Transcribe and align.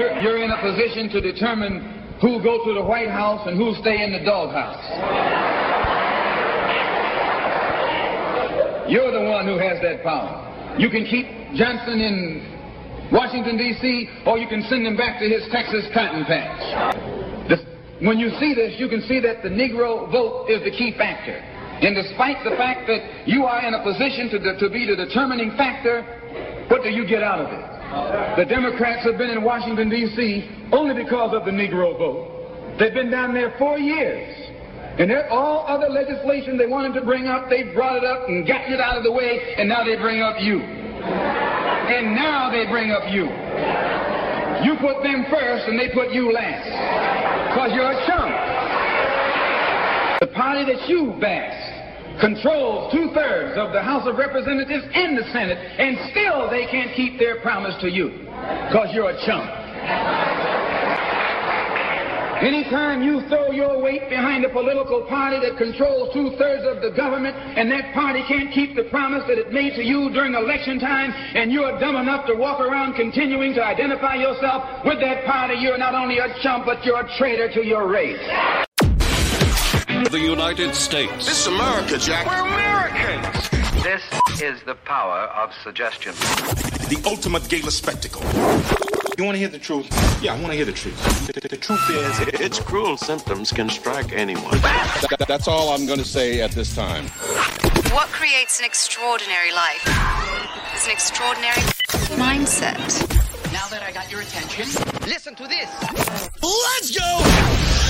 You're, 0.00 0.16
you're 0.24 0.42
in 0.42 0.50
a 0.50 0.56
position 0.64 1.12
to 1.12 1.20
determine 1.20 2.16
who 2.24 2.42
go 2.42 2.64
to 2.64 2.72
the 2.72 2.80
White 2.80 3.10
House 3.10 3.46
and 3.46 3.58
who 3.58 3.76
stay 3.84 4.00
in 4.02 4.16
the 4.16 4.24
doghouse. 4.24 4.80
You're 8.88 9.12
the 9.12 9.28
one 9.28 9.44
who 9.44 9.60
has 9.60 9.76
that 9.84 10.02
power. 10.02 10.40
You 10.80 10.88
can 10.88 11.04
keep 11.04 11.28
Johnson 11.52 12.00
in 12.00 13.12
Washington, 13.12 13.58
D.C., 13.58 14.08
or 14.24 14.38
you 14.38 14.48
can 14.48 14.62
send 14.72 14.86
him 14.86 14.96
back 14.96 15.20
to 15.20 15.28
his 15.28 15.44
Texas 15.52 15.84
cotton 15.92 16.24
patch. 16.24 17.52
This, 17.52 17.60
when 18.00 18.18
you 18.18 18.30
see 18.40 18.54
this, 18.54 18.80
you 18.80 18.88
can 18.88 19.02
see 19.02 19.20
that 19.20 19.42
the 19.42 19.50
Negro 19.50 20.10
vote 20.10 20.48
is 20.48 20.64
the 20.64 20.70
key 20.70 20.96
factor. 20.96 21.36
And 21.36 21.94
despite 21.94 22.42
the 22.42 22.56
fact 22.56 22.88
that 22.88 23.28
you 23.28 23.44
are 23.44 23.60
in 23.68 23.74
a 23.74 23.84
position 23.84 24.32
to, 24.32 24.38
to 24.64 24.70
be 24.72 24.88
the 24.88 24.96
determining 24.96 25.50
factor, 25.60 26.00
what 26.72 26.82
do 26.82 26.88
you 26.88 27.06
get 27.06 27.22
out 27.22 27.40
of 27.40 27.52
it? 27.52 27.79
The 27.90 28.44
Democrats 28.46 29.04
have 29.04 29.18
been 29.18 29.30
in 29.30 29.42
Washington, 29.42 29.90
D.C. 29.90 30.46
only 30.72 30.94
because 30.94 31.34
of 31.34 31.44
the 31.44 31.50
Negro 31.50 31.98
vote. 31.98 32.78
They've 32.78 32.94
been 32.94 33.10
down 33.10 33.34
there 33.34 33.52
four 33.58 33.78
years. 33.78 34.30
And 34.98 35.10
all 35.30 35.66
other 35.66 35.88
legislation 35.88 36.56
they 36.56 36.66
wanted 36.66 36.94
to 36.94 37.04
bring 37.04 37.26
up, 37.26 37.50
they 37.50 37.64
brought 37.74 37.96
it 37.96 38.04
up 38.04 38.28
and 38.28 38.46
gotten 38.46 38.72
it 38.74 38.80
out 38.80 38.96
of 38.96 39.02
the 39.02 39.10
way, 39.10 39.54
and 39.58 39.68
now 39.68 39.82
they 39.82 39.96
bring 39.96 40.22
up 40.22 40.36
you. 40.38 40.60
And 40.60 42.14
now 42.14 42.50
they 42.50 42.70
bring 42.70 42.92
up 42.92 43.10
you. 43.10 43.26
You 44.62 44.78
put 44.78 45.02
them 45.02 45.26
first, 45.30 45.66
and 45.66 45.78
they 45.78 45.90
put 45.92 46.12
you 46.12 46.32
last. 46.32 46.70
Because 47.50 47.72
you're 47.74 47.90
a 47.90 48.06
chump. 48.06 48.30
The 50.20 50.28
party 50.36 50.64
that 50.70 50.88
you 50.88 51.16
backed 51.20 51.69
controls 52.20 52.92
two 52.92 53.10
thirds 53.14 53.58
of 53.58 53.72
the 53.72 53.82
House 53.82 54.06
of 54.06 54.16
Representatives 54.16 54.84
and 54.94 55.16
the 55.16 55.24
Senate, 55.32 55.58
and 55.58 55.96
still 56.12 56.48
they 56.50 56.66
can't 56.70 56.94
keep 56.94 57.18
their 57.18 57.40
promise 57.40 57.74
to 57.80 57.90
you 57.90 58.10
because 58.68 58.88
you're 58.92 59.10
a 59.10 59.18
chump. 59.26 59.48
Anytime 62.40 63.02
you 63.02 63.20
throw 63.28 63.50
your 63.50 63.82
weight 63.82 64.08
behind 64.08 64.46
a 64.46 64.48
political 64.48 65.04
party 65.04 65.36
that 65.44 65.58
controls 65.58 66.08
two 66.14 66.32
thirds 66.38 66.64
of 66.64 66.80
the 66.80 66.96
government 66.96 67.36
and 67.36 67.70
that 67.70 67.92
party 67.92 68.24
can't 68.26 68.50
keep 68.54 68.74
the 68.74 68.84
promise 68.84 69.22
that 69.28 69.36
it 69.36 69.52
made 69.52 69.74
to 69.76 69.84
you 69.84 70.08
during 70.08 70.32
election 70.32 70.80
time, 70.80 71.12
and 71.12 71.52
you're 71.52 71.78
dumb 71.78 71.96
enough 71.96 72.26
to 72.26 72.34
walk 72.34 72.60
around 72.60 72.94
continuing 72.94 73.52
to 73.52 73.62
identify 73.62 74.14
yourself 74.14 74.86
with 74.86 75.00
that 75.00 75.26
party, 75.26 75.56
you're 75.60 75.76
not 75.76 75.94
only 75.94 76.16
a 76.16 76.32
chump, 76.42 76.64
but 76.64 76.82
you're 76.82 77.00
a 77.00 77.18
traitor 77.18 77.52
to 77.52 77.62
your 77.62 77.90
race. 77.90 78.66
The 80.08 80.18
United 80.18 80.74
States. 80.74 81.26
This 81.26 81.40
is 81.42 81.46
America, 81.46 81.98
Jack. 81.98 82.26
We're 82.26 82.40
Americans. 82.40 83.50
This 83.84 84.02
is 84.40 84.62
the 84.62 84.74
power 84.74 85.28
of 85.36 85.52
suggestion. 85.62 86.14
The 86.88 87.00
ultimate 87.04 87.48
gala 87.48 87.70
spectacle. 87.70 88.22
You 89.18 89.24
want 89.24 89.34
to 89.34 89.38
hear 89.38 89.48
the 89.48 89.58
truth? 89.58 89.86
Yeah, 90.22 90.32
I 90.32 90.40
want 90.40 90.48
to 90.48 90.54
hear 90.54 90.64
the 90.64 90.72
truth. 90.72 90.96
The, 91.26 91.40
the, 91.40 91.48
the 91.48 91.56
truth 91.56 91.90
is, 91.90 92.40
its 92.40 92.58
cruel 92.58 92.96
symptoms 92.96 93.52
can 93.52 93.68
strike 93.68 94.12
anyone. 94.12 94.58
That, 94.62 95.26
that's 95.28 95.46
all 95.46 95.68
I'm 95.68 95.84
going 95.86 95.98
to 95.98 96.04
say 96.04 96.40
at 96.40 96.52
this 96.52 96.74
time. 96.74 97.04
What 97.92 98.08
creates 98.08 98.58
an 98.58 98.64
extraordinary 98.64 99.52
life 99.52 99.86
is 100.74 100.86
an 100.86 100.92
extraordinary 100.92 101.60
mindset. 102.16 102.78
Now 103.52 103.68
that 103.68 103.82
I 103.82 103.92
got 103.92 104.10
your 104.10 104.22
attention, 104.22 104.66
listen 105.06 105.34
to 105.34 105.46
this. 105.46 105.68
Let's 106.42 106.98
go! 106.98 107.89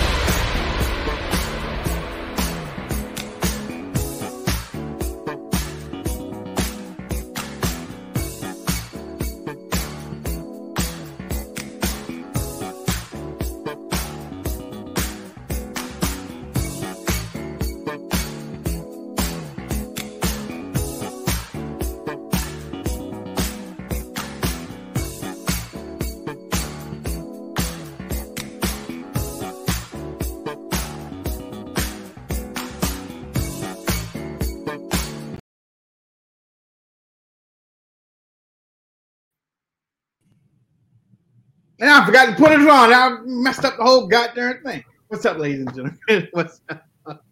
And 41.81 41.89
I 41.89 42.05
forgot 42.05 42.27
to 42.27 42.35
put 42.35 42.51
it 42.51 42.59
on. 42.59 42.93
I 42.93 43.17
messed 43.25 43.65
up 43.65 43.75
the 43.75 43.83
whole 43.83 44.05
goddamn 44.05 44.61
thing. 44.63 44.83
What's 45.07 45.25
up, 45.25 45.39
ladies 45.39 45.61
and 45.61 45.73
gentlemen? 45.73 46.27
What's 46.31 46.61
up? 46.69 47.25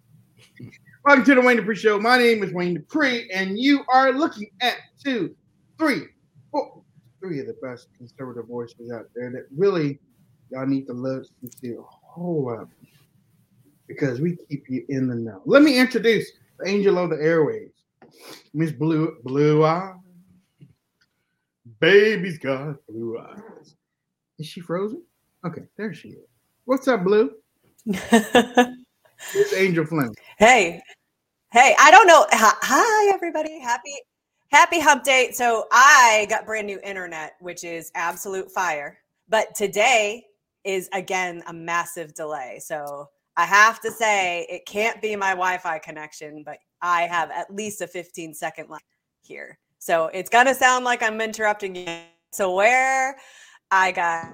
Welcome 1.06 1.24
to 1.26 1.36
the 1.36 1.42
Wayne 1.42 1.58
Dupree 1.58 1.76
Show. 1.76 2.00
My 2.00 2.18
name 2.18 2.44
is 2.44 2.52
Wayne 2.52 2.74
Dupree, 2.74 3.30
and 3.32 3.60
you 3.60 3.86
are 3.90 4.12
looking 4.12 4.50
at 4.62 4.78
two, 5.04 5.36
three, 5.78 6.06
four, 6.52 6.82
three 7.20 7.40
of 7.40 7.46
the 7.46 7.56
best 7.62 7.90
conservative 7.96 8.48
voices 8.48 8.92
out 8.92 9.06
there 9.16 9.30
that 9.30 9.46
really 9.56 10.00
y'all 10.50 10.66
need 10.66 10.88
to 10.88 10.94
listen 10.94 11.36
to 11.62 11.74
a 11.76 11.84
whole 11.84 12.46
lot 12.46 12.68
because 13.88 14.20
we 14.20 14.36
keep 14.50 14.68
you 14.68 14.84
in 14.90 15.10
the 15.10 15.16
know. 15.16 15.44
Let 15.46 15.62
me 15.62 15.78
introduce 15.78 16.28
the 16.58 16.68
angel 16.68 16.98
of 16.98 17.12
the 17.12 17.18
airways, 17.18 17.70
Miss 18.56 18.72
Blue 18.72 19.16
Blue 19.24 19.64
Eyes. 19.64 19.94
Baby's 21.80 22.40
got 22.40 22.84
blue 22.88 23.20
eyes. 23.20 23.76
Is 24.40 24.48
she 24.48 24.62
frozen? 24.62 25.04
Okay, 25.46 25.64
there 25.76 25.94
she 25.94 26.10
is. 26.10 26.26
What's 26.64 26.88
up, 26.88 27.04
Blue? 27.04 27.34
it's 27.86 29.54
Angel 29.54 29.86
Flynn. 29.86 30.14
Hey, 30.38 30.82
hey, 31.52 31.76
I 31.78 31.92
don't 31.92 32.08
know. 32.08 32.26
Hi, 32.32 33.14
everybody. 33.14 33.60
Happy, 33.60 33.94
happy 34.50 34.80
hump 34.80 35.04
day. 35.04 35.32
So 35.34 35.66
I 35.74 36.26
got 36.30 36.46
brand 36.46 36.68
new 36.68 36.80
internet, 36.86 37.34
which 37.42 37.66
is 37.66 37.92
absolute 37.96 38.50
fire. 38.50 39.00
But 39.28 39.56
today 39.56 40.24
is 40.64 40.88
again 40.94 41.44
a 41.48 41.54
massive 41.54 42.14
delay. 42.14 42.60
So 42.64 43.10
I 43.36 43.44
have 43.44 43.82
to 43.82 43.92
say 43.92 44.48
it 44.50 44.66
can't 44.66 45.02
be 45.02 45.18
my 45.18 45.32
Wi-Fi 45.32 45.80
connection, 45.80 46.44
but 46.44 46.60
I 46.82 47.02
have 47.04 47.30
at 47.32 47.54
least 47.54 47.82
a 47.82 47.88
15 47.88 48.34
second 48.34 48.70
lag 48.70 48.80
here. 49.22 49.60
So 49.80 50.06
it's 50.14 50.30
gonna 50.30 50.56
sound 50.56 50.86
like 50.86 51.04
I'm 51.04 51.20
interrupting 51.20 51.76
you. 51.76 51.88
So 52.32 52.56
where 52.56 53.18
I 53.72 53.92
got 53.92 54.28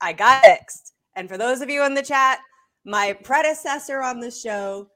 I 0.00 0.12
got 0.12 0.44
fixed. 0.44 0.94
And 1.16 1.28
for 1.28 1.36
those 1.36 1.60
of 1.60 1.68
you 1.68 1.84
in 1.84 1.94
the 1.94 2.02
chat, 2.02 2.38
my 2.84 3.12
predecessor 3.12 4.00
on 4.02 4.20
the 4.20 4.30
show 4.30 4.88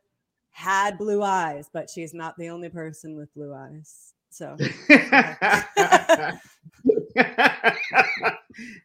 had 0.50 0.98
blue 0.98 1.22
eyes, 1.22 1.68
but 1.72 1.90
she's 1.90 2.14
not 2.14 2.36
the 2.38 2.48
only 2.48 2.68
person 2.68 3.16
with 3.16 3.32
blue 3.34 3.54
eyes. 3.54 4.12
So 4.30 4.56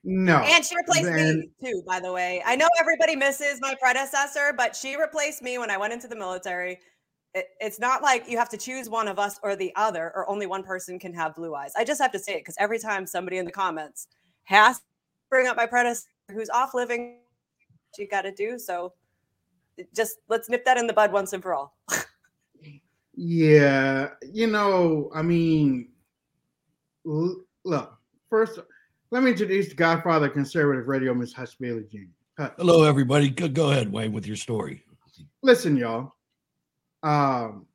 no. 0.04 0.36
And 0.44 0.66
she 0.66 0.76
replaced 0.76 1.04
then- 1.04 1.40
me 1.40 1.50
too, 1.64 1.84
by 1.88 2.00
the 2.00 2.12
way. 2.12 2.42
I 2.46 2.56
know 2.56 2.68
everybody 2.80 3.16
misses 3.16 3.60
my 3.62 3.76
predecessor, 3.80 4.54
but 4.58 4.76
she 4.76 4.98
replaced 4.98 5.42
me 5.42 5.58
when 5.58 5.72
I 5.72 5.78
went 5.78 5.94
into 5.94 6.08
the 6.08 6.16
military. 6.16 6.80
It, 7.34 7.48
it's 7.60 7.80
not 7.80 8.02
like 8.02 8.30
you 8.30 8.38
have 8.38 8.50
to 8.50 8.58
choose 8.58 8.90
one 8.90 9.08
of 9.08 9.20
us 9.20 9.40
or 9.44 9.56
the 9.56 9.72
other, 9.76 10.12
or 10.16 10.30
only 10.30 10.48
one 10.48 10.64
person 10.64 11.00
can 11.00 11.14
have 11.14 11.36
blue 11.36 11.54
eyes. 11.56 11.74
I 11.78 11.84
just 11.84 12.02
have 12.02 12.12
to 12.14 12.20
say 12.20 12.34
it 12.34 12.40
because 12.40 12.56
every 12.60 12.80
time 12.80 13.06
somebody 13.06 13.38
in 13.38 13.46
the 13.46 13.52
comments 13.52 14.08
has 14.46 14.82
bring 15.30 15.48
up 15.48 15.58
my 15.58 15.66
predecessor 15.66 16.08
who's 16.32 16.50
off 16.50 16.74
living, 16.74 17.18
you 17.98 18.08
got 18.08 18.22
to 18.24 18.32
do 18.32 18.60
so. 18.60 18.94
just 19.96 20.18
let's 20.28 20.50
nip 20.50 20.66
that 20.66 20.78
in 20.78 20.88
the 20.88 20.94
bud 20.94 21.12
once 21.12 21.34
and 21.34 21.42
for 21.42 21.54
all. 21.54 21.78
Yeah, 23.20 24.10
you 24.32 24.46
know, 24.46 25.10
I 25.14 25.24
mean, 25.24 25.90
l- 27.08 27.42
look, 27.66 27.98
first, 28.30 28.60
let 29.10 29.24
me 29.24 29.32
introduce 29.32 29.70
the 29.70 29.76
Godfather 29.76 30.30
Conservative 30.30 30.88
Radio, 30.88 31.16
Miss 31.16 31.34
Hutch 31.34 31.58
Bailey 31.60 31.86
Jr. 31.92 31.98
Hutch. 32.38 32.54
Hello, 32.58 32.84
everybody. 32.84 33.30
Go, 33.30 33.48
go 33.48 33.72
ahead, 33.72 33.92
Wayne, 33.92 34.12
with 34.14 34.28
your 34.28 34.36
story. 34.36 34.84
Listen, 35.42 35.76
y'all. 35.76 36.14
Um, 37.02 37.66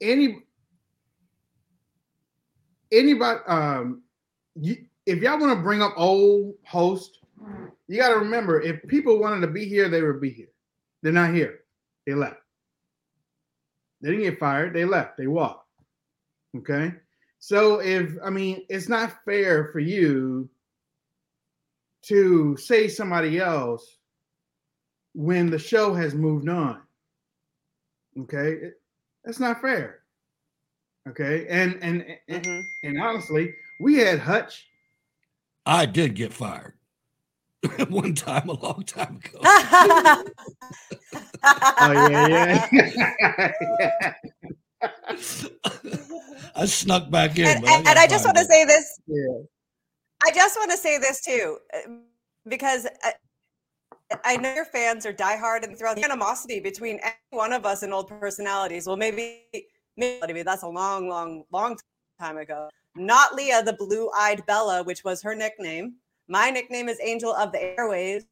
any 0.00 0.38
anybody, 2.90 3.40
um, 3.46 4.02
you, 4.56 4.78
if 5.06 5.20
y'all 5.20 5.38
want 5.38 5.56
to 5.56 5.62
bring 5.62 5.82
up 5.82 5.92
old 5.96 6.54
host, 6.64 7.18
you 7.88 7.98
got 7.98 8.10
to 8.10 8.18
remember 8.18 8.60
if 8.60 8.82
people 8.88 9.18
wanted 9.18 9.40
to 9.42 9.52
be 9.52 9.66
here, 9.66 9.88
they 9.88 10.02
would 10.02 10.20
be 10.20 10.30
here. 10.30 10.48
They're 11.02 11.12
not 11.12 11.34
here. 11.34 11.60
They 12.06 12.14
left. 12.14 12.40
They 14.00 14.10
didn't 14.10 14.24
get 14.24 14.38
fired. 14.38 14.74
They 14.74 14.84
left. 14.84 15.16
They 15.16 15.26
walked. 15.26 15.68
Okay. 16.56 16.92
So 17.38 17.80
if 17.80 18.12
I 18.24 18.30
mean, 18.30 18.64
it's 18.68 18.88
not 18.88 19.22
fair 19.24 19.70
for 19.72 19.80
you 19.80 20.48
to 22.04 22.56
say 22.56 22.88
somebody 22.88 23.38
else 23.38 23.98
when 25.14 25.50
the 25.50 25.58
show 25.58 25.94
has 25.94 26.14
moved 26.14 26.48
on. 26.48 26.80
Okay, 28.18 28.70
that's 29.24 29.40
not 29.40 29.60
fair. 29.60 30.00
Okay, 31.08 31.46
and 31.48 31.78
and 31.82 32.04
and, 32.28 32.44
mm-hmm. 32.44 32.88
and 32.88 33.02
honestly, 33.02 33.54
we 33.80 33.96
had 33.96 34.18
Hutch. 34.18 34.66
I 35.66 35.86
did 35.86 36.14
get 36.14 36.32
fired 36.32 36.74
one 37.88 38.14
time 38.14 38.48
a 38.48 38.54
long 38.54 38.84
time 38.84 39.20
ago. 39.24 40.24
Oh 41.46 41.92
yeah, 41.92 42.68
yeah. 42.70 44.12
I 46.56 46.64
snuck 46.66 47.10
back 47.10 47.38
in, 47.38 47.46
and, 47.46 47.60
but 47.60 47.70
I 47.70 47.76
and 47.78 47.98
I 47.98 48.06
just 48.06 48.24
want 48.24 48.36
to 48.38 48.44
say 48.44 48.64
this. 48.64 48.98
Yeah. 49.06 49.42
I 50.24 50.30
just 50.32 50.56
want 50.56 50.70
to 50.70 50.76
say 50.76 50.98
this 50.98 51.20
too, 51.20 51.58
uh, 51.74 51.80
because 52.48 52.86
I, 53.02 53.12
I 54.24 54.36
know 54.36 54.54
your 54.54 54.64
fans 54.64 55.04
are 55.06 55.12
diehard 55.12 55.64
and 55.64 55.76
throughout 55.76 55.96
the 55.96 56.04
animosity 56.04 56.60
between 56.60 56.98
any 57.02 57.14
one 57.30 57.52
of 57.52 57.66
us 57.66 57.82
and 57.82 57.92
old 57.92 58.08
personalities. 58.08 58.86
Well, 58.86 58.96
maybe, 58.96 59.42
maybe 59.96 60.42
that's 60.42 60.62
a 60.62 60.68
long, 60.68 61.08
long, 61.08 61.44
long 61.52 61.76
time 62.18 62.38
ago. 62.38 62.68
Not 62.96 63.34
Leah, 63.34 63.62
the 63.62 63.72
blue-eyed 63.72 64.44
Bella, 64.46 64.82
which 64.84 65.04
was 65.04 65.22
her 65.22 65.34
nickname. 65.34 65.94
My 66.28 66.50
nickname 66.50 66.88
is 66.88 66.98
Angel 67.02 67.34
of 67.34 67.52
the 67.52 67.60
Airways. 67.78 68.24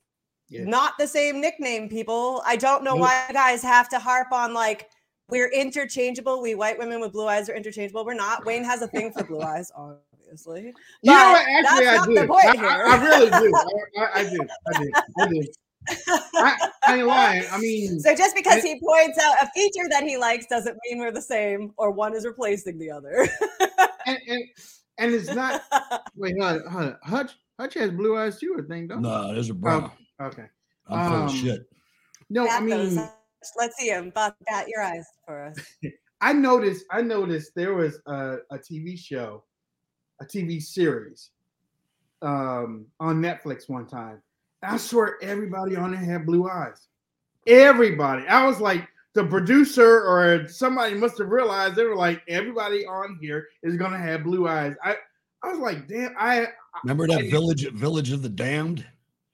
Yeah. 0.48 0.64
Not 0.64 0.94
the 0.98 1.06
same 1.06 1.40
nickname, 1.40 1.88
people. 1.88 2.42
I 2.44 2.56
don't 2.56 2.84
know 2.84 2.94
why 2.94 3.24
you 3.28 3.34
guys 3.34 3.62
have 3.62 3.88
to 3.90 3.98
harp 3.98 4.32
on 4.32 4.52
like 4.52 4.88
we're 5.28 5.50
interchangeable. 5.50 6.42
We 6.42 6.54
white 6.54 6.78
women 6.78 7.00
with 7.00 7.12
blue 7.12 7.26
eyes 7.26 7.48
are 7.48 7.54
interchangeable. 7.54 8.04
We're 8.04 8.14
not. 8.14 8.44
Wayne 8.44 8.64
has 8.64 8.82
a 8.82 8.88
thing 8.88 9.12
for 9.12 9.24
blue 9.24 9.40
eyes, 9.40 9.72
obviously. 9.76 10.74
You 11.02 11.12
know 11.12 11.32
what? 11.32 11.46
Actually, 11.48 11.86
I 11.86 12.26
do. 12.26 12.32
I. 12.32 12.54
I, 12.58 12.96
I 12.96 13.04
really 13.04 13.30
do. 13.30 13.54
I, 13.98 14.10
I, 14.14 14.24
do. 14.28 14.40
I 14.66 14.82
do. 14.82 14.90
I 15.18 15.28
do. 15.28 15.42
I, 16.34 16.68
I 16.86 16.96
ain't 16.98 17.06
lying. 17.06 17.44
I 17.50 17.58
mean, 17.58 17.98
So 18.00 18.14
just 18.14 18.36
because 18.36 18.56
and- 18.56 18.64
he 18.64 18.80
points 18.80 19.18
out 19.18 19.34
a 19.42 19.48
feature 19.54 19.88
that 19.90 20.04
he 20.04 20.16
likes 20.16 20.46
doesn't 20.46 20.76
mean 20.84 20.98
we're 20.98 21.12
the 21.12 21.22
same 21.22 21.72
or 21.76 21.90
one 21.90 22.14
is 22.14 22.24
replacing 22.24 22.78
the 22.78 22.90
other. 22.90 23.28
and, 24.06 24.18
and 24.28 24.44
and 24.98 25.14
it's 25.14 25.32
not. 25.32 25.62
Wait, 26.16 26.36
hold 26.40 26.62
on, 26.62 26.68
hold 26.68 26.84
on. 26.84 26.96
Hutch 27.02 27.32
Hutch 27.58 27.74
has 27.74 27.90
blue 27.90 28.16
eyes 28.16 28.38
too. 28.38 28.56
I 28.58 28.62
think. 28.68 28.88
Don't 28.88 29.04
he? 29.04 29.10
No, 29.10 29.32
there's 29.32 29.50
a 29.50 29.54
brown. 29.54 29.90
Oh, 30.20 30.26
okay. 30.26 30.46
I'm 30.88 31.10
full 31.10 31.22
of 31.22 31.30
um, 31.30 31.36
shit. 31.36 31.62
No, 32.30 32.44
I 32.44 32.60
Bat 32.60 32.68
those 32.68 32.90
mean, 32.94 32.98
eyes. 32.98 33.52
let's 33.58 33.76
see 33.78 33.88
him. 33.88 34.10
Bat, 34.10 34.36
bat 34.46 34.66
your 34.68 34.82
eyes 34.82 35.06
for 35.26 35.44
us. 35.44 35.56
I 36.20 36.32
noticed. 36.32 36.84
I 36.90 37.02
noticed 37.02 37.52
there 37.54 37.74
was 37.74 38.00
a, 38.06 38.38
a 38.50 38.58
TV 38.58 38.98
show, 38.98 39.44
a 40.20 40.24
TV 40.24 40.62
series, 40.62 41.30
um, 42.22 42.86
on 43.00 43.20
Netflix 43.20 43.68
one 43.68 43.86
time. 43.86 44.22
I 44.62 44.76
swear 44.76 45.18
everybody 45.22 45.74
on 45.76 45.90
there 45.90 46.00
had 46.00 46.24
blue 46.24 46.48
eyes. 46.48 46.86
Everybody. 47.48 48.26
I 48.28 48.46
was 48.46 48.60
like, 48.60 48.88
the 49.14 49.24
producer 49.24 50.02
or 50.02 50.48
somebody 50.48 50.94
must 50.94 51.18
have 51.18 51.28
realized 51.28 51.76
they 51.76 51.84
were 51.84 51.96
like, 51.96 52.22
everybody 52.28 52.86
on 52.86 53.18
here 53.20 53.46
is 53.62 53.76
gonna 53.76 53.98
have 53.98 54.24
blue 54.24 54.48
eyes. 54.48 54.74
I, 54.82 54.96
I 55.42 55.50
was 55.50 55.58
like, 55.58 55.86
damn, 55.88 56.14
I 56.18 56.46
Remember 56.82 57.06
that 57.08 57.18
I- 57.20 57.30
village, 57.30 57.68
village 57.72 58.12
of 58.12 58.22
the 58.22 58.28
damned? 58.28 58.86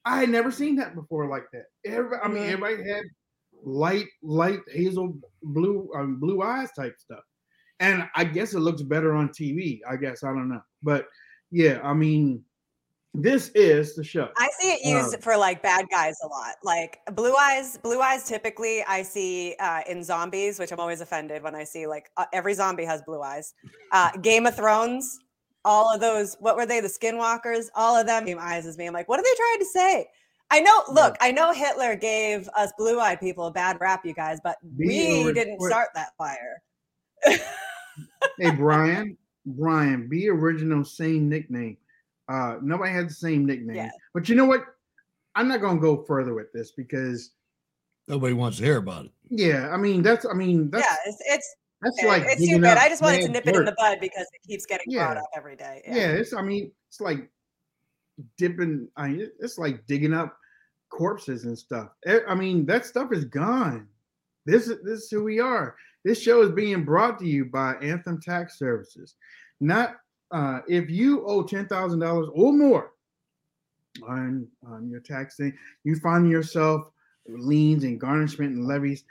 I 0.05 0.21
had 0.21 0.31
never 0.31 0.51
seen 0.51 0.75
that 0.77 0.95
before 0.95 1.27
like 1.29 1.45
that. 1.53 1.67
Everybody, 1.85 2.23
I 2.25 2.29
mean, 2.29 2.43
everybody 2.45 2.89
had 2.89 3.03
light, 3.63 4.07
light 4.23 4.61
hazel 4.73 5.19
blue, 5.43 5.91
um, 5.95 6.17
blue 6.19 6.41
eyes 6.43 6.71
type 6.73 6.95
stuff, 6.99 7.23
and 7.79 8.09
I 8.17 8.25
guess 8.25 8.55
it 8.55 8.61
looks 8.61 8.81
better 8.83 9.15
on 9.15 9.29
TV. 9.29 9.81
I 9.89 9.97
guess 9.97 10.25
I 10.25 10.29
don't 10.29 10.49
know, 10.49 10.63
but 10.83 11.07
yeah, 11.51 11.81
I 11.83 11.93
mean, 11.93 12.43
this 13.15 13.51
is 13.55 13.95
the 13.95 14.05
show. 14.05 14.29
I 14.37 14.49
see 14.61 14.73
it 14.73 14.85
used 14.85 15.15
Um, 15.15 15.21
for 15.21 15.37
like 15.37 15.63
bad 15.63 15.87
guys 15.91 16.17
a 16.23 16.29
lot. 16.29 16.55
Like 16.63 16.99
blue 17.13 17.35
eyes, 17.35 17.79
blue 17.79 18.01
eyes 18.01 18.25
typically 18.29 18.85
I 18.85 19.03
see 19.03 19.57
uh, 19.59 19.81
in 19.89 20.05
zombies, 20.05 20.59
which 20.59 20.73
I'm 20.73 20.81
always 20.81 21.01
offended 21.01 21.43
when 21.43 21.55
I 21.55 21.65
see 21.65 21.87
like 21.87 22.11
uh, 22.17 22.27
every 22.33 22.55
zombie 22.55 22.85
has 22.85 23.03
blue 23.03 23.23
eyes. 23.23 23.55
Uh, 23.93 24.11
Game 24.19 24.47
of 24.47 24.55
Thrones, 24.55 25.21
all 25.65 25.93
of 25.93 26.01
those, 26.01 26.37
what 26.41 26.57
were 26.57 26.67
they? 26.67 26.81
The 26.81 26.89
Skinwalkers, 26.89 27.67
all 27.75 27.97
of 27.97 28.07
them 28.07 28.27
same 28.27 28.39
eyes 28.39 28.67
as 28.67 28.79
me. 28.79 28.87
I'm 28.87 28.95
like, 28.95 29.09
what 29.09 29.19
are 29.19 29.25
they 29.25 29.35
trying 29.37 29.59
to 29.59 29.67
say? 29.67 30.07
I 30.51 30.61
know, 30.61 30.83
look, 30.91 31.17
I 31.21 31.31
know 31.31 31.53
Hitler 31.53 31.95
gave 31.95 32.49
us 32.57 32.73
blue 32.79 33.01
eyed 33.01 33.21
people 33.21 33.47
a 33.47 33.51
bad 33.51 33.79
rap, 33.81 34.07
you 34.07 34.15
guys, 34.15 34.39
but 34.43 34.57
we 34.79 35.31
didn't 35.35 35.61
start 35.61 35.89
that 35.95 36.13
fire. 36.17 36.63
hey, 38.39 38.51
Brian, 38.57 39.19
Brian, 39.45 40.09
be 40.09 40.29
original, 40.29 40.85
same 40.85 41.29
nickname. 41.29 41.77
Uh, 42.29 42.57
nobody 42.63 42.93
had 42.93 43.09
the 43.09 43.15
same 43.15 43.47
nickname, 43.47 43.77
Yeah. 43.77 43.91
but 44.15 44.29
you 44.29 44.35
know 44.35 44.45
what? 44.45 44.65
I'm 45.35 45.49
not 45.49 45.61
gonna 45.61 45.81
go 45.81 46.03
further 46.05 46.35
with 46.35 46.53
this 46.53 46.73
because, 46.73 47.31
Nobody 48.07 48.33
wants 48.35 48.59
to 48.59 48.65
hear 48.65 48.79
about 48.79 49.07
it. 49.07 49.13
yeah, 49.31 49.69
I 49.71 49.77
mean, 49.77 50.03
that's, 50.03 50.25
I 50.27 50.33
mean, 50.35 50.71
that's 50.71 50.85
yeah, 50.87 50.97
it's, 51.07 51.23
it's, 51.27 51.57
that's 51.83 52.03
like 52.05 52.23
it's 52.25 52.41
digging 52.41 52.57
stupid. 52.63 52.79
I 52.79 52.89
just 52.89 53.03
wanted 53.03 53.21
to 53.23 53.27
bad 53.29 53.33
nip 53.45 53.47
it 53.47 53.57
in 53.57 53.65
the 53.65 53.75
bud 53.79 53.99
because 54.01 54.27
it 54.33 54.47
keeps 54.47 54.67
getting 54.67 54.93
brought 54.93 55.17
Yeah. 55.17 55.23
up 55.23 55.29
every 55.37 55.55
day. 55.57 55.83
yeah. 55.87 56.09
it's 56.09 56.33
i 56.35 56.43
mean 56.43 56.73
it's 56.89 57.01
like 57.01 57.31
dipping 58.37 58.89
i 58.97 59.09
mean 59.09 59.31
it's 59.39 59.59
like 59.59 59.87
digging 59.87 60.13
up 60.13 60.37
corpses 60.91 61.45
and 61.45 61.57
stuff 61.57 61.91
i 62.29 62.35
mean 62.35 62.67
that 62.67 62.85
stuff 62.85 63.13
is 63.13 63.25
gone 63.27 63.87
this 64.45 64.67
is 64.69 64.83
this 64.83 65.03
is 65.05 65.11
who 65.11 65.23
we 65.23 65.39
are 65.39 65.77
this 66.05 66.21
show 66.21 66.43
is 66.43 66.51
being 66.51 66.85
brought 66.85 67.19
to 67.21 67.27
you 67.27 67.45
by 67.45 67.75
anthem 67.77 68.21
tax 68.21 68.59
services 68.59 69.15
not 69.61 69.95
uh 70.31 70.61
if 70.69 70.91
you 70.91 71.27
owe 71.27 71.43
$10000 71.43 72.31
or 72.33 72.53
more 72.53 72.93
on 74.07 74.47
on 74.67 74.89
your 74.89 75.01
tax 75.01 75.37
thing 75.37 75.53
you 75.85 75.97
find 75.97 76.31
yourself 76.31 76.91
liens 77.27 77.85
and 77.85 78.01
garnishment 78.01 78.55
and 78.55 78.67
levies 78.67 79.05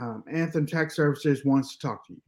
um, 0.00 0.24
anthem 0.30 0.66
tax 0.66 0.96
services 0.96 1.44
wants 1.44 1.76
to 1.76 1.86
talk 1.86 2.06
to 2.06 2.14
you 2.14 2.22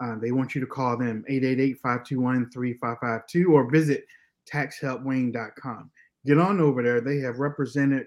uh, 0.00 0.16
they 0.20 0.32
want 0.32 0.54
you 0.54 0.60
to 0.60 0.66
call 0.66 0.96
them 0.96 1.24
888-521-3552 1.28 3.50
or 3.50 3.70
visit 3.70 4.06
taxhelpwayne.com. 4.52 5.90
Get 6.24 6.38
on 6.38 6.60
over 6.60 6.82
there. 6.82 7.00
They 7.00 7.18
have 7.18 7.38
represented 7.38 8.06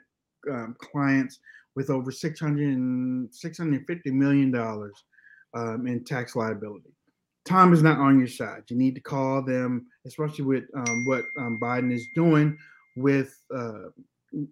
um, 0.49 0.75
clients 0.79 1.39
with 1.75 1.89
over 1.89 2.11
600 2.11 2.67
and 2.67 3.33
650 3.33 4.11
million 4.11 4.51
dollars 4.51 5.05
um, 5.53 5.87
in 5.87 6.03
tax 6.03 6.35
liability. 6.35 6.93
Time 7.45 7.74
is 7.74 7.81
not 7.81 7.98
on 8.00 8.19
your 8.19 8.27
side. 8.27 8.63
You 8.67 8.77
need 8.77 8.95
to 8.95 9.01
call 9.01 9.41
them, 9.41 9.88
especially 10.05 10.45
with 10.45 10.65
um, 10.75 11.05
what 11.07 11.24
um, 11.39 11.60
Biden 11.60 11.91
is 11.91 12.07
doing 12.13 12.57
with 12.95 13.41
uh, 13.53 13.89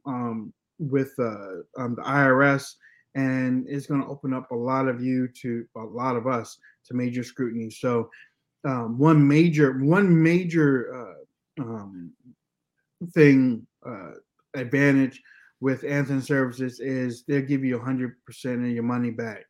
um, 0.05 0.53
with 0.79 1.13
uh, 1.19 1.61
um, 1.77 1.95
the 1.95 2.01
IRS, 2.01 2.73
and 3.13 3.65
it's 3.67 3.85
going 3.85 4.01
to 4.01 4.07
open 4.07 4.33
up 4.33 4.49
a 4.51 4.55
lot 4.55 4.87
of 4.87 5.03
you 5.03 5.27
to 5.27 5.65
a 5.75 5.81
lot 5.81 6.15
of 6.15 6.25
us 6.25 6.57
to 6.85 6.95
major 6.95 7.23
scrutiny. 7.23 7.69
So, 7.69 8.09
um, 8.65 8.97
one 8.97 9.25
major 9.25 9.77
one 9.77 10.21
major 10.21 11.15
uh, 11.59 11.61
um, 11.61 12.11
thing 13.13 13.67
uh, 13.85 14.13
advantage 14.55 15.21
with 15.61 15.83
Anthem 15.83 16.21
Services 16.21 16.79
is 16.79 17.23
they'll 17.23 17.41
give 17.41 17.63
you 17.63 17.77
100% 17.77 18.13
of 18.45 18.71
your 18.71 18.83
money 18.83 19.11
back. 19.11 19.45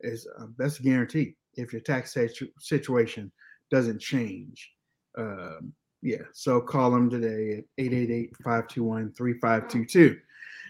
Is 0.00 0.26
uh, 0.40 0.46
that's 0.56 0.80
a 0.80 0.82
guarantee 0.82 1.36
if 1.54 1.72
your 1.72 1.82
tax 1.82 2.14
situ- 2.14 2.50
situation 2.58 3.30
doesn't 3.70 4.00
change. 4.00 4.72
Um, 5.16 5.72
yeah, 6.02 6.22
so 6.32 6.60
call 6.60 6.90
them 6.90 7.08
today 7.10 7.58
at 7.58 7.64
888-521-3522. 7.84 10.18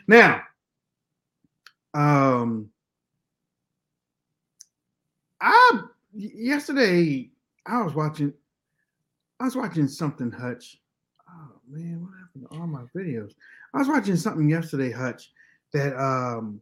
Now, 0.08 0.42
um, 1.94 2.68
I 5.40 5.80
yesterday 6.12 7.30
I 7.66 7.82
was 7.82 7.94
watching 7.94 8.32
I 9.38 9.44
was 9.44 9.54
watching 9.56 9.88
something 9.88 10.30
Hutch. 10.30 10.78
Oh 11.28 11.52
man, 11.68 12.02
what 12.02 12.12
happened 12.18 12.46
to 12.50 12.58
all 12.58 12.66
my 12.66 12.84
videos? 12.94 13.32
I 13.72 13.78
was 13.78 13.88
watching 13.88 14.16
something 14.16 14.48
yesterday, 14.48 14.90
Hutch, 14.90 15.32
that 15.72 15.96
um, 15.96 16.60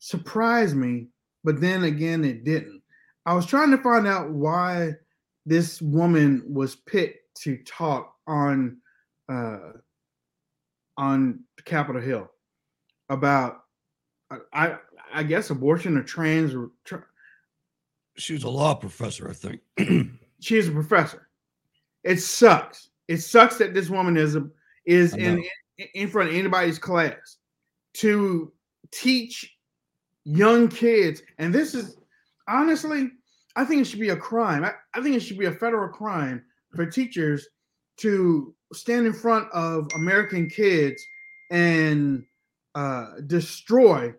surprised 0.00 0.76
me, 0.76 1.06
but 1.44 1.60
then 1.60 1.84
again, 1.84 2.24
it 2.24 2.44
didn't. 2.44 2.79
I 3.26 3.34
was 3.34 3.46
trying 3.46 3.70
to 3.70 3.78
find 3.78 4.06
out 4.06 4.30
why 4.30 4.92
this 5.46 5.80
woman 5.82 6.42
was 6.46 6.76
picked 6.76 7.42
to 7.42 7.58
talk 7.64 8.14
on 8.26 8.78
uh, 9.28 9.72
on 10.96 11.40
Capitol 11.64 12.00
Hill 12.00 12.30
about 13.08 13.62
I 14.52 14.76
I 15.12 15.22
guess 15.22 15.50
abortion 15.50 15.96
or 15.96 16.02
trans 16.02 16.54
or 16.54 16.70
tra- 16.84 17.04
She 18.16 18.32
was 18.32 18.44
a 18.44 18.50
law 18.50 18.74
professor, 18.74 19.28
I 19.28 19.32
think. 19.32 19.60
she 20.40 20.56
is 20.56 20.68
a 20.68 20.72
professor. 20.72 21.28
It 22.04 22.20
sucks. 22.20 22.90
It 23.08 23.18
sucks 23.18 23.58
that 23.58 23.74
this 23.74 23.90
woman 23.90 24.16
is 24.16 24.36
a 24.36 24.48
is 24.84 25.14
I 25.14 25.18
in 25.18 25.44
in 25.94 26.08
front 26.08 26.30
of 26.30 26.36
anybody's 26.36 26.78
class 26.78 27.38
to 27.94 28.52
teach 28.92 29.56
young 30.24 30.68
kids. 30.68 31.22
And 31.38 31.54
this 31.54 31.74
is 31.74 31.96
honestly, 32.50 33.10
I 33.56 33.64
think 33.64 33.82
it 33.82 33.84
should 33.84 34.00
be 34.00 34.10
a 34.10 34.16
crime. 34.16 34.64
I, 34.64 34.72
I 34.94 35.02
think 35.02 35.16
it 35.16 35.20
should 35.20 35.38
be 35.38 35.46
a 35.46 35.52
federal 35.52 35.88
crime 35.88 36.44
for 36.74 36.86
teachers 36.86 37.48
to 37.98 38.54
stand 38.72 39.06
in 39.06 39.12
front 39.12 39.50
of 39.52 39.88
American 39.94 40.48
kids 40.48 41.02
and 41.50 42.24
uh, 42.74 43.06
destroy 43.26 44.12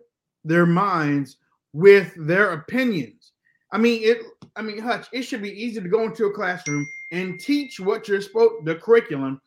their 0.44 0.66
minds 0.66 1.36
with 1.72 2.12
their 2.16 2.52
opinions. 2.52 3.32
I 3.72 3.78
mean, 3.78 4.02
it. 4.02 4.18
I 4.54 4.62
mean, 4.62 4.78
Hutch. 4.78 5.06
It 5.12 5.22
should 5.22 5.42
be 5.42 5.50
easy 5.50 5.80
to 5.80 5.88
go 5.88 6.04
into 6.04 6.26
a 6.26 6.32
classroom 6.32 6.86
and 7.10 7.40
teach 7.40 7.80
what 7.80 8.06
you're 8.06 8.20
supposed. 8.20 8.66
The 8.66 8.74
curriculum. 8.74 9.40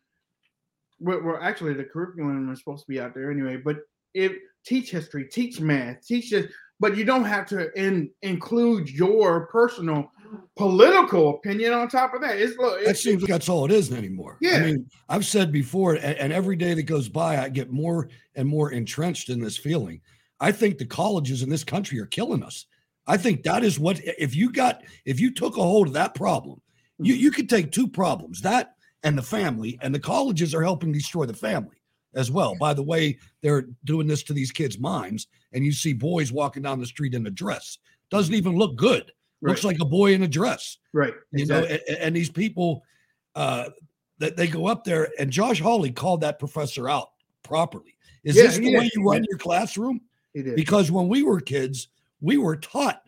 Well, 1.00 1.38
actually, 1.42 1.74
the 1.74 1.84
curriculum 1.84 2.52
is 2.52 2.60
supposed 2.60 2.86
to 2.86 2.92
be 2.92 3.00
out 3.00 3.14
there 3.14 3.30
anyway. 3.30 3.58
But 3.58 3.78
if 4.16 4.34
teach 4.66 4.90
history, 4.90 5.26
teach 5.26 5.60
math, 5.60 6.06
teach 6.08 6.32
this, 6.32 6.52
but 6.80 6.98
you 6.98 7.06
don't 7.06 7.26
have 7.26 7.46
to 7.48 7.72
in, 7.80 8.10
include 8.22 8.90
your 8.90 9.48
personal 9.48 10.12
political 10.58 11.36
opinion 11.36 11.74
on 11.74 11.88
top 11.88 12.14
of 12.14 12.22
that. 12.22 12.38
It's 12.38 12.58
look. 12.58 12.84
That 12.84 12.98
seems 12.98 13.22
like 13.22 13.30
that's 13.30 13.50
all 13.50 13.66
it 13.66 13.72
is 13.72 13.92
anymore. 13.92 14.38
Yeah. 14.42 14.58
I 14.58 14.64
mean, 14.64 14.90
I've 15.10 15.26
said 15.26 15.52
before, 15.52 15.96
and, 15.96 16.18
and 16.18 16.34
every 16.34 16.56
day 16.56 16.74
that 16.74 16.84
goes 16.84 17.10
by, 17.10 17.38
I 17.38 17.50
get 17.50 17.72
more 17.72 18.10
and 18.36 18.48
more 18.48 18.72
entrenched 18.72 19.30
in 19.30 19.40
this 19.40 19.58
feeling. 19.58 20.02
I 20.40 20.52
think 20.52 20.78
the 20.78 20.86
colleges 20.86 21.44
in 21.44 21.50
this 21.50 21.64
country 21.64 22.00
are 22.00 22.08
killing 22.08 22.44
us. 22.44 22.66
I 23.08 23.18
think 23.18 23.44
that 23.44 23.64
is 23.64 23.80
what 23.80 24.02
if 24.04 24.36
you 24.36 24.52
got 24.52 24.84
if 25.06 25.20
you 25.20 25.32
took 25.32 25.58
a 25.58 25.62
hold 25.62 25.88
of 25.88 25.94
that 25.94 26.16
problem, 26.16 26.62
you 26.98 27.14
mm-hmm. 27.14 27.24
you 27.24 27.32
could 27.32 27.50
take 27.50 27.72
two 27.72 27.88
problems, 27.88 28.42
that 28.42 28.76
and 29.04 29.18
the 29.18 29.24
family, 29.24 29.78
and 29.82 29.94
the 29.94 30.00
colleges 30.00 30.56
are 30.56 30.64
helping 30.64 30.92
destroy 30.92 31.26
the 31.26 31.34
family 31.34 31.78
as 32.16 32.32
well. 32.32 32.56
By 32.56 32.74
the 32.74 32.84
way, 32.84 33.18
they're 33.42 33.68
doing 33.84 34.08
this 34.08 34.24
to 34.24 34.34
these 34.34 34.52
kids' 34.52 34.80
minds, 34.80 35.28
and 35.54 35.64
you 35.66 35.72
see 35.72 35.94
boys 35.94 36.32
walking 36.32 36.64
down 36.64 36.80
the 36.80 36.86
street 36.86 37.14
in 37.14 37.28
a 37.28 37.32
dress. 37.32 37.78
Doesn't 38.10 38.34
even 38.34 38.56
look 38.56 38.76
good. 38.76 39.12
Looks 39.42 39.64
like 39.64 39.80
a 39.80 39.86
boy 39.86 40.14
in 40.14 40.24
a 40.24 40.28
dress 40.28 40.78
right. 40.92 41.14
you 41.32 41.46
know 41.46 41.64
and, 41.64 41.80
and 42.00 42.16
these 42.16 42.32
people 42.32 42.82
uh 43.36 43.70
that 44.18 44.36
they 44.36 44.48
go 44.48 44.66
up 44.66 44.84
there 44.86 45.10
and 45.20 45.30
josh 45.30 45.60
hawley 45.60 45.92
called 45.92 46.22
that 46.22 46.40
professor 46.40 46.90
out 46.90 47.10
properly 47.44 47.96
is 48.24 48.36
Yeah, 48.36 48.44
this 48.44 48.58
the 48.58 48.70
he 48.72 48.76
way 48.76 48.90
you 48.96 49.04
run 49.08 49.24
your 49.30 49.38
classroom 49.38 50.02
He 50.34 50.42
did. 50.42 50.56
because 50.56 50.90
when 50.90 51.08
we 51.08 51.22
were 51.22 51.40
kids 51.42 51.90
we 52.22 52.38
were 52.38 52.56
taught 52.56 53.04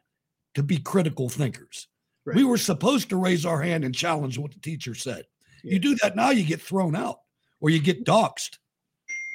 to 0.53 0.61
be 0.61 0.77
critical 0.77 1.27
thinkers 1.27 1.87
we 2.25 2.43
were 2.43 2.57
supposed 2.57 3.09
to 3.09 3.15
raise 3.17 3.43
our 3.43 3.59
hand 3.61 3.83
and 3.83 3.95
challenge 3.95 4.37
what 4.37 4.51
the 4.51 4.59
teacher 4.59 4.93
said 4.93 5.25
Yeah. 5.63 5.73
you 5.73 5.79
do 5.79 5.95
that 6.03 6.15
now 6.15 6.29
you 6.29 6.43
get 6.43 6.61
thrown 6.61 6.95
out 6.95 7.21
or 7.61 7.71
you 7.71 7.79
get 7.79 8.05
doxxed 8.05 8.59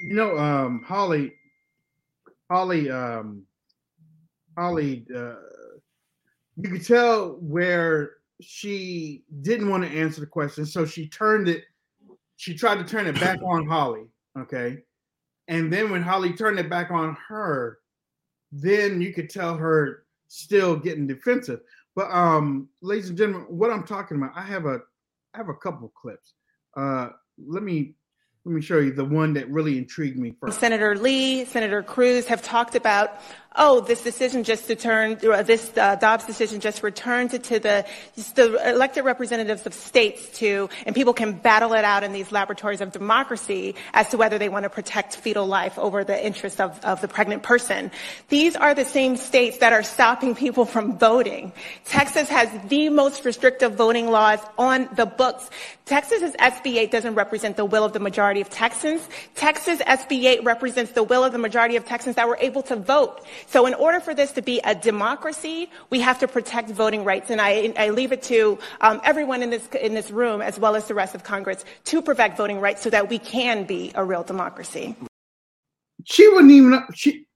You 0.02 0.14
know, 0.14 0.36
um, 0.36 0.82
Hawley, 0.82 1.32
Hawley, 2.50 2.90
um, 2.90 3.44
Hawley, 4.58 5.06
uh, 5.14 5.36
you 6.56 6.70
could 6.70 6.84
tell 6.84 7.36
where 7.40 8.14
she 8.40 9.22
didn't 9.42 9.70
want 9.70 9.84
to 9.84 9.90
answer 9.90 10.20
the 10.20 10.26
question, 10.26 10.66
so 10.66 10.84
she 10.84 11.08
turned 11.08 11.48
it. 11.48 11.64
She 12.36 12.52
tried 12.52 12.78
to 12.78 12.84
turn 12.84 13.06
it 13.06 13.18
back 13.20 13.38
on 13.44 13.64
Hawley. 13.64 14.06
Okay, 14.36 14.78
and 15.46 15.72
then 15.72 15.88
when 15.90 16.02
Hawley 16.02 16.32
turned 16.32 16.58
it 16.58 16.68
back 16.68 16.90
on 16.90 17.16
her, 17.28 17.78
then 18.50 19.00
you 19.00 19.12
could 19.12 19.30
tell 19.30 19.56
her 19.56 20.04
still 20.26 20.74
getting 20.74 21.06
defensive. 21.06 21.60
But 21.94 22.10
um, 22.10 22.68
ladies 22.80 23.08
and 23.08 23.18
gentlemen, 23.18 23.46
what 23.48 23.70
I'm 23.70 23.84
talking 23.84 24.16
about, 24.16 24.32
I 24.34 24.42
have 24.42 24.66
a, 24.66 24.80
I 25.34 25.38
have 25.38 25.48
a 25.48 25.54
couple 25.54 25.92
clips. 25.94 26.34
Uh, 26.76 27.10
let 27.38 27.62
me 27.62 27.94
let 28.44 28.52
me 28.52 28.60
show 28.60 28.78
you 28.78 28.92
the 28.92 29.04
one 29.04 29.34
that 29.34 29.48
really 29.50 29.78
intrigued 29.78 30.18
me 30.18 30.34
first. 30.40 30.58
Senator 30.58 30.96
Lee, 30.96 31.44
Senator 31.44 31.80
Cruz 31.82 32.26
have 32.26 32.42
talked 32.42 32.74
about, 32.74 33.20
oh, 33.56 33.80
this 33.80 34.02
decision 34.02 34.44
just 34.44 34.66
to 34.66 34.76
turn, 34.76 35.18
uh, 35.30 35.42
this 35.42 35.70
uh, 35.76 35.96
Dobbs 35.96 36.24
decision 36.24 36.60
just 36.60 36.82
returned 36.82 37.30
to, 37.30 37.38
to 37.38 37.58
the, 37.58 37.86
the 38.34 38.70
elected 38.70 39.04
representatives 39.04 39.66
of 39.66 39.74
states 39.74 40.38
to, 40.38 40.68
and 40.86 40.94
people 40.94 41.12
can 41.12 41.32
battle 41.32 41.72
it 41.74 41.84
out 41.84 42.04
in 42.04 42.12
these 42.12 42.32
laboratories 42.32 42.80
of 42.80 42.92
democracy 42.92 43.74
as 43.92 44.08
to 44.08 44.16
whether 44.16 44.38
they 44.38 44.48
want 44.48 44.64
to 44.64 44.70
protect 44.70 45.16
fetal 45.16 45.46
life 45.46 45.78
over 45.78 46.04
the 46.04 46.26
interest 46.26 46.60
of, 46.60 46.82
of 46.84 47.00
the 47.00 47.08
pregnant 47.08 47.42
person. 47.42 47.90
These 48.28 48.56
are 48.56 48.74
the 48.74 48.84
same 48.84 49.16
states 49.16 49.58
that 49.58 49.72
are 49.72 49.82
stopping 49.82 50.34
people 50.34 50.64
from 50.64 50.98
voting. 50.98 51.52
Texas 51.84 52.28
has 52.28 52.48
the 52.68 52.88
most 52.88 53.24
restrictive 53.24 53.74
voting 53.74 54.10
laws 54.10 54.40
on 54.58 54.88
the 54.96 55.06
books. 55.06 55.50
Texas's 55.84 56.34
SB 56.36 56.76
8 56.76 56.90
doesn't 56.90 57.14
represent 57.14 57.56
the 57.56 57.64
will 57.64 57.84
of 57.84 57.92
the 57.92 58.00
majority 58.00 58.40
of 58.40 58.48
Texans. 58.48 59.06
Texas 59.34 59.80
SB 59.80 60.24
8 60.24 60.44
represents 60.44 60.92
the 60.92 61.02
will 61.02 61.24
of 61.24 61.32
the 61.32 61.38
majority 61.38 61.76
of 61.76 61.84
Texans 61.84 62.16
that 62.16 62.28
were 62.28 62.38
able 62.40 62.62
to 62.62 62.76
vote. 62.76 63.20
So 63.46 63.66
in 63.66 63.74
order 63.74 64.00
for 64.00 64.14
this 64.14 64.32
to 64.32 64.42
be 64.42 64.60
a 64.64 64.74
democracy, 64.74 65.70
we 65.90 66.00
have 66.00 66.18
to 66.20 66.28
protect 66.28 66.70
voting 66.70 67.04
rights. 67.04 67.30
And 67.30 67.40
I, 67.40 67.72
I 67.76 67.90
leave 67.90 68.12
it 68.12 68.22
to 68.24 68.58
um, 68.80 69.00
everyone 69.04 69.42
in 69.42 69.50
this, 69.50 69.66
in 69.80 69.94
this 69.94 70.10
room, 70.10 70.42
as 70.42 70.58
well 70.58 70.76
as 70.76 70.86
the 70.86 70.94
rest 70.94 71.14
of 71.14 71.24
Congress, 71.24 71.64
to 71.84 72.02
protect 72.02 72.36
voting 72.36 72.60
rights 72.60 72.82
so 72.82 72.90
that 72.90 73.08
we 73.08 73.18
can 73.18 73.64
be 73.64 73.92
a 73.94 74.04
real 74.04 74.22
democracy. 74.22 74.96
She 76.04 76.28
wasn't 76.30 76.50
even 76.50 76.74
up, 76.74 76.86
she 76.94 77.26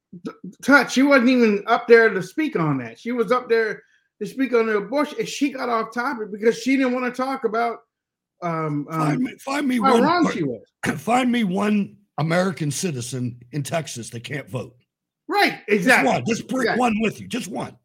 touch. 0.63 0.93
She 0.93 1.03
wasn't 1.03 1.31
even 1.31 1.65
up 1.67 1.87
there 1.87 2.11
to 2.11 2.23
speak 2.23 2.57
on 2.57 2.79
that. 2.79 2.99
She 2.99 3.13
was 3.13 3.31
up 3.31 3.49
there 3.49 3.83
to 4.21 4.27
speak 4.27 4.53
on 4.55 4.67
the 4.67 4.79
abortion, 4.79 5.19
and 5.21 5.29
she 5.29 5.51
got 5.51 5.69
off 5.69 5.93
topic 5.95 6.33
because 6.33 6.59
she 6.59 6.77
didn't 6.77 6.93
want 6.93 7.15
to 7.15 7.23
talk 7.23 7.45
about 7.45 7.79
um, 8.43 8.87
um 8.91 9.01
find 9.01 9.21
me, 9.21 9.33
find 9.39 9.69
me 9.69 9.77
how 9.77 9.95
one 9.95 10.03
wrong 10.03 10.31
she 10.31 10.43
was. 10.43 10.63
find 11.01 11.33
me 11.33 11.45
one 11.45 11.97
american 12.19 12.71
citizen 12.71 13.39
in 13.53 13.63
texas 13.63 14.11
that 14.11 14.25
can't 14.25 14.49
vote 14.49 14.75
Right, 15.29 15.59
just 15.69 15.81
exactly. 15.81 16.13
one 16.13 16.25
just 16.27 16.49
bring 16.49 16.63
Exactly. 16.63 16.81
one 16.81 17.01
with 17.01 17.21
you 17.21 17.27
just 17.29 17.49
one 17.49 17.77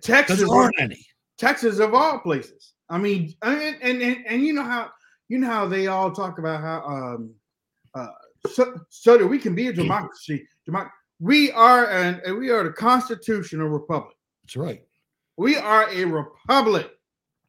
Texas 0.00 0.38
there 0.38 0.48
aren't 0.48 0.74
any 0.78 1.04
Texas 1.38 1.78
of 1.80 1.92
all 1.94 2.18
places. 2.20 2.74
I 2.88 2.98
mean, 2.98 3.34
and 3.42 3.76
and, 3.82 4.02
and, 4.02 4.26
and 4.26 4.46
you 4.46 4.52
know 4.52 4.62
how 4.62 4.90
you 5.28 5.38
know 5.38 5.48
how 5.48 5.66
they 5.66 5.88
all 5.88 6.12
talk 6.12 6.38
about 6.38 6.60
how 6.60 6.82
um 6.86 7.34
uh 7.94 8.06
so, 8.48 8.74
so 8.88 9.18
that 9.18 9.26
we 9.26 9.38
can 9.38 9.54
be 9.54 9.68
a 9.68 9.72
democracy. 9.82 10.46
Democ- 10.68 10.90
we 11.20 11.50
are 11.52 11.88
an 11.88 12.38
we 12.38 12.50
are 12.50 12.64
the 12.64 12.72
constitutional 12.72 13.68
republic. 13.68 14.14
that's 14.44 14.56
right 14.56 14.82
We 15.36 15.56
are 15.56 15.88
a 15.90 16.04
republic. 16.04 16.90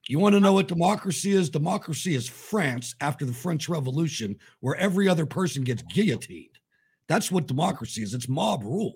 You 0.08 0.20
want 0.20 0.34
to 0.34 0.40
know 0.42 0.54
what 0.54 0.68
democracy 0.68 1.32
is? 1.34 1.50
Democracy 1.50 2.14
is 2.16 2.28
France 2.28 2.94
after 3.00 3.24
the 3.26 3.32
French 3.34 3.70
Revolution, 3.70 4.36
where 4.60 4.76
every 4.76 5.08
other 5.08 5.26
person 5.26 5.64
gets 5.64 5.82
guillotined. 5.84 6.60
That's 7.08 7.32
what 7.32 7.48
democracy 7.48 8.04
is. 8.04 8.14
It's 8.14 8.28
mob 8.28 8.64
rule. 8.64 8.96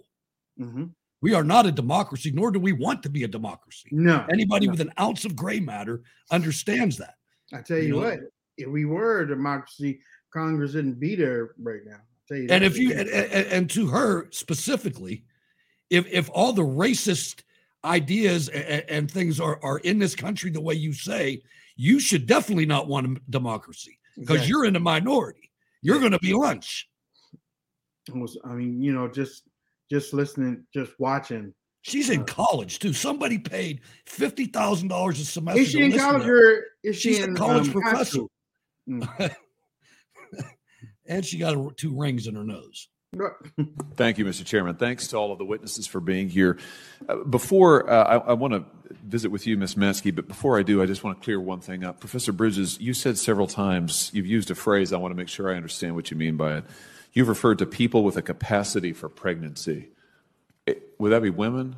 Mhm. 0.60 0.94
We 1.22 1.34
are 1.34 1.44
not 1.44 1.66
a 1.66 1.72
democracy, 1.72 2.32
nor 2.32 2.52
do 2.52 2.60
we 2.60 2.74
want 2.74 3.02
to 3.04 3.10
be 3.10 3.24
a 3.24 3.28
democracy. 3.28 3.90
No, 3.92 4.26
Anybody 4.32 4.68
no. 4.68 4.72
with 4.72 4.82
an 4.82 4.92
ounce 5.00 5.26
of 5.26 5.36
gray 5.36 5.60
matter 5.60 6.04
understands 6.32 6.98
that. 6.98 7.16
I 7.54 7.62
tell 7.62 7.78
you, 7.78 7.84
you 7.84 7.90
know- 7.94 8.00
what, 8.00 8.20
if 8.58 8.68
we 8.68 8.86
were 8.86 9.22
a 9.22 9.28
democracy, 9.28 10.00
Congress 10.32 10.74
wouldn't 10.74 11.00
be 11.00 11.16
there 11.16 11.56
right 11.60 11.82
now. 11.86 11.96
I'll 11.96 12.28
tell 12.28 12.38
you 12.38 12.44
And 12.44 12.50
that. 12.50 12.64
if 12.64 12.78
you 12.78 12.92
and, 12.92 13.08
and, 13.10 13.48
and 13.48 13.70
to 13.72 13.88
her 13.88 14.30
specifically, 14.32 15.26
if 15.90 16.06
if 16.08 16.30
all 16.34 16.54
the 16.54 16.64
racist 16.64 17.44
ideas 17.86 18.50
and, 18.50 18.84
and 18.90 19.12
things 19.12 19.40
are 19.40 19.60
are 19.64 19.78
in 19.80 19.98
this 20.00 20.16
country 20.16 20.52
the 20.52 20.62
way 20.62 20.74
you 20.74 20.92
say, 20.94 21.42
you 21.78 22.00
should 22.00 22.26
definitely 22.28 22.66
not 22.66 22.88
want 22.88 23.18
a 23.18 23.22
democracy 23.30 23.98
because 24.18 24.36
Exactly. 24.38 24.50
you're 24.50 24.66
in 24.66 24.74
the 24.74 24.80
minority. 24.80 25.52
You're 25.82 26.00
going 26.00 26.12
to 26.12 26.20
be 26.20 26.34
lunch. 26.34 26.90
I 28.44 28.50
mean, 28.54 28.82
you 28.82 28.94
know, 28.94 29.08
just 29.08 29.44
just 29.89 30.13
listening, 30.13 30.65
just 30.74 30.91
watching. 31.00 31.53
She's 31.82 32.10
in 32.10 32.25
college 32.25 32.79
too. 32.79 32.94
Somebody 32.94 33.38
paid 33.38 33.82
fifty 34.06 34.46
thousand 34.46 34.89
dollars 34.89 35.20
a 35.20 35.25
semester. 35.25 35.62
Is 35.62 35.70
she 35.70 35.84
in 35.84 35.98
college 35.98 36.27
or 36.27 36.65
is 36.84 36.98
she 36.98 37.13
She's 37.13 37.20
a 37.22 37.25
in 37.25 37.36
college 37.36 37.67
um, 37.67 37.74
professor. 37.74 38.22
Mm. 38.89 39.36
and 41.08 41.25
she 41.25 41.38
got 41.38 41.56
a, 41.56 41.70
two 41.75 41.98
rings 41.98 42.27
in 42.27 42.36
her 42.36 42.44
nose. 42.44 42.89
Thank 43.96 44.18
you, 44.18 44.26
Mr. 44.26 44.46
Chairman. 44.46 44.76
Thanks 44.76 45.08
to 45.08 45.18
all 45.18 45.32
of 45.32 45.38
the 45.38 45.46
witnesses 45.46 45.88
for 45.88 46.00
being 46.00 46.30
here. 46.30 46.58
Uh, 47.08 47.18
before 47.24 47.90
uh, 47.90 48.04
I, 48.04 48.30
I 48.30 48.34
want 48.34 48.54
to 48.54 48.66
visit 49.06 49.32
with 49.32 49.48
you, 49.48 49.58
Ms. 49.58 49.76
Maskey, 49.76 50.14
but 50.14 50.28
before 50.28 50.60
I 50.60 50.64
do, 50.64 50.82
I 50.82 50.86
just 50.86 51.04
want 51.04 51.20
to 51.20 51.24
clear 51.24 51.40
one 51.40 51.60
thing 51.62 51.84
up. 51.84 52.00
Professor 52.00 52.32
Bridges, 52.32 52.80
you 52.80 52.94
said 52.94 53.18
several 53.18 53.48
times, 53.48 54.12
you've 54.14 54.28
used 54.28 54.52
a 54.52 54.56
phrase, 54.56 54.94
I 54.94 54.98
want 54.98 55.12
to 55.12 55.16
make 55.16 55.30
sure 55.30 55.52
I 55.52 55.56
understand 55.56 55.96
what 55.96 56.12
you 56.12 56.18
mean 56.18 56.38
by 56.38 56.58
it. 56.58 56.66
You've 57.14 57.30
referred 57.30 57.60
to 57.60 57.66
people 57.66 58.04
with 58.04 58.18
a 58.18 58.22
capacity 58.22 58.94
for 58.94 59.10
pregnancy. 59.10 59.90
It- 60.66 60.84
would 61.00 61.12
that 61.12 61.22
be 61.22 61.30
women? 61.30 61.78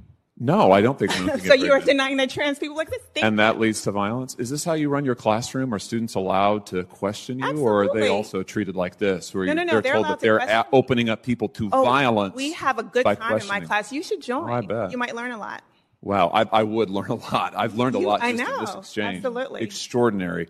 No, 0.43 0.71
I 0.71 0.81
don't 0.81 0.97
think 0.97 1.11
women 1.19 1.39
so 1.45 1.53
you 1.53 1.71
are 1.71 1.79
denying 1.79 2.17
that 2.17 2.31
trans 2.31 2.57
people 2.57 2.79
exist? 2.79 3.01
Thank 3.13 3.23
and 3.27 3.37
that 3.37 3.59
leads 3.59 3.83
to 3.83 3.91
violence. 3.91 4.33
Is 4.39 4.49
this 4.49 4.63
how 4.63 4.73
you 4.73 4.89
run 4.89 5.05
your 5.05 5.13
classroom? 5.13 5.71
Are 5.71 5.77
students 5.77 6.15
allowed 6.15 6.65
to 6.67 6.83
question 6.85 7.37
you, 7.37 7.59
or 7.59 7.83
are 7.83 7.93
they 7.93 8.07
also 8.07 8.41
treated 8.41 8.75
like 8.75 8.97
this, 8.97 9.35
where 9.35 9.45
No, 9.45 9.51
you- 9.51 9.55
no, 9.57 9.63
no, 9.63 9.71
they're 9.73 9.81
they're 9.81 9.93
told 9.93 10.05
that 10.07 10.19
to 10.19 10.25
they're 10.25 10.37
a- 10.37 10.65
opening 10.73 11.09
up 11.09 11.21
people 11.21 11.47
to 11.49 11.69
Oh, 11.71 11.83
violence? 11.83 12.33
We 12.35 12.53
have 12.53 12.79
a 12.79 12.83
good 12.83 13.03
time 13.05 13.37
in 13.39 13.47
my 13.47 13.59
class. 13.59 13.91
You 13.93 14.01
should 14.01 14.21
join. 14.23 14.49
Oh, 14.49 14.53
I 14.53 14.61
bet. 14.61 14.91
You 14.91 14.97
might 14.97 15.15
learn 15.15 15.31
a 15.31 15.37
lot. 15.37 15.61
Wow, 16.01 16.29
I, 16.33 16.45
I 16.51 16.63
would 16.63 16.89
learn 16.89 17.09
a 17.11 17.15
lot. 17.15 17.53
I've 17.55 17.75
learned 17.75 17.95
a 17.95 17.99
You- 17.99 18.07
lot 18.07 18.23
I 18.23 18.31
just 18.31 18.41
in 18.41 18.59
this 18.61 18.73
know, 18.73 18.79
exchange. 18.79 19.17
absolutely. 19.17 19.61
extraordinary. 19.61 20.47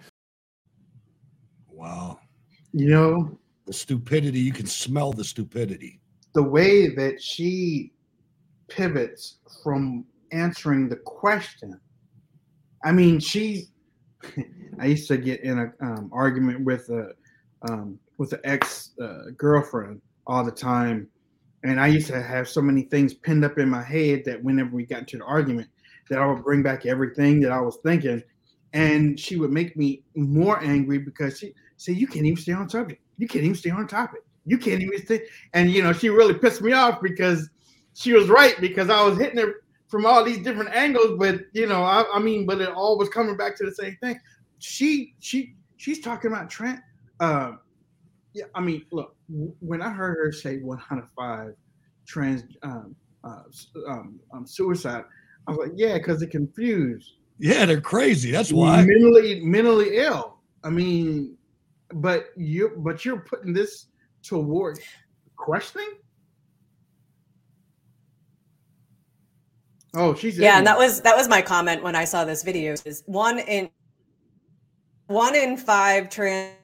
Wow. 1.70 2.20
You 2.72 2.90
know, 2.92 3.40
the 3.66 3.74
stupidity, 3.74 4.40
you 4.40 4.54
can 4.54 4.68
smell 4.68 5.12
the 5.12 5.26
stupidity. 5.26 6.00
the 6.34 6.44
way 6.44 6.88
that 6.96 7.22
she 7.22 7.92
pivots 8.76 9.38
from 9.64 10.06
answering 10.32 10.90
the 10.90 10.98
question. 10.98 11.80
I 12.84 12.92
mean, 12.92 13.20
she. 13.20 13.68
I 14.80 14.86
used 14.86 15.08
to 15.10 15.18
get 15.18 15.42
in 15.42 15.60
an 15.60 15.74
um, 15.82 16.10
argument 16.14 16.64
with 16.64 16.90
a 16.90 17.12
um, 17.70 18.00
with 18.18 18.34
an 18.34 18.40
ex 18.44 18.92
uh, 19.02 19.32
girlfriend 19.38 20.02
all 20.26 20.44
the 20.44 20.52
time, 20.52 21.08
and 21.64 21.80
I 21.80 21.88
used 21.88 22.08
to 22.08 22.22
have 22.22 22.48
so 22.48 22.62
many 22.62 22.84
things 22.84 23.14
pinned 23.14 23.44
up 23.46 23.58
in 23.60 23.70
my 23.70 23.84
head 23.84 24.24
that 24.26 24.44
whenever 24.44 24.76
we 24.76 24.86
got 24.86 25.00
into 25.00 25.18
an 25.18 25.24
argument, 25.24 25.70
that 26.10 26.20
I 26.20 26.26
would 26.26 26.44
bring 26.44 26.64
back 26.64 26.86
everything 26.86 27.42
that 27.42 27.52
I 27.52 27.60
was 27.60 27.78
thinking, 27.84 28.24
and 28.74 29.20
she 29.20 29.36
would 29.36 29.52
make 29.52 29.76
me 29.76 30.04
more 30.16 30.64
angry 30.64 31.00
because 31.00 31.40
she 31.40 31.54
say 31.78 31.94
you 31.94 32.08
can't 32.08 32.26
even 32.26 32.42
stay 32.42 32.54
on 32.54 32.70
subject, 32.70 33.02
you 33.18 33.28
can't 33.28 33.44
even 33.44 33.56
stay 33.56 33.72
on 33.72 33.88
topic, 33.88 34.22
you 34.46 34.58
can't 34.58 34.82
even 34.82 35.06
stay, 35.06 35.22
and 35.54 35.72
you 35.72 35.84
know 35.84 35.94
she 35.94 36.10
really 36.10 36.34
pissed 36.34 36.62
me 36.62 36.72
off 36.72 37.02
because 37.02 37.50
she 38.02 38.14
was 38.14 38.30
right 38.30 38.60
because 38.60 38.90
I 38.90 39.04
was 39.04 39.18
hitting 39.18 39.38
her 39.38 39.62
from 39.88 40.06
all 40.06 40.24
these 40.24 40.40
different 40.40 40.74
angles, 40.74 41.18
but 41.20 41.42
you 41.54 41.68
know 41.68 41.84
I, 41.84 42.04
I 42.14 42.20
mean, 42.20 42.46
but 42.46 42.62
it 42.62 42.70
all 42.70 42.98
was 42.98 43.10
coming 43.10 43.38
back 43.38 43.56
to 43.58 43.66
the 43.66 43.74
same 43.74 43.98
thing. 44.02 44.20
She 44.60 45.14
she 45.20 45.56
she's 45.78 46.02
talking 46.02 46.32
about 46.32 46.50
Trent. 46.50 46.80
Uh, 47.20 47.54
yeah, 48.34 48.46
I 48.56 48.62
mean, 48.62 48.86
look, 48.92 49.16
when 49.60 49.82
I 49.82 49.90
heard 49.90 50.18
her 50.18 50.32
say 50.32 50.58
105 50.58 51.54
trans 52.08 52.44
um, 52.64 52.96
uh, 53.24 53.44
um, 53.88 54.20
um, 54.34 54.48
suicide, 54.48 55.04
I 55.48 55.52
was 55.52 55.60
like, 55.60 55.74
yeah, 55.76 55.98
because 55.98 56.20
they're 56.20 56.30
confused. 56.30 57.14
Yeah, 57.38 57.66
they're 57.66 57.82
crazy. 57.82 58.32
That's 58.32 58.52
why. 58.52 58.84
mentally 58.86 59.42
mentally 59.42 59.98
ill. 59.98 60.38
I 60.64 60.70
mean, 60.70 61.38
but 61.94 62.28
you 62.38 62.74
but 62.78 63.04
you're 63.04 63.22
putting 63.22 63.54
this 63.54 63.88
toward 64.24 64.80
questioning. 65.36 65.94
Oh, 69.94 70.14
she's 70.14 70.38
yeah 70.38 70.58
and 70.58 70.66
that 70.66 70.78
was 70.78 71.02
that 71.02 71.18
was 71.18 71.28
my 71.28 71.42
comment 71.42 71.84
when 71.84 71.96
i 71.96 72.06
saw 72.06 72.24
this 72.24 72.44
video 72.44 72.74
is 72.86 73.04
one 73.06 73.40
in 73.40 73.70
one 75.08 75.36
in 75.36 75.58
five 75.58 76.10
trans 76.10 76.56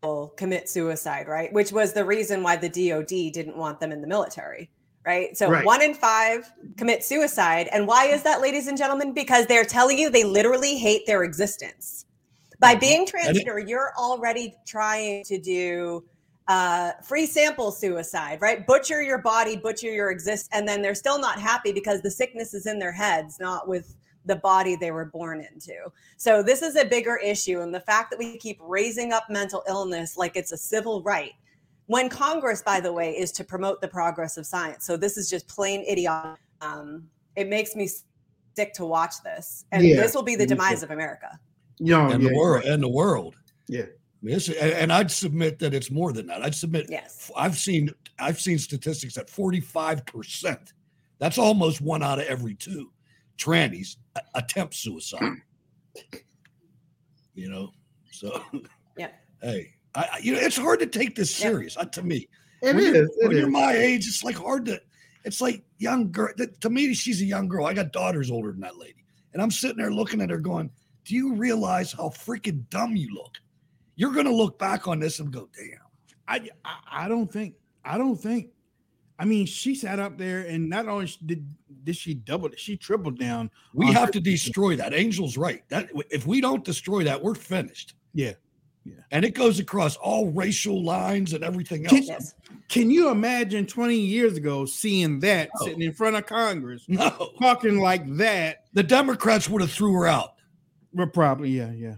people 0.00 0.32
commit 0.36 0.68
suicide 0.68 1.26
right? 1.28 1.52
Which 1.52 1.72
was 1.72 1.92
the 1.92 2.04
reason 2.04 2.42
why 2.42 2.56
the 2.56 2.68
dod 2.68 3.06
didn't 3.06 3.56
want 3.56 3.80
them 3.80 3.92
in 3.92 4.00
the 4.00 4.06
military 4.06 4.70
right? 5.06 5.36
So 5.36 5.48
Right. 5.48 5.64
one 5.64 5.82
in 5.82 5.94
five 5.94 6.52
commit 6.76 7.02
suicide 7.02 7.68
and 7.72 7.86
why 7.86 8.06
is 8.06 8.22
that 8.22 8.40
ladies 8.40 8.68
and 8.68 8.76
gentlemen? 8.76 9.12
Because 9.14 9.46
they're 9.46 9.64
telling 9.64 9.98
you 9.98 10.10
they 10.10 10.24
literally 10.24 10.76
hate 10.76 11.06
their 11.06 11.24
existence. 11.24 12.04
By 12.60 12.74
being 12.74 13.06
transgender 13.06 13.66
you're 13.66 13.92
already 13.98 14.54
trying 14.66 15.24
to 15.24 15.40
do 15.40 16.04
uh, 16.48 16.92
free 17.02 17.26
sample 17.26 17.70
suicide, 17.70 18.40
right? 18.40 18.66
Butcher 18.66 19.02
your 19.02 19.18
body, 19.18 19.56
butcher 19.56 19.92
your 19.92 20.10
exist, 20.10 20.48
and 20.52 20.66
then 20.66 20.80
they're 20.80 20.94
still 20.94 21.20
not 21.20 21.38
happy 21.38 21.72
because 21.72 22.00
the 22.00 22.10
sickness 22.10 22.54
is 22.54 22.66
in 22.66 22.78
their 22.78 22.92
heads, 22.92 23.38
not 23.38 23.68
with 23.68 23.94
the 24.24 24.36
body 24.36 24.74
they 24.74 24.90
were 24.90 25.04
born 25.04 25.40
into. 25.40 25.74
So 26.16 26.42
this 26.42 26.62
is 26.62 26.76
a 26.76 26.84
bigger 26.84 27.16
issue, 27.16 27.60
and 27.60 27.74
the 27.74 27.80
fact 27.80 28.10
that 28.10 28.18
we 28.18 28.38
keep 28.38 28.58
raising 28.62 29.12
up 29.12 29.24
mental 29.28 29.62
illness 29.68 30.16
like 30.16 30.36
it's 30.36 30.52
a 30.52 30.56
civil 30.56 31.02
right, 31.02 31.32
when 31.86 32.08
Congress, 32.08 32.62
by 32.62 32.80
the 32.80 32.92
way, 32.92 33.12
is 33.12 33.30
to 33.32 33.44
promote 33.44 33.80
the 33.80 33.88
progress 33.88 34.36
of 34.38 34.46
science. 34.46 34.86
So 34.86 34.96
this 34.96 35.16
is 35.18 35.28
just 35.28 35.48
plain 35.48 35.84
idiotic. 35.88 36.40
Um, 36.60 37.08
it 37.36 37.48
makes 37.48 37.76
me 37.76 37.88
sick 38.56 38.72
to 38.74 38.86
watch 38.86 39.22
this, 39.22 39.66
and 39.70 39.84
Yeah, 39.84 39.96
this 39.96 40.14
will 40.14 40.22
be 40.22 40.34
the 40.34 40.46
demise 40.46 40.82
of 40.82 40.90
America. 40.90 41.38
Yo, 41.78 42.08
and 42.08 42.22
yeah, 42.22 42.30
the 42.30 42.34
world 42.34 42.64
and 42.64 42.82
the 42.82 42.88
world. 42.88 43.36
Yeah. 43.68 43.84
This, 44.22 44.48
and, 44.48 44.72
and 44.72 44.92
I'd 44.92 45.10
submit 45.10 45.58
that 45.60 45.74
it's 45.74 45.90
more 45.90 46.12
than 46.12 46.26
that. 46.26 46.42
I'd 46.42 46.54
submit. 46.54 46.86
Yes. 46.88 47.30
I've 47.36 47.56
seen 47.56 47.90
I've 48.18 48.40
seen 48.40 48.58
statistics 48.58 49.16
at 49.16 49.30
forty 49.30 49.60
five 49.60 50.04
percent. 50.06 50.72
That's 51.18 51.38
almost 51.38 51.80
one 51.80 52.02
out 52.02 52.18
of 52.18 52.26
every 52.26 52.54
two 52.54 52.90
trannies 53.38 53.96
attempt 54.34 54.74
suicide. 54.74 55.34
You 57.34 57.48
know, 57.50 57.70
so 58.10 58.42
yeah. 58.96 59.08
Hey, 59.40 59.74
I, 59.94 60.08
I- 60.14 60.18
you 60.18 60.32
know 60.32 60.40
it's 60.40 60.56
hard 60.56 60.80
to 60.80 60.86
take 60.86 61.14
this 61.14 61.32
serious. 61.32 61.76
uh, 61.76 61.84
to 61.84 62.02
me, 62.02 62.26
It 62.62 62.74
when 62.74 62.84
you're- 62.84 62.98
it 62.98 63.08
when 63.22 63.36
you're 63.36 63.48
my 63.48 63.72
age, 63.72 64.06
it's 64.08 64.24
like 64.24 64.36
hard 64.36 64.64
to. 64.66 64.80
It's 65.24 65.40
like 65.40 65.62
young 65.78 66.10
girl. 66.10 66.32
th- 66.36 66.58
To 66.60 66.70
me, 66.70 66.92
she's 66.94 67.20
a 67.20 67.24
young 67.24 67.46
girl. 67.48 67.66
I 67.66 67.74
got 67.74 67.92
daughters 67.92 68.30
older 68.30 68.50
than 68.50 68.60
that 68.62 68.78
lady, 68.78 69.04
and 69.32 69.40
I'm 69.42 69.50
sitting 69.52 69.76
there 69.76 69.92
looking 69.92 70.20
at 70.20 70.30
her, 70.30 70.38
going, 70.38 70.70
"Do 71.04 71.14
you 71.14 71.34
realize 71.34 71.92
how 71.92 72.08
freaking 72.08 72.68
dumb 72.70 72.96
you 72.96 73.14
look? 73.14 73.36
You're 73.98 74.12
gonna 74.12 74.32
look 74.32 74.58
back 74.58 74.88
on 74.88 74.98
this 75.00 75.18
and 75.18 75.30
go, 75.30 75.50
damn." 75.54 75.80
I, 76.26 76.48
I 76.64 77.04
I 77.04 77.08
don't 77.08 77.30
think 77.30 77.54
I 77.84 77.98
don't 77.98 78.16
think. 78.16 78.48
I 79.18 79.24
mean, 79.24 79.46
she 79.46 79.74
sat 79.74 79.98
up 79.98 80.16
there 80.16 80.42
and 80.42 80.70
not 80.70 80.86
only 80.88 81.10
did 81.26 81.44
did 81.84 81.96
she 81.96 82.14
double, 82.14 82.48
she 82.56 82.76
tripled 82.76 83.18
down. 83.18 83.50
We 83.74 83.86
have 83.92 84.06
her- 84.06 84.12
to 84.12 84.20
destroy 84.20 84.76
that. 84.76 84.94
Angel's 84.94 85.36
right. 85.36 85.68
That 85.68 85.90
if 86.10 86.26
we 86.26 86.40
don't 86.40 86.64
destroy 86.64 87.02
that, 87.04 87.22
we're 87.22 87.34
finished. 87.34 87.94
Yeah. 88.14 88.34
Yeah. 88.84 88.94
And 89.10 89.24
it 89.24 89.34
goes 89.34 89.58
across 89.58 89.96
all 89.96 90.30
racial 90.30 90.82
lines 90.84 91.32
and 91.34 91.42
everything 91.44 91.84
Can, 91.84 92.08
else. 92.08 92.32
can 92.68 92.90
you 92.90 93.10
imagine 93.10 93.66
20 93.66 93.94
years 93.96 94.36
ago 94.38 94.64
seeing 94.64 95.18
that 95.20 95.50
No. 95.60 95.66
sitting 95.66 95.82
in 95.82 95.92
front 95.92 96.16
of 96.16 96.24
Congress, 96.24 96.84
No. 96.88 97.32
talking 97.40 97.80
like 97.80 98.06
that? 98.16 98.64
The 98.72 98.82
Democrats 98.84 99.46
would 99.50 99.60
have 99.60 99.70
threw 99.72 99.92
her 99.94 100.06
out. 100.06 100.34
Well, 100.94 101.06
probably, 101.08 101.50
yeah, 101.50 101.72
yeah, 101.72 101.96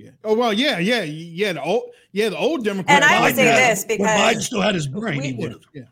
yeah, 0.00 0.06
yeah. 0.06 0.10
Oh 0.24 0.34
well, 0.34 0.52
yeah, 0.52 0.78
yeah, 0.78 1.02
yeah. 1.02 1.52
The 1.52 1.62
old, 1.62 1.90
yeah, 2.12 2.28
the 2.30 2.38
old 2.38 2.64
Democrat. 2.64 3.02
And 3.02 3.04
I 3.04 3.20
would 3.20 3.36
say 3.36 3.44
had- 3.44 3.76
this 3.76 3.84
when 3.88 3.98
because 3.98 4.36
Biden 4.36 4.42
still 4.42 4.60
had 4.62 4.74
his 4.74 4.86
brain, 4.86 5.20
he 5.20 5.32
we- 5.32 5.38
would 5.38 5.52
have. 5.52 5.60
Yeah. 5.74 5.82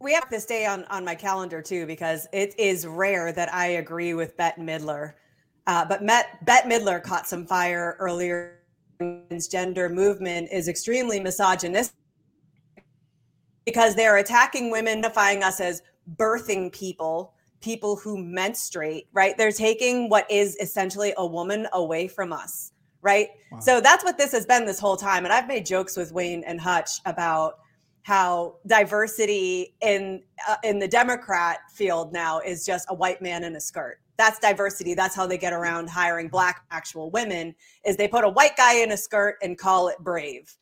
we 0.00 0.12
have 0.12 0.30
this 0.30 0.46
day 0.46 0.64
on 0.66 0.84
on 0.84 1.04
my 1.04 1.14
calendar 1.14 1.60
too 1.60 1.86
because 1.86 2.26
it 2.32 2.54
is 2.58 2.86
rare 2.86 3.32
that 3.32 3.52
I 3.52 3.66
agree 3.66 4.14
with 4.14 4.36
Bette 4.36 4.60
Midler. 4.60 5.14
Uh, 5.66 5.84
but 5.84 6.02
Met, 6.02 6.44
Bette 6.46 6.66
Midler 6.68 7.02
caught 7.02 7.26
some 7.26 7.46
fire 7.46 7.96
earlier. 7.98 8.54
Transgender 9.00 9.92
movement 9.92 10.48
is 10.50 10.66
extremely 10.66 11.20
misogynistic 11.20 11.94
because 13.64 13.94
they're 13.94 14.16
attacking 14.16 14.70
women, 14.72 15.00
defying 15.00 15.44
us 15.44 15.60
as 15.60 15.82
birthing 16.16 16.72
people, 16.72 17.32
people 17.60 17.96
who 17.96 18.22
menstruate, 18.22 19.08
right? 19.12 19.36
They're 19.36 19.52
taking 19.52 20.08
what 20.08 20.30
is 20.30 20.56
essentially 20.56 21.12
a 21.16 21.26
woman 21.26 21.66
away 21.72 22.08
from 22.08 22.32
us, 22.32 22.72
right? 23.02 23.28
Wow. 23.50 23.60
So 23.60 23.80
that's 23.80 24.04
what 24.04 24.18
this 24.18 24.32
has 24.32 24.46
been 24.46 24.64
this 24.64 24.78
whole 24.78 24.96
time. 24.96 25.24
And 25.24 25.32
I've 25.32 25.48
made 25.48 25.66
jokes 25.66 25.96
with 25.96 26.12
Wayne 26.12 26.44
and 26.44 26.60
Hutch 26.60 26.90
about 27.04 27.58
how 28.02 28.56
diversity 28.66 29.74
in 29.82 30.22
uh, 30.48 30.56
in 30.64 30.78
the 30.78 30.88
Democrat 30.88 31.58
field 31.72 32.12
now 32.12 32.40
is 32.40 32.64
just 32.64 32.86
a 32.90 32.94
white 32.94 33.20
man 33.20 33.44
in 33.44 33.56
a 33.56 33.60
skirt. 33.60 33.98
That's 34.16 34.38
diversity. 34.38 34.94
That's 34.94 35.14
how 35.14 35.26
they 35.26 35.38
get 35.38 35.52
around 35.52 35.90
hiring 35.90 36.28
black 36.28 36.64
actual 36.70 37.10
women 37.10 37.54
is 37.84 37.96
they 37.96 38.08
put 38.08 38.24
a 38.24 38.28
white 38.28 38.56
guy 38.56 38.76
in 38.82 38.92
a 38.92 38.96
skirt 38.96 39.36
and 39.42 39.56
call 39.58 39.88
it 39.88 39.98
brave 40.00 40.56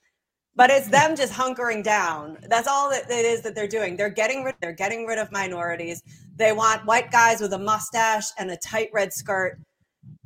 but 0.56 0.70
it's 0.70 0.88
them 0.88 1.14
just 1.14 1.32
hunkering 1.32 1.85
down. 1.85 2.38
That's 2.48 2.66
all 2.66 2.90
that 2.90 3.11
it 3.11 3.24
is 3.26 3.42
that 3.42 3.54
they're 3.54 3.68
doing. 3.68 3.96
They're 3.96 4.09
getting 4.09 4.42
rid. 4.42 4.56
They're 4.61 4.72
getting 4.72 5.06
rid 5.06 5.18
of 5.18 5.30
minorities. 5.30 6.02
They 6.37 6.53
want 6.53 6.85
white 6.85 7.11
guys 7.11 7.40
with 7.40 7.53
a 7.53 7.59
mustache 7.59 8.27
and 8.38 8.51
a 8.51 8.57
tight 8.57 8.90
red 8.92 9.12
skirt, 9.12 9.59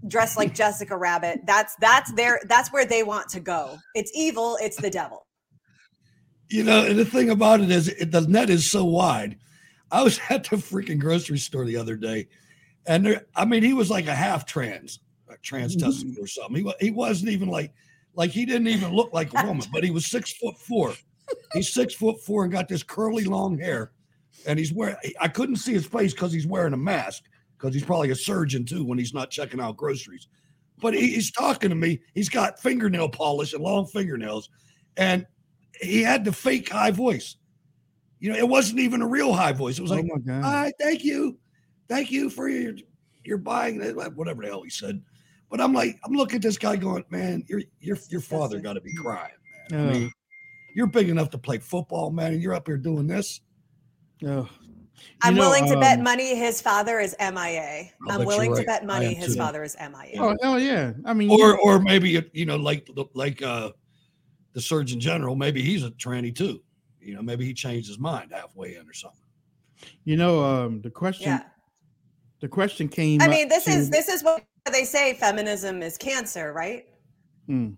dressed 0.07 0.37
like 0.37 0.55
Jessica 0.55 0.97
Rabbit. 0.97 1.41
That's 1.47 1.75
that's 1.81 2.13
their 2.13 2.41
that's 2.49 2.73
where 2.73 2.85
they 2.85 3.03
want 3.03 3.29
to 3.31 3.41
go. 3.41 3.79
It's 3.95 4.11
evil. 4.15 4.59
It's 4.61 4.77
the 4.77 4.91
devil. 4.91 5.27
You 6.49 6.65
know, 6.65 6.85
and 6.85 6.99
the 6.99 7.05
thing 7.05 7.31
about 7.31 7.61
it 7.61 7.71
is, 7.71 7.89
it, 7.89 8.11
the 8.11 8.23
net 8.23 8.51
is 8.51 8.69
so 8.69 8.85
wide. 8.85 9.39
I 9.93 10.03
was 10.03 10.21
at 10.29 10.45
the 10.45 10.57
freaking 10.57 10.99
grocery 10.99 11.39
store 11.39 11.65
the 11.65 11.77
other 11.77 11.97
day, 11.97 12.29
and 12.87 13.07
there, 13.07 13.27
I 13.37 13.45
mean, 13.45 13.63
he 13.63 13.73
was 13.73 13.91
like 13.91 14.09
a 14.09 14.15
half 14.15 14.47
trans, 14.47 14.99
trans 15.43 15.77
mm-hmm. 15.77 15.87
testicle 15.87 16.25
or 16.25 16.27
something. 16.27 16.65
He, 16.65 16.87
he 16.87 16.91
wasn't 16.91 17.31
even 17.31 17.49
like 17.49 17.73
like 18.15 18.31
he 18.31 18.45
didn't 18.45 18.69
even 18.69 18.93
look 18.93 19.13
like 19.13 19.33
a 19.33 19.47
woman, 19.47 19.65
but 19.73 19.85
he 19.85 19.91
was 19.91 20.07
six 20.07 20.33
foot 20.33 20.59
four. 20.59 20.95
He's 21.53 21.73
six 21.73 21.95
foot 21.95 22.21
four 22.21 22.43
and 22.43 22.53
got 22.53 22.69
this 22.69 22.83
curly 22.83 23.25
long 23.25 23.57
hair. 23.59 23.93
And 24.47 24.59
he's 24.59 24.73
wearing, 24.73 24.97
I 25.21 25.29
couldn't 25.29 25.57
see 25.57 25.73
his 25.73 25.87
face 25.87 26.13
because 26.13 26.33
he's 26.33 26.47
wearing 26.47 26.73
a 26.73 26.79
mask 26.79 27.25
because 27.59 27.75
he's 27.75 27.85
probably 27.85 28.11
a 28.11 28.17
surgeon 28.17 28.65
too 28.65 28.85
when 28.85 28.99
he's 28.99 29.15
not 29.15 29.31
checking 29.31 29.61
out 29.61 29.77
groceries. 29.77 30.29
But 30.81 30.95
he, 30.95 31.09
he's 31.15 31.31
talking 31.31 31.69
to 31.69 31.77
me. 31.77 32.01
He's 32.15 32.29
got 32.29 32.59
fingernail 32.59 33.11
polish 33.11 33.53
and 33.53 33.63
long 33.63 33.87
fingernails. 33.87 34.49
And 34.97 35.27
he 35.81 36.03
had 36.03 36.25
the 36.25 36.33
fake 36.33 36.71
high 36.71 36.91
voice. 36.91 37.37
You 38.19 38.33
know, 38.33 38.39
it 38.39 38.49
wasn't 38.49 38.81
even 38.81 39.03
a 39.03 39.07
real 39.07 39.33
high 39.33 39.53
voice. 39.53 39.79
It 39.79 39.83
was 39.83 39.93
oh 39.93 39.97
like, 39.97 40.07
"Hi, 40.29 40.73
thank 40.79 41.05
you, 41.05 41.39
thank 41.89 42.11
you 42.11 42.29
for 42.29 42.49
your 42.49 42.75
your 43.25 43.39
buying 43.39 43.81
whatever 44.15 44.43
the 44.43 44.49
hell 44.49 44.63
he 44.63 44.71
said." 44.71 45.01
But 45.51 45.61
I'm 45.61 45.73
like, 45.73 45.99
I'm 46.05 46.13
looking 46.13 46.37
at 46.37 46.43
this 46.43 46.59
guy 46.59 46.77
going, 46.77 47.05
man, 47.11 47.45
your 47.49 47.63
your 47.81 47.97
your 48.11 48.21
father 48.21 48.61
got 48.61 48.75
to 48.75 48.81
be 48.81 48.95
crying, 48.95 49.33
man. 49.71 49.89
I 49.89 49.93
mean, 49.93 50.13
you're 50.75 50.87
big 50.87 51.09
enough 51.09 51.31
to 51.31 51.39
play 51.39 51.59
football, 51.59 52.11
man, 52.11 52.35
and 52.35 52.43
you're 52.43 52.55
up 52.55 52.67
here 52.67 52.77
doing 52.77 53.07
this. 53.07 53.41
Oh. 54.27 54.49
I'm 55.23 55.35
know, 55.35 55.43
willing 55.43 55.67
to 55.67 55.75
um, 55.75 55.81
bet 55.81 56.01
money 56.01 56.35
his 56.35 56.61
father 56.61 57.01
is 57.01 57.15
MIA. 57.21 57.91
I'm 58.09 58.25
willing 58.25 58.53
right. 58.53 58.61
to 58.61 58.67
bet 58.67 58.85
money 58.85 59.15
his 59.15 59.35
too. 59.35 59.41
father 59.41 59.63
is 59.63 59.77
MIA. 59.79 60.21
Oh, 60.21 60.37
oh 60.43 60.57
yeah. 60.57 60.93
I 61.05 61.15
mean, 61.15 61.31
or 61.31 61.59
or 61.59 61.79
maybe 61.79 62.23
you 62.33 62.47
know, 62.47 62.57
like 62.57 62.89
like 63.15 63.43
uh 63.43 63.71
the 64.53 64.61
Surgeon 64.61 65.01
General, 65.01 65.37
maybe 65.37 65.63
he's 65.63 65.85
a 65.85 65.91
tranny 65.93 66.35
too. 66.35 66.63
You 67.01 67.15
know, 67.15 67.23
maybe 67.23 67.45
he 67.45 67.55
changed 67.55 67.89
his 67.89 67.99
mind 67.99 68.33
halfway 68.33 68.77
in 68.77 68.89
or 68.89 68.93
something. 68.93 69.21
You 70.05 70.17
know, 70.17 70.43
um 70.43 70.81
the 70.83 70.91
question 70.91 71.29
yeah. 71.29 71.45
the 72.41 72.49
question 72.49 72.89
came 72.89 73.21
I 73.23 73.29
mean, 73.29 73.49
this 73.49 73.65
to, 73.65 73.71
is 73.71 73.91
this 73.91 74.09
is 74.09 74.23
what 74.23 74.45
they 74.71 74.85
say 74.85 75.15
feminism 75.15 75.83
is 75.83 75.97
cancer, 75.97 76.53
right? 76.53 76.87
Hmm. 77.47 77.71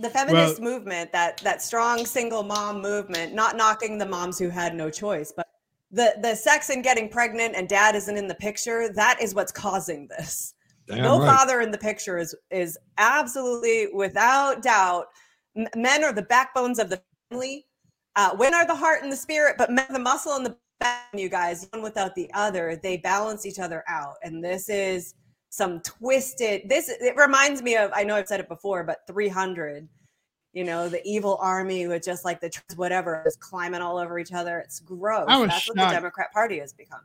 The 0.00 0.10
feminist 0.10 0.60
well, 0.60 0.70
movement, 0.70 1.12
that 1.12 1.38
that 1.38 1.60
strong 1.60 2.06
single 2.06 2.44
mom 2.44 2.80
movement, 2.80 3.34
not 3.34 3.56
knocking 3.56 3.98
the 3.98 4.06
moms 4.06 4.38
who 4.38 4.48
had 4.48 4.74
no 4.74 4.90
choice, 4.90 5.32
but 5.36 5.48
the 5.90 6.14
the 6.22 6.34
sex 6.34 6.70
and 6.70 6.84
getting 6.84 7.08
pregnant 7.08 7.56
and 7.56 7.68
dad 7.68 7.94
isn't 7.94 8.16
in 8.16 8.28
the 8.28 8.34
picture, 8.34 8.92
that 8.92 9.20
is 9.20 9.34
what's 9.34 9.52
causing 9.52 10.06
this. 10.08 10.54
no 10.88 11.18
right. 11.18 11.26
father 11.26 11.60
in 11.60 11.70
the 11.70 11.78
picture 11.78 12.18
is 12.18 12.34
is 12.50 12.78
absolutely 12.98 13.88
without 13.92 14.62
doubt. 14.62 15.06
Men 15.74 16.04
are 16.04 16.12
the 16.12 16.22
backbones 16.22 16.78
of 16.78 16.90
the 16.90 17.02
family. 17.30 17.66
Uh, 18.14 18.36
women 18.38 18.54
are 18.54 18.66
the 18.66 18.74
heart 18.74 19.02
and 19.02 19.10
the 19.10 19.16
spirit, 19.16 19.56
but 19.58 19.70
men 19.70 19.86
the 19.90 19.98
muscle 19.98 20.32
and 20.32 20.46
the 20.46 20.56
back. 20.78 21.08
You 21.12 21.28
guys, 21.28 21.66
one 21.72 21.82
without 21.82 22.14
the 22.14 22.30
other, 22.34 22.78
they 22.82 22.98
balance 22.98 23.44
each 23.46 23.58
other 23.58 23.82
out, 23.88 24.14
and 24.22 24.44
this 24.44 24.68
is 24.68 25.14
some 25.50 25.80
twisted 25.80 26.68
this 26.68 26.88
it 26.88 27.16
reminds 27.16 27.62
me 27.62 27.76
of 27.76 27.90
i 27.94 28.04
know 28.04 28.14
i've 28.14 28.28
said 28.28 28.40
it 28.40 28.48
before 28.48 28.84
but 28.84 28.98
300 29.06 29.88
you 30.52 30.64
know 30.64 30.88
the 30.88 31.00
evil 31.04 31.38
army 31.40 31.86
with 31.86 32.04
just 32.04 32.24
like 32.24 32.40
the 32.40 32.50
whatever 32.76 33.22
is 33.26 33.36
climbing 33.36 33.80
all 33.80 33.98
over 33.98 34.18
each 34.18 34.32
other. 34.32 34.58
It's 34.58 34.80
gross. 34.80 35.26
That's 35.28 35.54
shocked. 35.54 35.68
what 35.68 35.88
the 35.88 35.94
democrat 35.94 36.32
party 36.32 36.58
has 36.58 36.72
become. 36.72 37.00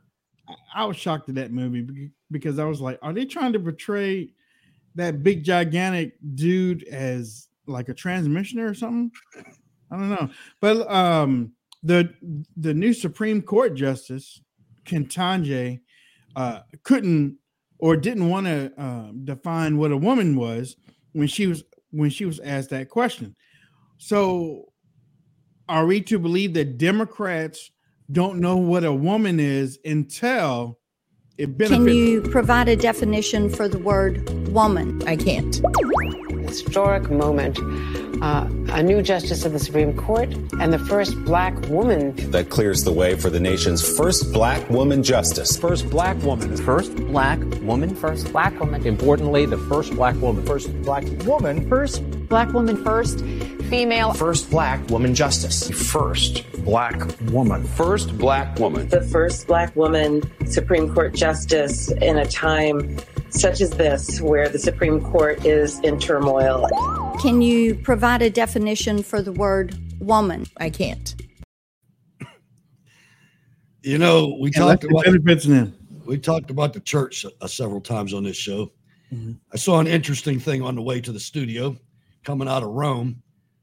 I 0.73 0.86
was 0.86 0.97
shocked 0.97 1.29
at 1.29 1.36
that 1.36 1.51
movie 1.51 2.12
because 2.32 2.60
i 2.60 2.65
was 2.65 2.82
like 2.82 2.99
are 3.01 3.13
they 3.13 3.25
trying 3.25 3.53
to 3.53 3.60
portray 3.60 4.29
that 4.95 5.23
big 5.23 5.43
gigantic 5.43 6.13
dude 6.36 6.84
as 6.86 7.47
like 7.65 7.89
a 7.89 7.93
transmissioner 7.93 8.69
or 8.69 8.73
something? 8.73 9.12
I 9.91 9.97
don't 9.97 10.10
know. 10.10 10.29
But 10.60 10.89
um 10.91 11.53
the 11.84 12.13
the 12.58 12.73
new 12.73 12.93
supreme 12.93 13.41
court 13.41 13.75
justice 13.75 14.41
Ketanji 14.86 15.82
uh 16.36 16.62
couldn't 16.84 17.38
or 17.79 17.95
didn't 17.97 18.29
want 18.29 18.47
to 18.47 18.71
uh, 18.77 19.12
define 19.23 19.77
what 19.77 19.91
a 19.91 19.97
woman 19.97 20.36
was 20.36 20.75
when 21.13 21.27
she 21.27 21.47
was 21.47 21.63
when 21.91 22.09
she 22.09 22.25
was 22.25 22.39
asked 22.39 22.71
that 22.71 22.89
question. 22.89 23.36
So, 23.97 24.73
are 25.69 25.86
we 25.86 26.01
to 26.01 26.19
believe 26.19 26.53
that 26.55 26.77
Democrats 26.77 27.71
don't 28.12 28.39
know 28.39 28.57
what 28.57 28.83
a 28.83 28.93
woman 28.93 29.39
is 29.39 29.79
until 29.86 30.79
it 31.38 31.57
benefits? 31.57 31.86
Can 31.86 31.88
you 31.88 32.21
provide 32.21 32.67
a 32.67 32.75
definition 32.75 33.49
for 33.49 33.67
the 33.67 33.79
word 33.79 34.27
woman? 34.49 35.01
I 35.07 35.15
can't. 35.15 35.62
Historic 36.47 37.09
moment 37.09 37.57
uh, 38.23 38.47
a 38.69 38.81
new 38.81 39.01
justice 39.01 39.43
of 39.43 39.51
the 39.51 39.59
Supreme 39.59 39.93
Court, 39.97 40.29
and 40.62 40.71
the 40.71 40.79
first 40.79 41.21
black 41.25 41.53
woman. 41.67 42.15
That 42.31 42.49
clears 42.49 42.86
the 42.86 42.93
way 42.93 43.15
for 43.17 43.29
the 43.29 43.39
nation's 43.39 43.86
first 43.97 44.31
black 44.31 44.67
woman 44.69 45.03
justice. 45.03 45.57
First 45.57 45.89
black 45.89 46.15
woman. 46.23 46.55
First 46.55 46.95
black 46.95 47.39
woman. 47.62 47.93
First 47.93 48.31
black 48.31 48.57
woman. 48.62 48.88
Importantly, 48.88 49.45
the 49.45 49.57
first 49.57 49.93
black 49.93 50.15
woman. 50.21 50.45
First 50.45 50.73
black 50.83 51.03
woman. 51.25 51.67
First 51.67 52.29
black 52.29 52.53
woman. 52.53 52.81
First 52.81 53.19
female. 53.69 54.13
First 54.13 54.49
black 54.49 54.79
woman 54.89 55.13
justice. 55.13 55.69
First 55.91 56.49
black 56.63 56.95
woman. 57.23 57.65
First 57.65 58.17
black 58.17 58.57
woman. 58.57 58.88
The 58.88 59.01
first 59.01 59.47
black 59.47 59.75
woman 59.75 60.21
Supreme 60.47 60.93
Court 60.93 61.13
justice 61.13 61.91
in 61.91 62.17
a 62.17 62.25
time 62.25 62.97
such 63.31 63.59
as 63.59 63.71
this, 63.71 64.21
where 64.21 64.47
the 64.47 64.59
Supreme 64.59 65.01
Court 65.01 65.43
is 65.45 65.79
in 65.79 65.99
turmoil. 65.99 66.69
Can 67.19 67.41
you 67.41 67.76
provide 67.76 68.21
a 68.21 68.30
definition 68.30 69.02
for 69.04 69.21
the 69.21 69.32
word 69.32 69.78
woman? 69.99 70.45
I 70.58 70.69
can't. 70.69 71.15
You 73.82 73.97
know, 73.97 74.38
we 74.39 74.49
yeah, 74.52 74.60
talked 74.60 74.84
about 74.86 75.06
we 76.06 76.17
talked 76.17 76.49
about 76.49 76.73
the 76.73 76.80
church 76.80 77.26
uh, 77.26 77.47
several 77.47 77.82
times 77.82 78.13
on 78.13 78.23
this 78.23 78.38
show. 78.38 78.71
Mm-hmm. 79.13 79.34
I 79.52 79.58
saw 79.58 79.80
an 79.80 79.88
interesting 79.88 80.39
thing 80.39 80.62
on 80.62 80.76
the 80.76 80.82
way 80.82 80.99
to 81.02 81.12
the 81.12 81.19
studio 81.19 81.78
coming 82.23 82.47
out 82.47 82.63
of 82.63 82.69
Rome. 82.69 83.21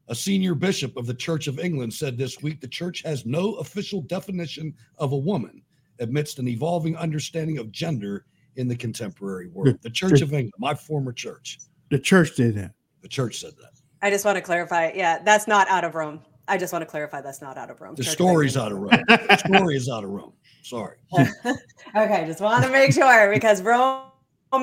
A 0.08 0.14
senior 0.14 0.54
bishop 0.54 0.96
of 0.96 1.06
the 1.06 1.14
Church 1.14 1.46
of 1.46 1.58
England 1.58 1.94
said 1.94 2.18
this 2.18 2.42
week 2.42 2.60
the 2.60 2.68
church 2.68 3.02
has 3.02 3.24
no 3.24 3.54
official 3.54 4.02
definition 4.02 4.74
of 4.98 5.12
a 5.12 5.16
woman 5.16 5.62
amidst 6.00 6.38
an 6.38 6.48
evolving 6.48 6.96
understanding 6.96 7.58
of 7.58 7.70
gender 7.70 8.26
in 8.56 8.68
the 8.68 8.76
contemporary 8.76 9.48
world. 9.48 9.76
The, 9.82 9.88
the 9.88 9.90
Church 9.90 10.18
the, 10.18 10.24
of 10.24 10.32
England, 10.32 10.52
my 10.58 10.74
former 10.74 11.12
church. 11.12 11.58
The 11.90 11.98
church 11.98 12.34
did 12.36 12.56
that. 12.56 12.72
The 13.02 13.08
church 13.08 13.40
said 13.40 13.52
that. 13.60 13.70
I 14.02 14.10
just 14.10 14.24
want 14.24 14.36
to 14.36 14.42
clarify. 14.42 14.92
Yeah, 14.94 15.22
that's 15.22 15.46
not 15.46 15.68
out 15.68 15.84
of 15.84 15.94
Rome. 15.94 16.20
I 16.48 16.58
just 16.58 16.72
want 16.72 16.82
to 16.82 16.86
clarify 16.86 17.20
that's 17.20 17.40
not 17.40 17.56
out 17.56 17.70
of 17.70 17.80
Rome. 17.80 17.94
The 17.94 18.02
church 18.02 18.14
story's 18.14 18.56
out 18.56 18.72
of 18.72 18.78
Rome. 18.78 18.90
the 19.08 19.42
story 19.54 19.76
is 19.76 19.88
out 19.88 20.04
of 20.04 20.10
Rome. 20.10 20.32
Sorry. 20.62 20.96
okay, 21.96 22.24
just 22.26 22.40
want 22.40 22.64
to 22.64 22.70
make 22.70 22.92
sure 22.92 23.32
because 23.32 23.62
Rome 23.62 24.02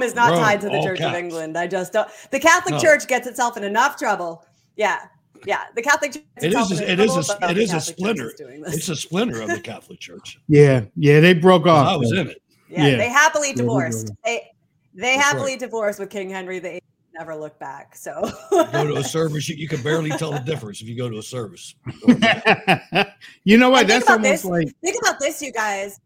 is 0.01 0.13
not 0.13 0.31
Rome, 0.31 0.39
tied 0.41 0.61
to 0.61 0.69
the 0.69 0.81
Church 0.81 0.99
caps. 0.99 1.15
of 1.15 1.23
England. 1.23 1.57
I 1.57 1.67
just 1.67 1.93
don't. 1.93 2.09
The 2.31 2.39
Catholic 2.39 2.75
no. 2.75 2.81
Church 2.81 3.07
gets 3.07 3.25
itself 3.27 3.57
in 3.57 3.63
enough 3.63 3.97
trouble. 3.97 4.45
Yeah, 4.75 5.05
yeah. 5.45 5.63
The 5.75 5.81
Catholic 5.81 6.13
Church. 6.13 6.23
It 6.41 6.53
is. 6.53 6.79
A, 6.79 6.91
it 6.91 6.99
is. 6.99 7.29
A, 7.29 7.49
it 7.49 7.57
is 7.57 7.73
a 7.73 7.81
splinter. 7.81 8.33
It's 8.37 8.89
a 8.89 8.95
splinter 8.95 9.41
of 9.41 9.49
the 9.49 9.61
Catholic 9.61 9.99
Church. 9.99 10.39
Yeah, 10.47 10.85
yeah. 10.95 11.19
They 11.19 11.33
broke 11.33 11.65
off. 11.65 11.87
I 11.87 11.95
was 11.95 12.11
in 12.11 12.27
it. 12.27 12.41
Yeah, 12.69 12.87
yeah. 12.87 12.97
they 12.97 13.09
happily 13.09 13.53
divorced. 13.53 14.11
They 14.25 14.51
they 14.93 15.15
That's 15.15 15.23
happily 15.23 15.51
right. 15.51 15.59
divorced 15.59 15.99
with 15.99 16.09
King 16.09 16.29
Henry 16.29 16.59
the 16.59 16.81
never 17.17 17.35
look 17.35 17.57
back. 17.59 17.95
So 17.95 18.31
go 18.51 18.87
to 18.87 18.97
a 18.97 19.03
service, 19.03 19.49
you, 19.49 19.55
you, 19.55 19.67
can 19.67 19.81
barely 19.81 20.09
tell 20.11 20.31
the 20.31 20.39
difference 20.39 20.81
if 20.81 20.87
you 20.87 20.97
go 20.97 21.09
to 21.09 21.17
a 21.17 21.23
service. 21.23 21.75
you 23.43 23.57
know 23.57 23.69
what? 23.69 23.87
That's 23.87 24.09
almost 24.09 24.43
this. 24.43 24.45
like 24.45 24.67
think 24.83 24.97
about 25.01 25.19
this, 25.19 25.41
you 25.41 25.51
guys. 25.51 25.99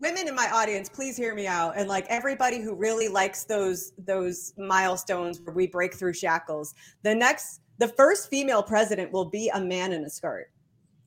Women 0.00 0.28
in 0.28 0.34
my 0.34 0.50
audience, 0.50 0.88
please 0.88 1.16
hear 1.16 1.34
me 1.34 1.46
out. 1.46 1.74
And 1.76 1.88
like 1.88 2.06
everybody 2.08 2.60
who 2.60 2.74
really 2.74 3.08
likes 3.08 3.44
those 3.44 3.92
those 3.98 4.54
milestones 4.56 5.40
where 5.40 5.54
we 5.54 5.66
break 5.66 5.94
through 5.94 6.14
shackles, 6.14 6.74
the 7.02 7.14
next 7.14 7.60
the 7.78 7.88
first 7.88 8.28
female 8.28 8.62
president 8.62 9.12
will 9.12 9.26
be 9.26 9.50
a 9.54 9.60
man 9.60 9.92
in 9.92 10.04
a 10.04 10.10
skirt. 10.10 10.50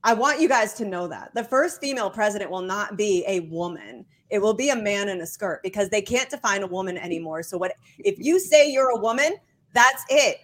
I 0.03 0.13
want 0.13 0.41
you 0.41 0.49
guys 0.49 0.73
to 0.75 0.85
know 0.85 1.07
that. 1.07 1.33
The 1.33 1.43
first 1.43 1.79
female 1.79 2.09
president 2.09 2.51
will 2.51 2.61
not 2.61 2.97
be 2.97 3.23
a 3.27 3.41
woman 3.41 4.05
It 4.33 4.41
will 4.41 4.55
be 4.55 4.71
a 4.71 4.75
man 4.75 5.09
in 5.09 5.21
a 5.21 5.27
skirt 5.27 5.61
because 5.61 5.89
they 5.89 6.01
can't 6.01 6.27
define 6.27 6.63
a 6.63 6.67
woman 6.67 6.97
anymore. 6.97 7.43
So 7.43 7.55
what 7.55 7.75
if 7.99 8.17
you 8.17 8.39
say 8.51 8.71
you're 8.71 8.89
a 8.89 8.99
woman, 8.99 9.35
that's 9.73 10.03
it. 10.09 10.37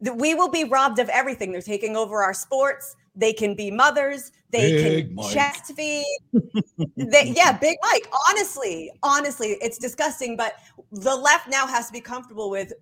We 0.00 0.34
will 0.34 0.50
be 0.50 0.64
robbed 0.64 0.98
of 0.98 1.08
everything. 1.08 1.50
They're 1.50 1.62
taking 1.62 1.96
over 1.96 2.22
our 2.22 2.34
sports. 2.34 2.94
They 3.16 3.32
can 3.32 3.54
be 3.54 3.70
mothers. 3.70 4.32
They 4.50 4.72
Big 4.72 5.06
can 5.06 5.14
Mike. 5.14 5.32
chest 5.32 5.72
feed. 5.74 6.04
they, 6.96 7.32
yeah, 7.34 7.56
Big 7.56 7.78
Mike. 7.82 8.06
Honestly, 8.28 8.90
honestly, 9.02 9.56
it's 9.62 9.78
disgusting. 9.78 10.36
But 10.36 10.56
the 10.90 11.14
left 11.14 11.48
now 11.48 11.66
has 11.66 11.86
to 11.86 11.92
be 11.92 12.02
comfortable 12.02 12.50
with 12.50 12.74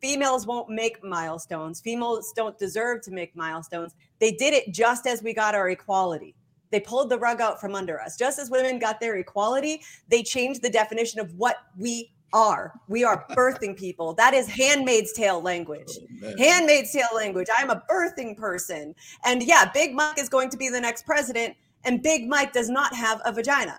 females 0.00 0.48
won't 0.48 0.68
make 0.68 1.04
milestones. 1.04 1.80
Females 1.80 2.32
don't 2.34 2.58
deserve 2.58 3.02
to 3.02 3.12
make 3.12 3.36
milestones. 3.36 3.94
They 4.18 4.32
did 4.32 4.52
it 4.52 4.72
just 4.72 5.06
as 5.06 5.22
we 5.22 5.32
got 5.32 5.54
our 5.54 5.68
equality. 5.68 6.34
They 6.72 6.80
pulled 6.80 7.10
the 7.10 7.18
rug 7.18 7.40
out 7.40 7.60
from 7.60 7.76
under 7.76 8.00
us. 8.00 8.16
Just 8.16 8.40
as 8.40 8.50
women 8.50 8.80
got 8.80 8.98
their 8.98 9.16
equality, 9.16 9.82
they 10.08 10.22
changed 10.22 10.62
the 10.62 10.70
definition 10.70 11.20
of 11.20 11.32
what 11.36 11.58
we 11.78 12.10
are. 12.32 12.72
We 12.88 13.04
are 13.04 13.26
birthing 13.30 13.78
people. 13.78 14.14
That 14.14 14.34
is 14.34 14.48
handmaid's 14.48 15.12
tale 15.12 15.40
language. 15.40 15.90
Oh, 16.24 16.34
handmaid's 16.38 16.90
tale 16.90 17.14
language. 17.14 17.48
I'm 17.56 17.70
a 17.70 17.82
birthing 17.90 18.36
person. 18.36 18.94
And 19.24 19.42
yeah, 19.42 19.70
Big 19.72 19.94
Mike 19.94 20.18
is 20.18 20.28
going 20.28 20.50
to 20.50 20.56
be 20.56 20.68
the 20.68 20.80
next 20.80 21.04
president, 21.04 21.54
and 21.84 22.02
Big 22.02 22.26
Mike 22.26 22.52
does 22.52 22.70
not 22.70 22.94
have 22.94 23.20
a 23.24 23.32
vagina. 23.32 23.78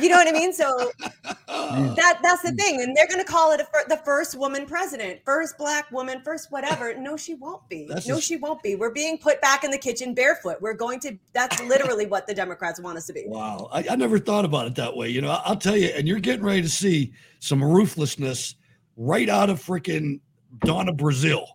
You 0.00 0.08
know 0.08 0.16
what 0.16 0.28
I 0.28 0.32
mean? 0.32 0.52
So 0.52 0.90
that 1.46 2.18
that's 2.22 2.42
the 2.42 2.50
mm. 2.52 2.58
thing, 2.58 2.82
and 2.82 2.96
they're 2.96 3.06
going 3.06 3.18
to 3.18 3.24
call 3.24 3.52
it 3.52 3.60
a, 3.60 3.64
fir- 3.64 3.86
the 3.88 3.96
first 4.04 4.36
woman 4.36 4.66
president, 4.66 5.20
first 5.24 5.56
black 5.56 5.90
woman, 5.90 6.20
first 6.22 6.52
whatever. 6.52 6.94
No, 6.94 7.16
she 7.16 7.34
won't 7.34 7.66
be. 7.68 7.86
That's 7.88 8.06
no, 8.06 8.16
just- 8.16 8.28
she 8.28 8.36
won't 8.36 8.62
be. 8.62 8.74
We're 8.74 8.92
being 8.92 9.18
put 9.18 9.40
back 9.40 9.64
in 9.64 9.70
the 9.70 9.78
kitchen 9.78 10.14
barefoot. 10.14 10.60
We're 10.60 10.74
going 10.74 11.00
to. 11.00 11.18
That's 11.32 11.62
literally 11.64 12.06
what 12.06 12.26
the 12.26 12.34
Democrats 12.34 12.80
want 12.80 12.98
us 12.98 13.06
to 13.06 13.12
be. 13.12 13.24
Wow, 13.26 13.68
I, 13.72 13.86
I 13.90 13.96
never 13.96 14.18
thought 14.18 14.44
about 14.44 14.66
it 14.66 14.74
that 14.76 14.94
way. 14.94 15.08
You 15.08 15.22
know, 15.22 15.30
I- 15.30 15.42
I'll 15.46 15.56
tell 15.56 15.76
you, 15.76 15.88
and 15.88 16.06
you're 16.06 16.20
getting 16.20 16.44
ready 16.44 16.62
to 16.62 16.68
see 16.68 17.12
some 17.40 17.62
ruthlessness 17.62 18.56
right 18.96 19.28
out 19.28 19.48
of 19.48 19.62
freaking 19.62 20.20
Donna 20.64 20.92
Brazile. 20.92 21.46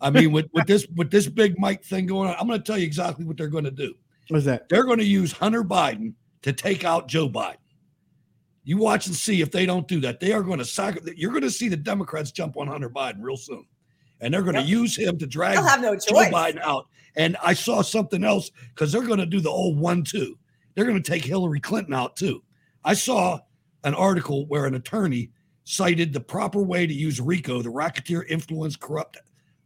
I 0.00 0.10
mean, 0.10 0.32
with, 0.32 0.48
with 0.52 0.66
this 0.66 0.86
with 0.96 1.10
this 1.10 1.28
big 1.28 1.58
Mike 1.58 1.84
thing 1.84 2.06
going 2.06 2.30
on, 2.30 2.36
I'm 2.38 2.46
going 2.46 2.60
to 2.60 2.64
tell 2.64 2.78
you 2.78 2.84
exactly 2.84 3.24
what 3.24 3.36
they're 3.36 3.48
going 3.48 3.64
to 3.64 3.70
do. 3.70 3.94
What's 4.28 4.44
that? 4.44 4.68
They're 4.68 4.84
going 4.84 4.98
to 4.98 5.04
use 5.04 5.32
Hunter 5.32 5.64
Biden 5.64 6.14
to 6.42 6.52
take 6.52 6.84
out 6.84 7.08
Joe 7.08 7.28
Biden. 7.28 7.56
You 8.64 8.76
watch 8.76 9.06
and 9.06 9.16
see 9.16 9.40
if 9.40 9.50
they 9.50 9.64
don't 9.64 9.88
do 9.88 10.00
that. 10.00 10.20
They 10.20 10.32
are 10.32 10.42
going 10.42 10.58
to 10.58 10.64
sac. 10.64 10.98
You're 11.16 11.30
going 11.30 11.42
to 11.42 11.50
see 11.50 11.68
the 11.68 11.76
Democrats 11.76 12.30
jump 12.32 12.56
on 12.56 12.66
Hunter 12.66 12.90
Biden 12.90 13.18
real 13.20 13.36
soon, 13.36 13.64
and 14.20 14.32
they're 14.32 14.42
going 14.42 14.56
to 14.56 14.62
use 14.62 14.96
him 14.96 15.16
to 15.18 15.26
drag 15.26 15.56
no 15.80 15.96
Joe. 15.96 16.14
Biden 16.14 16.60
out. 16.60 16.86
And 17.16 17.36
I 17.42 17.54
saw 17.54 17.82
something 17.82 18.22
else 18.24 18.50
because 18.74 18.92
they're 18.92 19.02
going 19.02 19.18
to 19.18 19.26
do 19.26 19.40
the 19.40 19.50
old 19.50 19.78
one-two. 19.78 20.38
They're 20.74 20.84
going 20.84 21.02
to 21.02 21.10
take 21.10 21.24
Hillary 21.24 21.60
Clinton 21.60 21.94
out 21.94 22.14
too. 22.14 22.42
I 22.84 22.94
saw 22.94 23.40
an 23.84 23.94
article 23.94 24.46
where 24.46 24.66
an 24.66 24.74
attorney 24.74 25.30
cited 25.64 26.12
the 26.12 26.20
proper 26.20 26.62
way 26.62 26.86
to 26.86 26.94
use 26.94 27.20
RICO, 27.20 27.62
the 27.62 27.70
Racketeer 27.70 28.22
Influence 28.24 28.76
Corrupt 28.76 29.16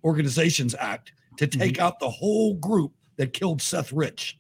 Organizations 0.05 0.75
Act, 0.79 1.13
to 1.39 1.47
take 1.47 1.79
out 1.79 1.99
the 1.99 2.09
whole 2.09 2.55
group 2.55 2.93
that 3.17 3.33
killed 3.33 3.61
Seth 3.61 3.93
Rich. 3.93 4.39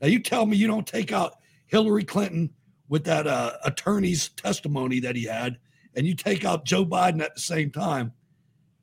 Now 0.00 0.08
you 0.08 0.20
tell 0.20 0.44
me 0.44 0.56
you 0.56 0.66
don't 0.66 0.86
take 0.86 1.12
out 1.12 1.34
Hillary 1.66 2.04
Clinton 2.04 2.50
with 2.88 3.04
that 3.04 3.26
uh, 3.26 3.52
attorney's 3.64 4.28
testimony 4.30 5.00
that 5.00 5.16
he 5.16 5.24
had, 5.24 5.58
and 5.94 6.06
you 6.06 6.14
take 6.14 6.44
out 6.44 6.64
Joe 6.64 6.84
Biden 6.84 7.20
at 7.20 7.34
the 7.34 7.40
same 7.40 7.70
time. 7.70 8.12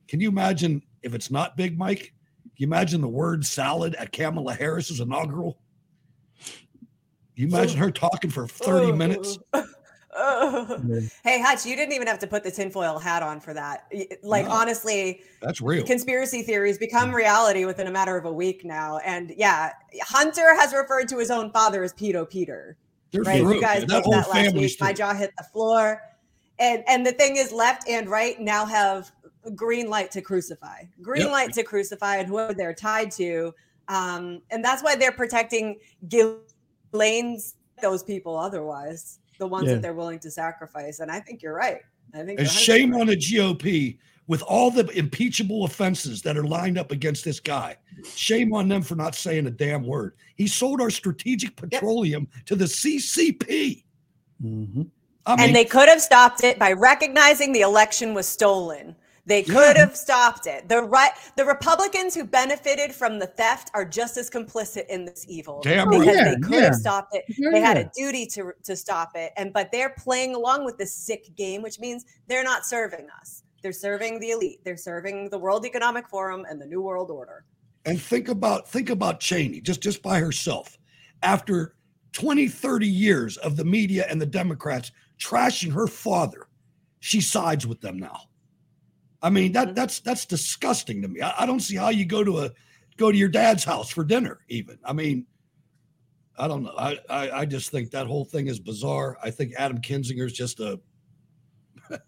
Can 0.07 0.19
you 0.19 0.29
imagine 0.29 0.83
if 1.01 1.13
it's 1.13 1.31
not 1.31 1.57
Big 1.57 1.77
Mike? 1.77 2.13
Can 2.43 2.51
you 2.57 2.67
imagine 2.67 3.01
the 3.01 3.07
word 3.07 3.45
salad 3.45 3.95
at 3.95 4.11
Kamala 4.11 4.53
Harris's 4.53 4.99
inaugural? 4.99 5.59
Can 6.37 6.55
you 7.35 7.47
imagine 7.47 7.79
her 7.79 7.89
talking 7.89 8.29
for 8.29 8.47
30 8.47 8.91
minutes? 8.91 9.39
Hey, 11.23 11.41
Hutch, 11.41 11.65
you 11.65 11.75
didn't 11.75 11.93
even 11.93 12.07
have 12.07 12.19
to 12.19 12.27
put 12.27 12.43
the 12.43 12.51
tinfoil 12.51 12.99
hat 12.99 13.23
on 13.23 13.39
for 13.39 13.53
that. 13.53 13.91
Like, 14.23 14.45
No. 14.45 14.51
honestly, 14.51 15.21
That's 15.41 15.61
real. 15.61 15.83
conspiracy 15.85 16.41
theories 16.43 16.77
become 16.77 17.13
reality 17.13 17.65
within 17.65 17.87
a 17.87 17.91
matter 17.91 18.17
of 18.17 18.25
a 18.25 18.31
week 18.33 18.63
now. 18.65 18.97
And 18.99 19.33
yeah, 19.37 19.71
Hunter 20.01 20.55
has 20.55 20.73
referred 20.73 21.07
to 21.09 21.17
his 21.17 21.31
own 21.31 21.51
father 21.51 21.83
as 21.83 21.93
Pedo 21.93 22.29
Peter. 22.29 22.77
They're 23.11 23.21
right? 23.23 23.41
through. 23.41 23.55
You 23.55 23.61
guys 23.61 23.85
That 23.85 24.03
that 24.05 24.29
last 24.29 24.53
week. 24.55 24.77
My 24.79 24.93
jaw 24.93 25.13
hit 25.13 25.31
the 25.37 25.43
floor. 25.45 26.01
And 26.59 26.83
and 26.87 27.05
the 27.05 27.11
thing 27.11 27.35
is, 27.37 27.51
left 27.51 27.87
and 27.89 28.07
right 28.09 28.39
now 28.39 28.65
have 28.65 29.11
green 29.55 29.89
light 29.89 30.11
to 30.11 30.21
crucify, 30.21 30.83
green 31.01 31.23
Yep. 31.23 31.31
light 31.31 31.53
to 31.53 31.63
crucify, 31.63 32.17
and 32.17 32.27
whoever 32.27 32.53
they're 32.53 32.73
tied 32.75 33.11
to. 33.11 33.53
Um, 33.87 34.41
and 34.51 34.63
that's 34.63 34.81
why 34.83 34.95
they're 34.95 35.11
protecting 35.11 35.79
Ghislaine's 36.07 37.55
those 37.81 38.03
people. 38.03 38.37
Otherwise, 38.37 39.19
the 39.39 39.47
ones 39.47 39.67
Yeah. 39.67 39.75
that 39.75 39.81
they're 39.81 39.93
willing 39.93 40.19
to 40.19 40.31
sacrifice. 40.31 40.99
And 40.99 41.11
I 41.11 41.19
think 41.19 41.41
you're 41.41 41.55
right. 41.55 41.81
I 42.13 42.23
think 42.23 42.39
And 42.39 42.47
you're 42.47 42.47
100% 42.47 42.65
shame 42.65 42.95
on 42.95 43.07
the 43.07 43.17
GOP 43.17 43.97
with 44.27 44.41
all 44.43 44.71
the 44.71 44.87
impeachable 44.97 45.65
offenses 45.65 46.21
that 46.21 46.37
are 46.37 46.45
lined 46.45 46.77
up 46.77 46.91
against 46.91 47.25
this 47.25 47.39
guy. 47.39 47.75
Shame 48.15 48.53
on 48.53 48.69
them 48.69 48.81
for 48.81 48.95
not 48.95 49.15
saying 49.15 49.47
a 49.47 49.51
damn 49.51 49.85
word. 49.85 50.15
He 50.35 50.47
sold 50.47 50.79
our 50.79 50.89
strategic 50.89 51.55
petroleum 51.55 52.27
to 52.45 52.55
the 52.55 52.65
CCP. 52.65 53.83
Mm-hmm. 54.43 54.83
I 55.25 55.35
mean, 55.35 55.47
and 55.47 55.55
they 55.55 55.65
could 55.65 55.87
have 55.89 56.01
stopped 56.01 56.43
it 56.43 56.59
by 56.59 56.73
recognizing 56.73 57.53
the 57.53 57.61
election 57.61 58.13
was 58.13 58.27
stolen. 58.27 58.95
They 59.25 59.41
could 59.43 59.77
have 59.77 59.95
stopped 59.95 60.47
it. 60.47 60.67
The 60.67 60.81
right, 60.81 61.11
the 61.37 61.45
Republicans 61.45 62.13
who 62.13 62.25
benefited 62.25 62.93
from 62.93 63.19
the 63.19 63.27
theft 63.27 63.71
are 63.73 63.85
just 63.85 64.17
as 64.17 64.29
complicit 64.29 64.85
in 64.87 65.05
this 65.05 65.25
evil 65.29 65.61
Damn 65.61 65.89
because 65.89 66.07
oh, 66.07 66.13
right. 66.13 66.23
they 66.25 66.41
could 66.41 66.53
yeah. 66.55 66.61
have 66.61 66.75
stopped 66.75 67.15
it. 67.15 67.23
Yeah, 67.29 67.49
they 67.51 67.61
had 67.61 67.77
a 67.77 67.89
duty 67.95 68.25
to 68.27 68.51
to 68.63 68.75
stop 68.75 69.11
it, 69.15 69.31
and 69.37 69.53
but 69.53 69.71
they're 69.71 69.95
playing 69.97 70.35
along 70.35 70.65
with 70.65 70.77
this 70.77 70.93
sick 70.93 71.33
game, 71.37 71.61
which 71.61 71.79
means 71.79 72.05
they're 72.27 72.43
not 72.43 72.65
serving 72.65 73.07
us. 73.21 73.43
They're 73.61 73.71
serving 73.71 74.19
the 74.19 74.31
elite. 74.31 74.59
They're 74.65 74.75
serving 74.75 75.29
the 75.29 75.37
World 75.39 75.65
Economic 75.65 76.09
Forum 76.09 76.45
and 76.49 76.61
the 76.61 76.65
New 76.65 76.81
World 76.81 77.09
Order. 77.09 77.45
and 77.85 78.01
think 78.01 78.27
about 78.27 78.67
think 78.67 78.89
about 78.89 79.19
Cheney 79.19 79.61
just 79.61 79.81
just 79.81 80.01
by 80.01 80.19
herself 80.19 80.77
after 81.21 81.75
20 82.11 82.47
30 82.47 82.87
years 82.87 83.37
of 83.37 83.55
the 83.55 83.65
media 83.65 84.05
and 84.09 84.21
the 84.21 84.25
democrats 84.25 84.91
trashing 85.19 85.71
her 85.73 85.87
father 85.87 86.47
she 86.99 87.19
sides 87.19 87.65
with 87.65 87.81
them 87.81 87.97
now 87.97 88.21
i 89.23 89.29
mean 89.29 89.51
that 89.53 89.73
that's 89.73 90.01
that's 90.01 90.25
disgusting 90.25 91.01
to 91.01 91.07
me. 91.07 91.21
I, 91.21 91.43
I 91.43 91.45
don't 91.45 91.61
see 91.61 91.75
how 91.75 91.89
you 91.89 92.05
go 92.05 92.23
to 92.23 92.39
a 92.39 92.51
go 92.97 93.11
to 93.11 93.17
your 93.17 93.29
dad's 93.29 93.63
house 93.63 93.89
for 93.89 94.03
dinner 94.03 94.41
even. 94.49 94.77
I 94.85 94.93
mean 94.93 95.25
i 96.37 96.47
don't 96.47 96.63
know. 96.63 96.73
I 96.77 96.99
i, 97.09 97.31
I 97.31 97.45
just 97.45 97.71
think 97.71 97.89
that 97.91 98.05
whole 98.05 98.25
thing 98.25 98.47
is 98.47 98.59
bizarre. 98.59 99.17
I 99.23 99.31
think 99.31 99.53
adam 99.57 99.79
kinzinger's 99.79 100.33
just 100.33 100.59
a 100.59 100.79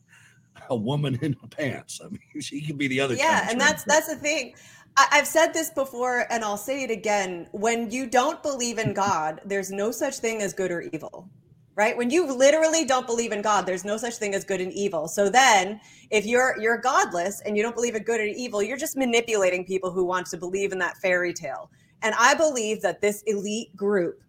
a 0.70 0.76
woman 0.76 1.18
in 1.22 1.36
pants. 1.50 2.02
I 2.04 2.10
mean 2.10 2.20
she 2.42 2.62
could 2.62 2.78
be 2.78 2.88
the 2.88 3.00
other 3.00 3.16
yeah 3.16 3.48
and 3.50 3.60
that's 3.60 3.84
that's 3.86 4.08
the 4.08 4.18
thing. 4.18 4.54
I, 4.98 5.08
i've 5.14 5.28
said 5.28 5.54
this 5.54 5.70
before 5.72 6.26
and 6.30 6.44
i'll 6.44 6.58
say 6.58 6.84
it 6.84 6.92
again. 6.92 7.48
When 7.52 7.90
you 7.90 8.08
don't 8.08 8.44
believe 8.44 8.78
in 8.78 8.94
god 8.94 9.42
there's 9.46 9.72
no 9.72 9.90
such 9.92 10.20
thing 10.20 10.42
as 10.42 10.54
good 10.54 10.72
or 10.72 10.82
evil 10.82 11.30
right 11.76 11.98
when 11.98 12.10
you 12.10 12.32
literally 12.34 12.86
don't 12.86 13.06
believe 13.08 13.32
in 13.32 13.42
god 13.42 13.66
there's 13.66 13.86
no 13.86 13.98
such 13.98 14.16
thing 14.16 14.34
as 14.34 14.44
good 14.44 14.62
and 14.62 14.72
evil 14.74 15.08
so 15.08 15.30
then 15.30 15.80
if 16.12 16.26
you're 16.26 16.56
you're 16.60 16.78
godless 16.78 17.42
and 17.42 17.56
you 17.58 17.64
don't 17.64 17.76
believe 17.76 17.96
in 17.96 18.04
good 18.04 18.22
and 18.22 18.36
evil 18.36 18.62
you're 18.62 18.78
just 18.78 18.96
manipulating 18.98 19.66
people 19.66 19.92
who 19.92 20.06
want 20.06 20.26
to 20.28 20.38
believe 20.38 20.72
in 20.72 20.80
that 20.80 20.98
fairy 20.98 21.34
tale 21.34 21.70
and 22.02 22.16
i 22.18 22.34
believe 22.34 22.82
that 22.82 23.02
this 23.02 23.22
elite 23.28 23.76
group 23.76 24.22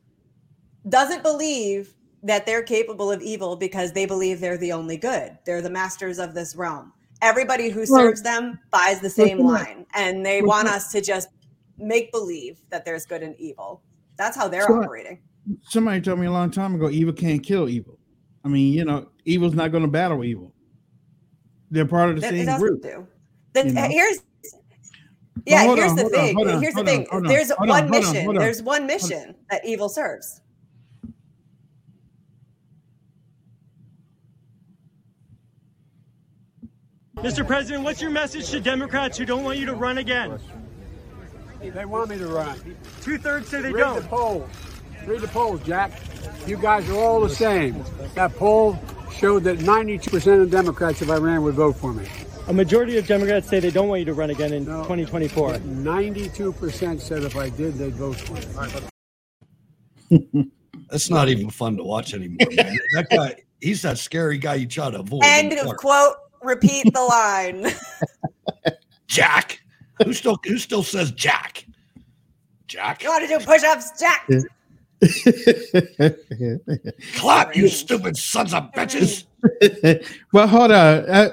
doesn't 0.89 1.23
believe 1.23 1.95
that 2.23 2.47
they're 2.47 2.63
capable 2.63 3.11
of 3.11 3.23
evil 3.23 3.57
because 3.57 3.93
they 3.93 4.07
believe 4.07 4.41
they're 4.41 4.59
the 4.59 4.73
only 4.73 4.97
good. 4.97 5.37
They're 5.45 5.63
the 5.63 5.71
masters 5.71 6.19
of 6.19 6.35
this 6.35 6.57
realm. 6.57 6.93
Everybody 7.23 7.69
who 7.71 7.87
serves 7.87 8.23
them 8.23 8.59
buys 8.71 9.01
the 9.01 9.11
same 9.11 9.39
line, 9.39 9.87
and 9.95 10.25
they 10.25 10.43
want 10.43 10.69
us 10.69 10.91
to 10.93 11.01
just 11.01 11.29
make 11.79 12.11
believe 12.13 12.61
that 12.71 12.85
there's 12.85 13.07
good 13.07 13.23
and 13.23 13.35
evil. 13.39 13.83
That's 14.17 14.37
how 14.37 14.49
they're 14.49 14.67
So- 14.67 14.83
operating. 14.83 15.21
Somebody 15.63 16.01
told 16.01 16.19
me 16.19 16.27
a 16.27 16.33
long 16.33 16.51
time 16.51 16.75
ago, 16.75 16.91
evil 16.91 17.13
can't 17.13 17.43
kill 17.43 17.69
evil. 17.69 17.99
I 18.45 18.49
mean, 18.49 18.73
you 18.73 18.85
know, 18.85 19.09
evil's 19.25 19.55
not 19.55 19.71
going 19.73 19.83
to 19.83 19.89
battle 19.91 20.25
evil. 20.25 20.53
They're 21.71 21.87
part 21.87 22.11
of 22.11 22.17
the 22.17 22.21
That- 22.23 22.31
same 22.31 22.59
group. 22.59 22.83
what 22.85 22.93
do. 22.93 23.07
Then 23.53 23.67
you 23.69 23.73
know? 23.75 23.89
here's 23.89 24.19
yeah, 25.47 25.65
hold 25.65 25.79
here's 25.79 25.91
on, 25.91 25.97
the 25.97 26.03
hold 26.03 26.15
on, 26.15 26.21
thing. 26.21 26.35
hold 26.37 26.49
on, 26.49 26.63
here's 26.63 26.75
the 26.75 26.81
on, 26.81 26.87
thing. 26.87 27.07
on, 27.13 27.23
There's 27.23 27.51
hold 27.51 27.69
one 27.69 27.85
on, 27.85 27.93
hold 27.93 28.05
on, 28.05 28.13
mission. 28.13 28.29
on. 28.29 28.35
There's 28.35 28.63
one 28.63 28.87
mission 28.87 29.35
that 29.51 29.65
evil 29.65 29.89
serves. 29.89 30.41
Mr. 37.17 37.47
President, 37.47 37.83
what's 37.83 38.01
your 38.01 38.11
message 38.11 38.51
to 38.51 38.61
Democrats 38.61 39.17
who 39.17 39.25
don't 39.25 39.43
want 39.43 39.59
you 39.59 39.67
to 39.67 39.75
run 39.75 39.99
again? 39.99 40.39
They 41.61 41.85
want 41.85 42.11
me 42.11 42.19
to 42.19 42.27
run. 42.27 42.77
Two 43.01 43.19
thirds 43.19 43.49
say 43.49 43.63
they 43.63 43.73
Read 43.73 43.81
don't. 43.81 44.03
the 44.03 44.09
polls. 44.09 44.49
Read 45.07 45.21
the 45.21 45.29
polls, 45.29 45.63
Jack. 45.63 45.93
You 46.47 46.57
guys 46.57 46.89
are 46.91 46.99
all 46.99 47.21
the 47.21 47.29
same. 47.29 47.85
That 48.15 48.35
poll 48.35 48.79
showed 49.13 49.45
that 49.45 49.59
92% 49.59 50.43
of 50.43 50.51
Democrats, 50.51 51.01
if 51.01 51.11
I 51.11 51.17
ran, 51.17 51.43
would 51.43 51.55
vote 51.55 51.77
for 51.77 51.93
me. 51.93 52.07
A 52.49 52.53
majority 52.53 52.99
of 52.99 53.07
Democrats 53.07 53.49
say 53.49 53.61
they 53.61 53.71
don't 53.71 53.89
want 53.89 54.01
you 54.01 54.05
to 54.07 54.15
run 54.15 54.31
again 54.31 54.53
in 54.53 54.65
2024. 54.67 55.55
92% 55.55 57.01
said 57.01 57.23
if 57.23 57.37
I 57.37 57.49
did, 57.51 57.75
they'd 57.75 57.95
vote 57.95 58.17
for 58.17 58.35
me. 60.11 60.51
That's 60.91 61.11
not 61.11 61.29
even 61.29 61.51
fun 61.51 61.77
to 61.77 61.85
watch 61.85 62.15
anymore, 62.15 62.47
man. 62.53 62.77
that 62.93 63.09
guy, 63.11 63.43
he's 63.61 63.83
that 63.83 63.99
scary 63.99 64.39
guy 64.39 64.55
you 64.55 64.67
try 64.67 64.91
to 64.91 65.01
avoid. 65.01 65.23
End 65.25 65.53
of 65.53 65.67
park. 65.67 65.79
quote. 65.79 66.17
Repeat 66.43 66.93
the 66.93 67.01
line. 67.01 67.67
Jack. 69.09 69.61
Who 70.05 70.13
still 70.13 70.39
who 70.45 70.59
still 70.59 70.83
says 70.83 71.11
Jack? 71.11 71.67
Jack. 72.69 73.03
You 73.03 73.09
want 73.09 73.29
to 73.29 73.39
do 73.39 73.45
push-ups, 73.45 73.99
Jack? 73.99 74.29
Clap, 77.17 77.55
you 77.55 77.69
stupid 77.69 78.17
sons 78.17 78.55
of 78.55 78.73
bitches. 78.73 79.25
well, 80.33 80.49
hold 80.49 80.71
on. 80.71 81.11
Uh, 81.11 81.29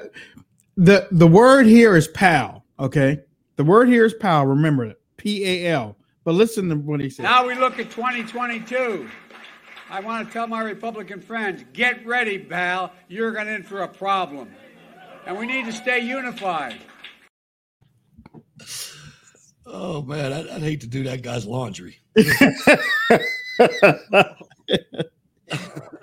the 0.75 1.07
the 1.11 1.27
word 1.27 1.65
here 1.65 1.95
is 1.95 2.07
pal. 2.09 2.65
Okay, 2.79 3.19
the 3.55 3.63
word 3.63 3.87
here 3.87 4.05
is 4.05 4.13
pal. 4.13 4.45
Remember 4.45 4.85
it, 4.85 4.99
P 5.17 5.45
A 5.45 5.71
L. 5.71 5.95
But 6.23 6.33
listen 6.33 6.69
to 6.69 6.75
what 6.75 6.99
he 6.99 7.09
said. 7.09 7.23
Now 7.23 7.45
we 7.45 7.55
look 7.55 7.79
at 7.79 7.89
2022. 7.91 9.09
I 9.89 9.99
want 9.99 10.25
to 10.25 10.33
tell 10.33 10.47
my 10.47 10.61
Republican 10.61 11.21
friends 11.21 11.63
get 11.73 12.05
ready, 12.05 12.39
pal. 12.39 12.91
You're 13.09 13.31
going 13.31 13.47
in 13.47 13.63
for 13.63 13.81
a 13.83 13.87
problem. 13.87 14.49
And 15.25 15.37
we 15.37 15.45
need 15.45 15.65
to 15.65 15.71
stay 15.71 15.99
unified. 15.99 16.81
Oh 19.73 20.01
man, 20.03 20.31
I'd, 20.31 20.47
I'd 20.49 20.61
hate 20.61 20.81
to 20.81 20.87
do 20.87 21.03
that 21.03 21.23
guy's 21.23 21.45
laundry. 21.45 21.97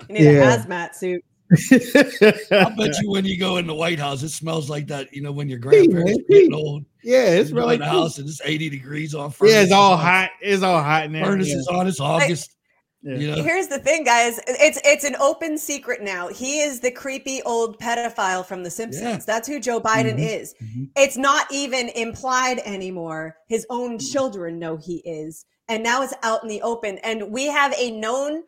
You 0.08 0.14
need 0.14 0.24
Yeah. 0.24 0.54
a 0.54 0.58
hazmat 0.58 0.94
suit. 0.94 1.24
I 1.52 2.74
bet 2.76 2.94
you 3.00 3.10
when 3.10 3.24
you 3.24 3.38
go 3.38 3.56
in 3.56 3.66
the 3.66 3.74
White 3.74 3.98
House, 3.98 4.22
it 4.22 4.30
smells 4.30 4.70
like 4.70 4.86
that. 4.88 5.12
You 5.12 5.22
know, 5.22 5.32
when 5.32 5.48
your 5.48 5.58
grandparents 5.58 6.18
are 6.18 6.22
getting 6.28 6.54
old. 6.54 6.84
Yeah, 7.02 7.26
it's 7.26 7.50
You 7.50 7.56
really 7.56 7.74
in 7.74 7.80
the 7.80 7.86
house 7.86 8.18
and 8.18 8.28
it's 8.28 8.40
80 8.44 8.70
degrees 8.70 9.14
on. 9.14 9.32
Yeah, 9.42 9.62
it's 9.62 9.72
all 9.72 9.96
hot. 9.96 10.30
It's 10.40 10.62
all 10.62 10.82
hot 10.82 11.04
in 11.04 11.12
there. 11.12 11.24
Furnace 11.24 11.48
yeah. 11.48 11.56
is 11.56 11.68
on. 11.68 11.86
It's 11.86 12.00
August. 12.00 12.56
You 13.02 13.34
know, 13.34 13.42
Here's 13.42 13.68
the 13.68 13.78
thing, 13.78 14.04
guys. 14.04 14.38
It's 14.46 14.78
it's 14.84 15.04
an 15.04 15.16
open 15.16 15.56
secret 15.56 16.02
now. 16.02 16.28
He 16.28 16.60
is 16.60 16.80
the 16.80 16.90
creepy 16.90 17.40
old 17.44 17.78
pedophile 17.78 18.44
from 18.44 18.62
The 18.62 18.70
Simpsons. 18.70 19.02
Yeah. 19.02 19.16
That's 19.26 19.48
who 19.48 19.58
Joe 19.58 19.80
Biden 19.80 20.18
Mhm. 20.18 20.40
is. 20.40 20.54
It's 20.96 21.16
not 21.16 21.46
even 21.50 21.88
implied 21.90 22.58
anymore. 22.60 23.38
His 23.48 23.66
own 23.70 23.98
children 23.98 24.58
know 24.58 24.76
he 24.76 24.96
is, 25.06 25.46
and 25.68 25.82
now 25.82 26.02
it's 26.02 26.12
out 26.22 26.42
in 26.42 26.48
the 26.50 26.60
open. 26.60 26.98
And 26.98 27.30
we 27.30 27.46
have 27.46 27.72
a 27.78 27.90
known 27.90 28.42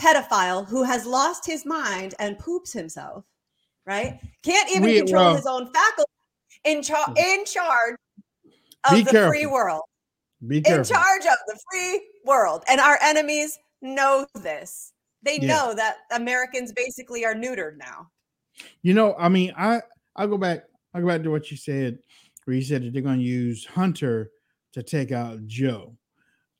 pedophile 0.00 0.66
who 0.66 0.84
has 0.84 1.04
lost 1.04 1.44
his 1.44 1.66
mind 1.66 2.14
and 2.18 2.38
poops 2.38 2.72
himself. 2.72 3.24
Right? 3.84 4.20
Can't 4.42 4.70
even 4.70 4.84
We- 4.84 4.98
control 4.98 5.24
well- 5.24 5.36
his 5.36 5.46
own 5.46 5.70
faculty. 5.72 6.10
In 6.64 6.82
charge, 6.82 7.16
in 7.18 7.44
charge 7.44 7.96
of 8.90 9.04
the 9.04 9.10
careful. 9.10 9.30
free 9.32 9.46
world 9.46 9.82
Be 10.46 10.60
careful. 10.62 10.78
in 10.78 10.84
charge 10.84 11.24
of 11.26 11.36
the 11.46 11.58
free 11.70 12.02
world. 12.24 12.64
And 12.68 12.80
our 12.80 12.98
enemies 13.02 13.58
know 13.82 14.26
this. 14.34 14.92
They 15.22 15.38
Yeah. 15.38 15.46
know 15.48 15.74
that 15.74 15.96
Americans 16.12 16.72
basically 16.72 17.24
are 17.24 17.34
neutered 17.34 17.76
now. 17.78 18.08
You 18.82 18.94
know, 18.94 19.14
I 19.18 19.28
mean, 19.28 19.52
I 19.56 19.82
I 20.16 20.26
go 20.26 20.38
back. 20.38 20.64
I 20.94 21.00
go 21.00 21.06
back 21.06 21.22
to 21.22 21.30
what 21.30 21.50
you 21.50 21.56
said, 21.56 21.98
where 22.44 22.56
you 22.56 22.62
said 22.62 22.82
that 22.82 22.92
they're 22.92 23.02
going 23.02 23.18
to 23.18 23.24
use 23.24 23.64
Hunter 23.66 24.30
to 24.72 24.82
take 24.82 25.12
out 25.12 25.46
Joe. 25.46 25.96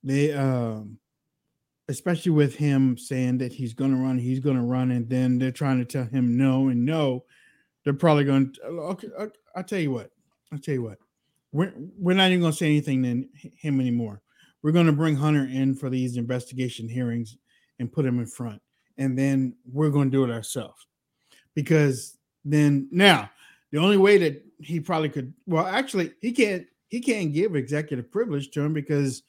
They, 0.05 0.33
um, 0.33 0.99
especially 1.89 2.33
with 2.33 2.55
him 2.55 2.97
saying 2.99 3.39
that 3.39 3.53
he's 3.53 3.75
going 3.75 3.91
to 3.91 3.97
run, 3.97 4.19
he's 4.19 4.41
going 4.41 4.57
to 4.57 4.63
run, 4.63 4.91
and 4.91 5.09
then 5.09 5.39
they're 5.39 5.51
trying 5.51 5.79
to 5.79 5.85
tell 5.85 6.05
him 6.05 6.37
no 6.37 6.69
and 6.69 6.85
no. 6.85 7.25
They're 7.85 7.95
probably 7.95 8.25
going 8.25 8.53
to. 8.55 8.63
Okay, 8.63 9.09
I'll 9.57 9.65
tell 9.65 9.79
you 9.81 9.91
what. 9.93 10.11
I'll 10.53 10.59
tell 10.59 10.75
you 10.75 10.83
what. 10.83 10.99
We're 11.53 11.73
we're 11.99 12.15
not 12.15 12.29
even 12.29 12.41
going 12.41 12.53
to 12.53 12.59
say 12.59 12.67
anything 12.67 13.03
to 13.03 13.49
him 13.57 13.81
anymore. 13.81 14.21
We're 14.63 14.73
going 14.73 14.87
to 14.87 14.93
bring 14.93 15.17
Hunter 15.17 15.45
in 15.45 15.75
for 15.75 15.89
these 15.89 16.17
investigation 16.17 16.89
hearings 16.89 17.37
and 17.79 17.93
put 17.93 18.05
him 18.05 18.19
in 18.19 18.27
front, 18.27 18.61
and 18.97 19.19
then 19.19 19.55
we're 19.71 19.91
going 19.91 20.11
to 20.11 20.17
do 20.17 20.25
it 20.25 20.31
ourselves. 20.31 20.87
Because 21.55 22.19
then 22.45 22.89
now 22.91 23.31
the 23.73 23.79
only 23.79 23.97
way 23.97 24.19
that 24.19 24.45
he 24.61 24.81
probably 24.81 25.09
could 25.09 25.33
well 25.47 25.67
actually 25.67 26.13
he 26.21 26.33
can't 26.33 26.67
he 26.89 27.01
can't 27.01 27.33
give 27.33 27.55
executive 27.55 28.11
privilege 28.11 28.51
to 28.51 28.63
him 28.63 28.73
because 28.73 29.23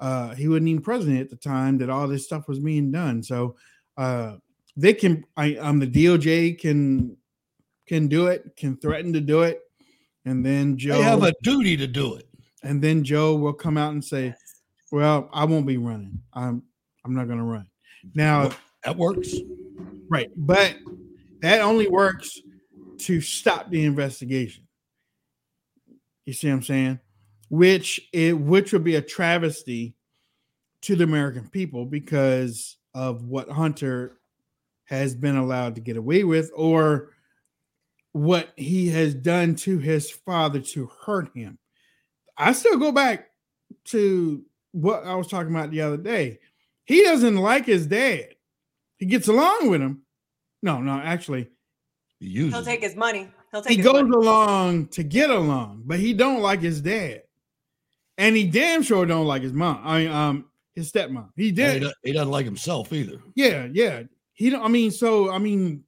uh 0.00 0.34
he 0.34 0.48
wasn't 0.48 0.68
even 0.68 0.82
president 0.82 1.20
at 1.20 1.30
the 1.30 1.36
time 1.36 1.78
that 1.78 1.90
all 1.90 2.08
this 2.08 2.24
stuff 2.24 2.48
was 2.48 2.58
being 2.58 2.90
done. 2.90 3.22
So 3.22 3.56
uh 3.96 4.36
they 4.76 4.94
can 4.94 5.24
i 5.36 5.56
um 5.56 5.78
the 5.78 5.86
doj 5.86 6.58
can 6.58 7.16
can 7.86 8.08
do 8.08 8.28
it 8.28 8.56
can 8.56 8.76
threaten 8.76 9.12
to 9.12 9.20
do 9.20 9.42
it 9.42 9.60
and 10.24 10.44
then 10.44 10.78
joe 10.78 10.96
they 10.96 11.02
have 11.02 11.22
a 11.22 11.34
duty 11.42 11.76
to 11.76 11.86
do 11.86 12.14
it. 12.14 12.26
and 12.62 12.80
then 12.82 13.04
joe 13.04 13.34
will 13.34 13.52
come 13.52 13.76
out 13.76 13.92
and 13.92 14.02
say 14.02 14.34
well 14.92 15.28
i 15.32 15.44
won't 15.44 15.66
be 15.66 15.78
running. 15.78 16.20
I'm 16.32 16.62
i'm 17.04 17.14
not 17.14 17.26
going 17.26 17.38
to 17.38 17.44
run. 17.44 17.66
Now 18.14 18.50
that 18.84 18.96
works. 18.96 19.34
Right 20.08 20.30
but 20.36 20.76
that 21.40 21.60
only 21.60 21.88
works 21.88 22.40
to 22.98 23.20
stop 23.20 23.70
the 23.70 23.84
investigation. 23.84 24.68
You 26.24 26.32
see 26.32 26.48
what 26.48 26.54
i'm 26.54 26.62
saying? 26.62 27.00
Which 27.48 28.00
it 28.12 28.38
which 28.38 28.72
would 28.72 28.84
be 28.84 28.94
a 28.94 29.02
travesty 29.02 29.94
to 30.82 30.94
the 30.94 31.04
american 31.04 31.48
people 31.48 31.84
because 31.84 32.76
of 32.94 33.24
what 33.24 33.48
hunter 33.48 34.18
has 34.84 35.14
been 35.14 35.36
allowed 35.36 35.74
to 35.74 35.80
get 35.80 35.96
away 35.96 36.22
with 36.22 36.50
or 36.54 37.10
what 38.12 38.50
he 38.56 38.88
has 38.90 39.14
done 39.14 39.54
to 39.54 39.78
his 39.78 40.10
father 40.10 40.60
to 40.60 40.90
hurt 41.06 41.30
him. 41.34 41.58
I 42.36 42.52
still 42.52 42.78
go 42.78 42.92
back 42.92 43.30
to 43.86 44.44
what 44.72 45.04
i 45.04 45.14
was 45.14 45.28
talking 45.28 45.54
about 45.54 45.70
the 45.70 45.80
other 45.80 45.96
day 45.96 46.38
he 46.84 47.02
doesn't 47.04 47.36
like 47.36 47.64
his 47.66 47.86
dad 47.86 48.28
he 48.98 49.06
gets 49.06 49.28
along 49.28 49.68
with 49.70 49.80
him 49.80 50.02
no 50.62 50.80
no 50.80 50.92
actually 50.98 51.48
He'll 52.20 52.62
take 52.62 52.82
his 52.82 52.94
money. 52.94 53.28
He'll 53.50 53.62
take 53.62 53.70
he 53.72 53.76
his 53.78 53.84
goes 53.84 54.04
money. 54.04 54.14
along 54.14 54.86
to 54.90 55.02
get 55.02 55.28
along, 55.28 55.82
but 55.86 55.98
he 55.98 56.14
don't 56.14 56.40
like 56.40 56.60
his 56.60 56.80
dad, 56.80 57.24
and 58.16 58.36
he 58.36 58.44
damn 58.46 58.80
sure 58.84 59.04
don't 59.04 59.26
like 59.26 59.42
his 59.42 59.52
mom. 59.52 59.80
I 59.82 59.98
mean, 59.98 60.08
um, 60.12 60.44
his 60.76 60.92
stepmom. 60.92 61.30
He 61.34 61.46
He, 61.46 61.50
did. 61.50 61.82
do- 61.82 61.92
he 62.04 62.12
doesn't 62.12 62.30
like 62.30 62.44
himself 62.44 62.92
either. 62.92 63.20
Yeah, 63.34 63.66
yeah. 63.72 64.04
He 64.34 64.50
don't. 64.50 64.62
I 64.64 64.68
mean, 64.68 64.92
so 64.92 65.32
I 65.32 65.38
mean, 65.38 65.82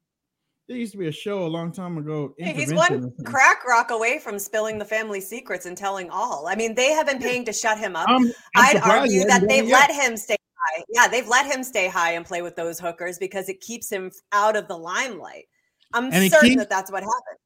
there 0.68 0.76
used 0.76 0.92
to 0.92 0.98
be 0.98 1.08
a 1.08 1.12
show 1.12 1.44
a 1.46 1.48
long 1.48 1.72
time 1.72 1.98
ago. 1.98 2.34
Hey, 2.38 2.54
he's 2.54 2.72
one 2.72 3.12
crack 3.24 3.64
rock 3.66 3.90
away 3.90 4.18
from 4.18 4.38
spilling 4.38 4.78
the 4.78 4.84
family 4.84 5.20
secrets 5.20 5.66
and 5.66 5.76
telling 5.76 6.08
all. 6.10 6.46
I 6.48 6.54
mean, 6.54 6.74
they 6.74 6.90
have 6.92 7.06
been 7.06 7.18
paying 7.18 7.44
to 7.44 7.52
shut 7.52 7.78
him 7.78 7.96
up. 7.96 8.08
I'd 8.56 8.78
argue 8.78 9.24
that 9.26 9.46
they've 9.48 9.68
yet. 9.68 9.90
let 9.90 9.90
him 9.90 10.16
stay 10.16 10.36
high. 10.56 10.84
Yeah, 10.88 11.06
they've 11.08 11.28
let 11.28 11.44
him 11.52 11.62
stay 11.62 11.88
high 11.88 12.12
and 12.12 12.24
play 12.24 12.40
with 12.40 12.56
those 12.56 12.80
hookers 12.80 13.18
because 13.18 13.48
it 13.50 13.60
keeps 13.60 13.90
him 13.90 14.10
out 14.32 14.56
of 14.56 14.66
the 14.68 14.76
limelight. 14.76 15.44
I'm 15.92 16.12
And 16.12 16.30
certain 16.30 16.48
keeps- 16.50 16.60
that 16.62 16.70
that's 16.70 16.90
what 16.90 17.02
happened. 17.02 17.38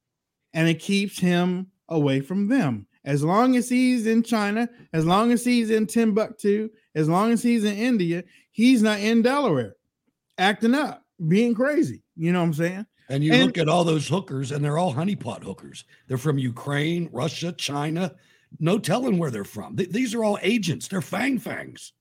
and 0.53 0.67
it 0.69 0.79
keeps 0.79 1.19
him 1.19 1.67
away 1.89 2.21
from 2.21 2.47
them. 2.47 2.87
As 3.05 3.23
long 3.23 3.55
as 3.55 3.69
he's 3.69 4.07
in 4.07 4.23
China, 4.23 4.69
as 4.93 5.05
long 5.05 5.31
as 5.31 5.43
he's 5.43 5.69
in 5.69 5.87
Timbuktu, 5.87 6.69
as 6.95 7.07
long 7.09 7.31
as 7.31 7.41
he's 7.43 7.63
in 7.63 7.75
India, 7.75 8.23
he's 8.51 8.81
not 8.81 8.99
in 8.99 9.21
Delaware, 9.21 9.75
acting 10.37 10.75
up, 10.75 11.03
being 11.27 11.53
crazy. 11.55 12.03
You 12.15 12.31
know 12.33 12.39
what 12.39 12.47
I'm 12.47 12.53
saying? 12.53 12.85
And 13.09 13.23
you 13.23 13.33
And- 13.33 13.45
look 13.45 13.57
at 13.57 13.67
all 13.67 13.83
those 13.83 14.07
hookers, 14.07 14.51
and 14.51 14.63
they're 14.63 14.77
all 14.77 14.93
honeypot 14.93 15.43
hookers. 15.43 15.83
They're 16.07 16.17
from 16.17 16.37
Ukraine, 16.37 17.09
Russia, 17.11 17.51
China. 17.51 18.15
No 18.59 18.77
telling 18.79 19.17
where 19.17 19.31
they're 19.31 19.43
from. 19.43 19.75
Th- 19.75 19.89
these 19.89 20.13
are 20.13 20.23
all 20.23 20.37
agents. 20.41 20.87
They're 20.87 21.01
fang 21.01 21.39
fangs. 21.39 21.93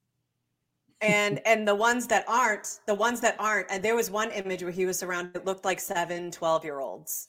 and 1.01 1.41
and 1.47 1.67
the 1.69 1.75
ones 1.77 2.09
that 2.09 2.25
aren't 2.27 2.81
the 2.89 2.95
ones 2.95 3.21
that 3.21 3.37
aren't 3.39 3.71
and 3.71 3.85
there 3.85 3.95
was 3.95 4.11
one 4.11 4.33
image 4.33 4.65
where 4.65 4.73
he 4.73 4.85
was 4.85 4.99
surrounded 4.99 5.37
it 5.37 5.45
looked 5.45 5.65
like 5.65 5.79
seven 5.79 6.29
12 6.33 6.65
year 6.65 6.81
olds 6.81 7.29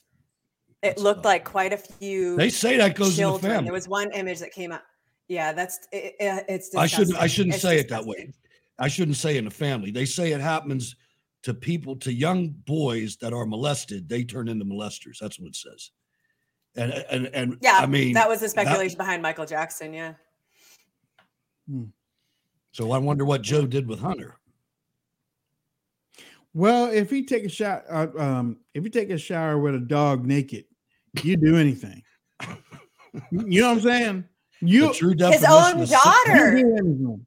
it 0.82 0.98
looked 0.98 1.24
like 1.24 1.44
quite 1.44 1.72
a 1.72 1.76
few 1.76 2.34
They 2.36 2.50
say 2.50 2.76
that 2.78 2.96
goes 2.96 3.16
in 3.16 3.30
the 3.32 3.38
family. 3.38 3.64
there 3.66 3.72
was 3.72 3.86
one 3.86 4.10
image 4.12 4.40
that 4.40 4.50
came 4.50 4.72
up. 4.72 4.82
yeah 5.28 5.52
that's 5.52 5.78
it, 5.92 6.14
it- 6.18 6.44
it's 6.48 6.74
I 6.74 6.86
shouldn't. 6.88 7.16
I 7.16 7.28
shouldn't 7.28 7.54
It's 7.54 7.62
say 7.62 7.78
it 7.78 7.88
that 7.90 8.04
way. 8.04 8.32
I 8.80 8.88
shouldn't 8.88 9.18
say 9.18 9.36
in 9.36 9.44
the 9.44 9.52
family. 9.52 9.92
They 9.92 10.04
say 10.04 10.32
it 10.32 10.40
happens 10.40 10.96
to 11.42 11.54
people, 11.54 11.96
to 11.96 12.12
young 12.12 12.48
boys 12.50 13.16
that 13.18 13.32
are 13.32 13.46
molested. 13.46 14.08
They 14.08 14.24
turn 14.24 14.48
into 14.48 14.64
molesters. 14.64 15.18
That's 15.20 15.38
what 15.40 15.48
it 15.48 15.56
says. 15.56 15.90
And 16.76 16.92
and 17.10 17.26
and 17.34 17.56
yeah 17.62 17.78
I 17.80 17.86
mean 17.86 18.12
that 18.14 18.28
was 18.28 18.38
the 18.38 18.46
that- 18.46 18.50
speculation 18.50 18.96
behind 18.96 19.22
michael 19.22 19.44
jackson 19.44 19.92
yeah 19.92 20.12
so 22.72 22.92
I 22.92 22.98
wonder 22.98 23.24
what 23.24 23.42
Joe 23.42 23.66
did 23.66 23.86
with 23.88 24.00
Hunter. 24.00 24.36
Well, 26.52 26.86
if 26.90 27.10
he 27.10 27.24
take 27.24 27.44
a 27.44 27.48
shot, 27.48 27.84
uh, 27.88 28.08
um, 28.18 28.58
if 28.74 28.82
you 28.84 28.90
take 28.90 29.10
a 29.10 29.18
shower 29.18 29.58
with 29.58 29.74
a 29.74 29.80
dog 29.80 30.26
naked, 30.26 30.64
you 31.22 31.36
do 31.36 31.56
anything. 31.56 32.02
you 33.30 33.60
know 33.60 33.68
what 33.68 33.76
I'm 33.76 33.80
saying? 33.80 34.24
You 34.60 34.92
true 34.92 35.14
his 35.16 35.44
own 35.44 35.86
daughter 35.86 36.56
You 36.58 36.64
do 36.64 36.76
anything. 36.76 37.26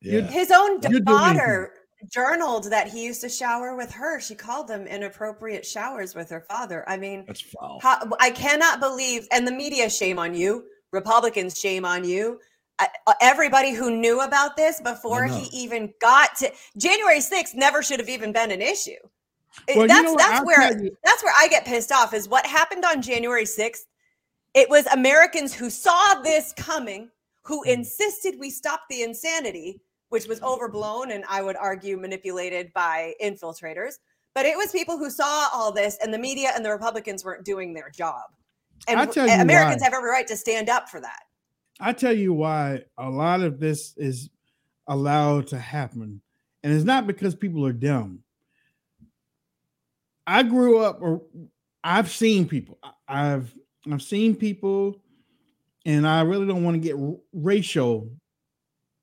Yeah. 0.00 0.20
his 0.22 0.50
own 0.50 0.74
You 0.74 0.80
do 0.80 0.86
anything. 0.88 1.04
daughter 1.04 1.72
journaled 2.12 2.70
that 2.70 2.88
he 2.88 3.04
used 3.04 3.20
to 3.20 3.28
shower 3.28 3.74
with 3.76 3.90
her 3.92 4.20
she 4.20 4.34
called 4.34 4.68
them 4.68 4.86
inappropriate 4.86 5.66
showers 5.66 6.14
with 6.14 6.30
her 6.30 6.40
father 6.42 6.84
i 6.88 6.96
mean 6.96 7.24
That's 7.26 7.40
foul. 7.40 7.80
How, 7.82 7.98
I 8.20 8.30
cannot 8.30 8.80
believe, 8.80 9.26
and 9.32 9.46
the 9.46 9.52
media 9.52 9.90
shame 9.90 10.18
on 10.18 10.34
you. 10.34 10.64
Republicans 10.92 11.58
shame 11.58 11.84
on 11.84 12.04
you. 12.04 12.40
uh, 12.78 12.86
everybody 13.20 13.72
who 13.72 13.90
knew 13.90 14.20
about 14.20 14.56
this 14.56 14.80
before 14.80 15.26
he 15.26 15.48
even 15.52 15.92
got 16.00 16.36
to 16.36 16.50
January 16.76 17.18
6th 17.20 17.54
never 17.54 17.82
should 17.82 17.98
have 17.98 18.08
even 18.08 18.32
been 18.32 18.50
an 18.52 18.62
issue. 18.62 18.92
Well, 19.68 19.82
you 19.82 19.88
that's 19.88 20.04
know 20.04 20.16
that's 20.16 20.38
I'll 20.40 20.44
where 20.46 20.82
you- 20.82 20.96
that's 21.04 21.22
where 21.24 21.34
I 21.36 21.48
get 21.48 21.64
pissed 21.66 21.90
off 21.92 22.14
is 22.14 22.28
what 22.28 22.46
happened 22.46 22.84
on 22.84 23.02
January 23.02 23.44
6th. 23.44 23.86
It 24.54 24.70
was 24.70 24.86
Americans 24.86 25.52
who 25.52 25.68
saw 25.70 26.20
this 26.22 26.54
coming, 26.56 27.10
who 27.42 27.64
Mm. 27.64 27.74
insisted 27.74 28.38
we 28.38 28.50
stop 28.50 28.82
the 28.88 29.02
insanity, 29.02 29.80
which 30.08 30.26
was 30.26 30.40
overblown 30.42 31.10
and 31.10 31.24
I 31.28 31.42
would 31.42 31.56
argue 31.56 31.96
manipulated 31.96 32.72
by 32.72 33.14
infiltrators. 33.22 33.94
But 34.34 34.46
it 34.46 34.56
was 34.56 34.70
people 34.70 34.98
who 34.98 35.10
saw 35.10 35.48
all 35.52 35.72
this, 35.72 35.98
and 36.00 36.14
the 36.14 36.18
media 36.18 36.52
and 36.54 36.64
the 36.64 36.70
Republicans 36.70 37.24
weren't 37.24 37.44
doing 37.44 37.74
their 37.74 37.90
job. 37.90 38.22
And 38.86 39.00
I'll 39.00 39.06
tell 39.06 39.26
you 39.26 39.32
Americans 39.32 39.80
why. 39.80 39.86
have 39.86 39.94
every 39.94 40.10
right 40.10 40.26
to 40.28 40.36
stand 40.36 40.68
up 40.68 40.88
for 40.88 41.00
that. 41.00 41.20
I 41.80 41.92
tell 41.92 42.12
you 42.12 42.32
why 42.32 42.84
a 42.96 43.08
lot 43.10 43.40
of 43.40 43.58
this 43.58 43.94
is 43.96 44.30
allowed 44.86 45.48
to 45.48 45.58
happen, 45.58 46.20
and 46.62 46.72
it's 46.72 46.84
not 46.84 47.06
because 47.06 47.34
people 47.34 47.66
are 47.66 47.72
dumb. 47.72 48.20
I 50.26 50.42
grew 50.42 50.78
up, 50.78 50.98
or 51.00 51.22
I've 51.82 52.10
seen 52.10 52.46
people. 52.46 52.78
I've 53.08 53.52
I've 53.90 54.02
seen 54.02 54.36
people, 54.36 55.02
and 55.84 56.06
I 56.06 56.20
really 56.20 56.46
don't 56.46 56.62
want 56.62 56.80
to 56.80 56.86
get 56.86 56.96
racial 57.32 58.10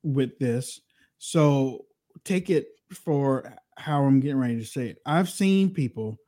with 0.02 0.38
this. 0.38 0.80
So 1.18 1.86
take 2.24 2.50
it 2.50 2.68
for 2.92 3.52
how 3.76 4.04
I'm 4.04 4.20
getting 4.20 4.38
ready 4.38 4.58
to 4.58 4.64
say 4.64 4.88
it. 4.88 4.98
I've 5.06 5.28
seen 5.30 5.72
people 5.72 6.18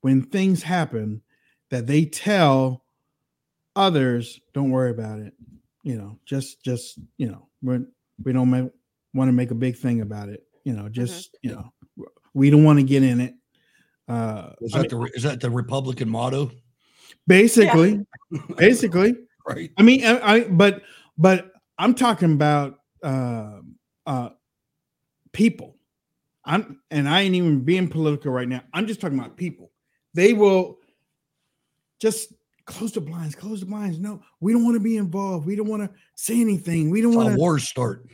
when 0.00 0.22
things 0.22 0.62
happen 0.62 1.22
that 1.70 1.86
they 1.86 2.04
tell 2.04 2.84
others, 3.76 4.40
"Don't 4.52 4.70
worry 4.70 4.90
about 4.90 5.18
it." 5.20 5.34
You 5.82 5.96
know, 5.96 6.18
just 6.24 6.62
just 6.62 6.98
you 7.18 7.28
know, 7.28 7.48
we're, 7.62 7.84
we 8.22 8.32
don't 8.32 8.50
make, 8.50 8.70
want 9.12 9.28
to 9.28 9.32
make 9.32 9.50
a 9.50 9.54
big 9.56 9.76
thing 9.76 10.00
about 10.00 10.28
it. 10.28 10.42
You 10.64 10.72
know, 10.72 10.88
just 10.88 11.36
you 11.42 11.52
know, 11.52 11.72
we 12.32 12.50
don't 12.50 12.64
want 12.64 12.78
to 12.78 12.84
get 12.84 13.02
in 13.02 13.20
it. 13.20 13.34
Uh, 14.08 14.50
Is 14.60 14.74
I 14.74 14.82
that 14.82 14.92
mean- 14.92 15.00
the 15.02 15.10
is 15.14 15.22
that 15.24 15.40
the 15.40 15.50
Republican 15.50 16.08
motto? 16.08 16.50
basically 17.26 18.04
basically 18.58 19.14
right 19.48 19.70
i 19.78 19.82
mean 19.82 20.04
I, 20.04 20.20
I 20.34 20.44
but 20.44 20.82
but 21.16 21.50
i'm 21.78 21.94
talking 21.94 22.32
about 22.32 22.80
uh 23.02 23.60
uh 24.06 24.30
people. 25.32 25.76
I'm 26.44 26.80
and 26.90 27.08
i 27.08 27.22
ain't 27.22 27.34
even 27.34 27.60
being 27.60 27.88
political 27.88 28.30
right 28.30 28.48
now. 28.48 28.62
I'm 28.72 28.86
just 28.86 29.00
talking 29.00 29.18
about 29.18 29.36
people. 29.36 29.70
They 30.12 30.32
will 30.32 30.78
just 32.00 32.34
close 32.66 32.92
the 32.92 33.00
blinds 33.00 33.34
close 33.34 33.60
the 33.60 33.66
blinds. 33.66 33.98
No 33.98 34.22
we 34.40 34.52
don't 34.52 34.64
want 34.64 34.74
to 34.76 34.80
be 34.80 34.96
involved. 34.96 35.46
We 35.46 35.56
don't 35.56 35.68
want 35.68 35.82
to 35.82 35.90
say 36.16 36.40
anything. 36.40 36.90
We 36.90 37.00
don't 37.00 37.14
want 37.14 37.30
to 37.30 37.36
wars 37.36 37.68
start. 37.68 38.06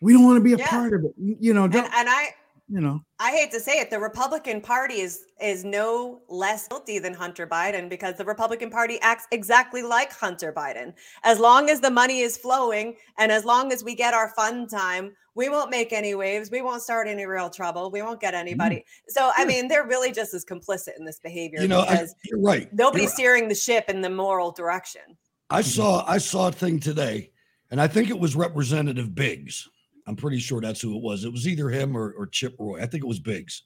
we 0.00 0.12
don't 0.12 0.24
want 0.24 0.36
to 0.36 0.44
be 0.44 0.52
a 0.52 0.58
Yeah. 0.58 0.68
part 0.68 0.94
of 0.94 1.04
it. 1.04 1.12
You 1.16 1.54
know 1.54 1.64
And, 1.64 1.72
don't, 1.72 1.84
and 1.94 2.08
I 2.08 2.28
you 2.68 2.80
know 2.80 3.00
I 3.24 3.30
hate 3.30 3.50
to 3.52 3.60
say 3.60 3.80
it, 3.80 3.88
the 3.88 3.98
Republican 3.98 4.60
Party 4.60 5.00
is 5.00 5.24
is 5.40 5.64
no 5.64 6.20
less 6.28 6.68
guilty 6.68 6.98
than 6.98 7.14
Hunter 7.14 7.46
Biden 7.46 7.88
because 7.88 8.16
the 8.16 8.24
Republican 8.26 8.68
Party 8.68 8.98
acts 9.00 9.26
exactly 9.30 9.82
like 9.82 10.12
Hunter 10.12 10.52
Biden. 10.52 10.92
As 11.22 11.38
long 11.38 11.70
as 11.70 11.80
the 11.80 11.90
money 11.90 12.20
is 12.20 12.36
flowing 12.36 12.96
and 13.16 13.32
as 13.32 13.46
long 13.46 13.72
as 13.72 13.82
we 13.82 13.94
get 13.94 14.12
our 14.12 14.28
fun 14.36 14.66
time, 14.68 15.12
we 15.34 15.48
won't 15.48 15.70
make 15.70 15.94
any 15.94 16.14
waves. 16.14 16.50
We 16.50 16.60
won't 16.60 16.82
start 16.82 17.08
any 17.08 17.24
real 17.24 17.48
trouble. 17.48 17.90
We 17.90 18.02
won't 18.02 18.20
get 18.20 18.34
mm-hmm. 18.34 18.40
anybody. 18.40 18.84
So 19.08 19.30
I 19.34 19.46
mean, 19.46 19.68
they're 19.68 19.86
really 19.86 20.12
just 20.12 20.34
as 20.34 20.44
complicit 20.44 20.98
in 20.98 21.06
this 21.06 21.18
behavior 21.18 21.62
You 21.62 21.68
know, 21.68 21.80
I, 21.80 22.06
you're 22.24 22.40
right. 22.40 22.70
nobody's 22.74 23.04
You're- 23.04 23.14
steering 23.14 23.48
the 23.48 23.54
ship 23.54 23.88
in 23.88 24.02
the 24.02 24.10
moral 24.10 24.50
direction. 24.50 25.16
I 25.48 25.60
mm-hmm. 25.60 25.70
saw 25.70 26.04
I 26.06 26.18
saw 26.18 26.48
a 26.48 26.52
thing 26.52 26.78
today, 26.78 27.30
and 27.70 27.80
I 27.80 27.86
think 27.86 28.10
it 28.10 28.18
was 28.18 28.36
Representative 28.36 29.14
Biggs. 29.14 29.66
I'm 30.06 30.16
pretty 30.16 30.38
sure 30.38 30.60
that's 30.60 30.80
who 30.80 30.96
it 30.96 31.02
was. 31.02 31.24
It 31.24 31.32
was 31.32 31.48
either 31.48 31.70
him 31.70 31.96
or, 31.96 32.12
or 32.12 32.26
Chip 32.26 32.56
Roy. 32.58 32.80
I 32.80 32.86
think 32.86 33.02
it 33.04 33.08
was 33.08 33.20
Biggs. 33.20 33.62